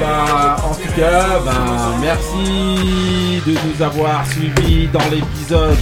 [0.00, 1.52] bah, en tout cas, bah,
[2.00, 5.76] merci de nous avoir suivis dans l'épisode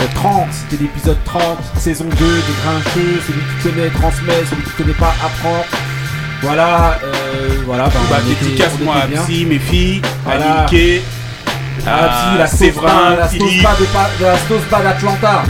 [0.00, 1.42] euh, 30, c'était l'épisode 30,
[1.76, 5.64] saison 2 de Grincheux, celui qui connaît transmet, celui qui connaît pas apprend.
[6.42, 9.22] Voilà, euh, voilà, bah, Bah, on était- dédicace on moi était à.
[9.22, 10.60] Psy, mes filles, Voilà.
[10.60, 11.02] à Niké,
[11.86, 15.42] Ah, si, la Séverin, la de, la Stosba d'Atlanta.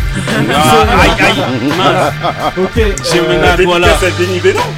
[0.54, 1.42] Ah, aïe, aïe.
[2.56, 2.76] Ok.
[2.76, 3.88] J'ai euh, mené à voilà.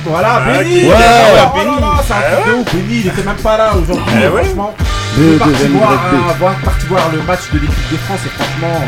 [0.05, 1.81] Voilà, Ah, Benny qui- ouais, Ouais, ouais, ouais, oh là Benny.
[1.81, 2.59] là, c'est un Ah truc de ouais.
[2.61, 4.75] ouf, Benny, il était même pas là aujourd'hui, Ah franchement.
[6.65, 8.81] Parti voir, le match de l'équipe de France et franchement,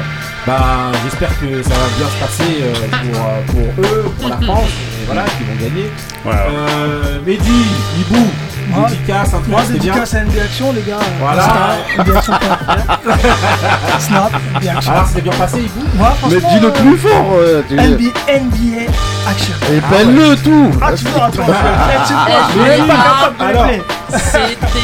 [0.47, 2.73] bah, j'espère que ça va bien se passer euh,
[3.13, 5.91] pour, euh, pour eux, pour la France, et voilà, qu'ils vont gagner.
[6.27, 7.65] Euh, Mehdi,
[8.01, 8.27] Ibou,
[8.69, 10.99] Moi, dédicace, un truc, Moi, dédicace à NB Action, les gars.
[11.21, 11.43] Voilà.
[11.43, 12.33] Insta, NB Action.
[13.99, 14.93] Snap, NB Action.
[14.93, 17.27] Alors, c'était bien passé, Ibou Moi, Mais franchement, dis-le euh, plus fort.
[17.39, 18.91] euh, tu- NBA, NBA
[19.31, 19.55] Action.
[19.73, 20.71] Et belle-le tout.
[20.83, 23.67] Ah, tu attends, tu pas capable de Alors.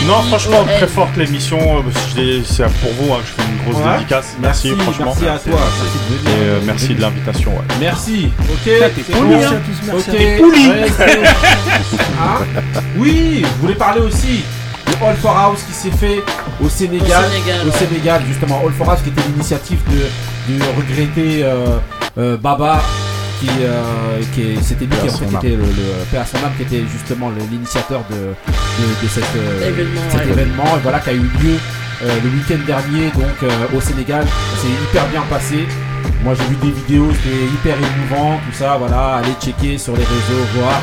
[0.07, 1.59] Non, franchement, très forte l'émission.
[1.59, 3.93] euh, C'est pour vous, hein, que je fais une grosse Ouais.
[3.98, 4.36] dédicace.
[4.40, 5.15] Merci, Merci, franchement.
[5.19, 6.31] merci à toi, merci de venir.
[6.31, 7.51] Et euh, merci de l'invitation.
[7.52, 7.77] ouais.
[7.81, 8.66] Merci, ok.
[8.66, 10.43] merci à tous, merci Ok, à tous.
[10.43, 10.70] poli.
[10.70, 11.20] Restez-
[12.20, 12.44] Hein
[12.97, 14.43] oui, je voulais parler aussi
[14.86, 16.20] de All for House qui s'est fait
[16.62, 17.24] au Sénégal.
[17.24, 17.77] Au Sénégal, Au ouais.
[17.78, 18.61] Sénégal, justement.
[18.66, 21.78] All for House qui était l'initiative de, de regretter euh,
[22.19, 22.82] euh, Baba.
[23.40, 26.36] Qui, euh, qui c'était lui qui, en fait, qui était le, le paix à son
[26.44, 30.28] âme, qui était justement l'initiateur de, de, de cette, euh, Événement, cet ouais.
[30.32, 31.56] événement, et voilà, qui a eu lieu
[32.02, 34.24] euh, le week-end dernier, donc euh, au Sénégal.
[34.26, 35.66] Ça s'est hyper bien passé.
[36.22, 40.04] Moi j'ai vu des vidéos, c'était hyper émouvant, tout ça, voilà, allez checker sur les
[40.04, 40.82] réseaux, voir.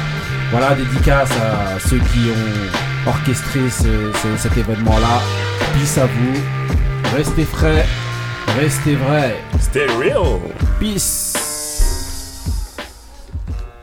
[0.50, 3.84] Voilà, dédicace à ceux qui ont orchestré ce-
[4.18, 5.22] ce- cet événement-là.
[5.74, 7.16] Peace à vous.
[7.16, 7.86] Restez frais,
[8.60, 9.36] restez vrais.
[9.60, 10.40] Stay real.
[10.80, 11.34] Peace.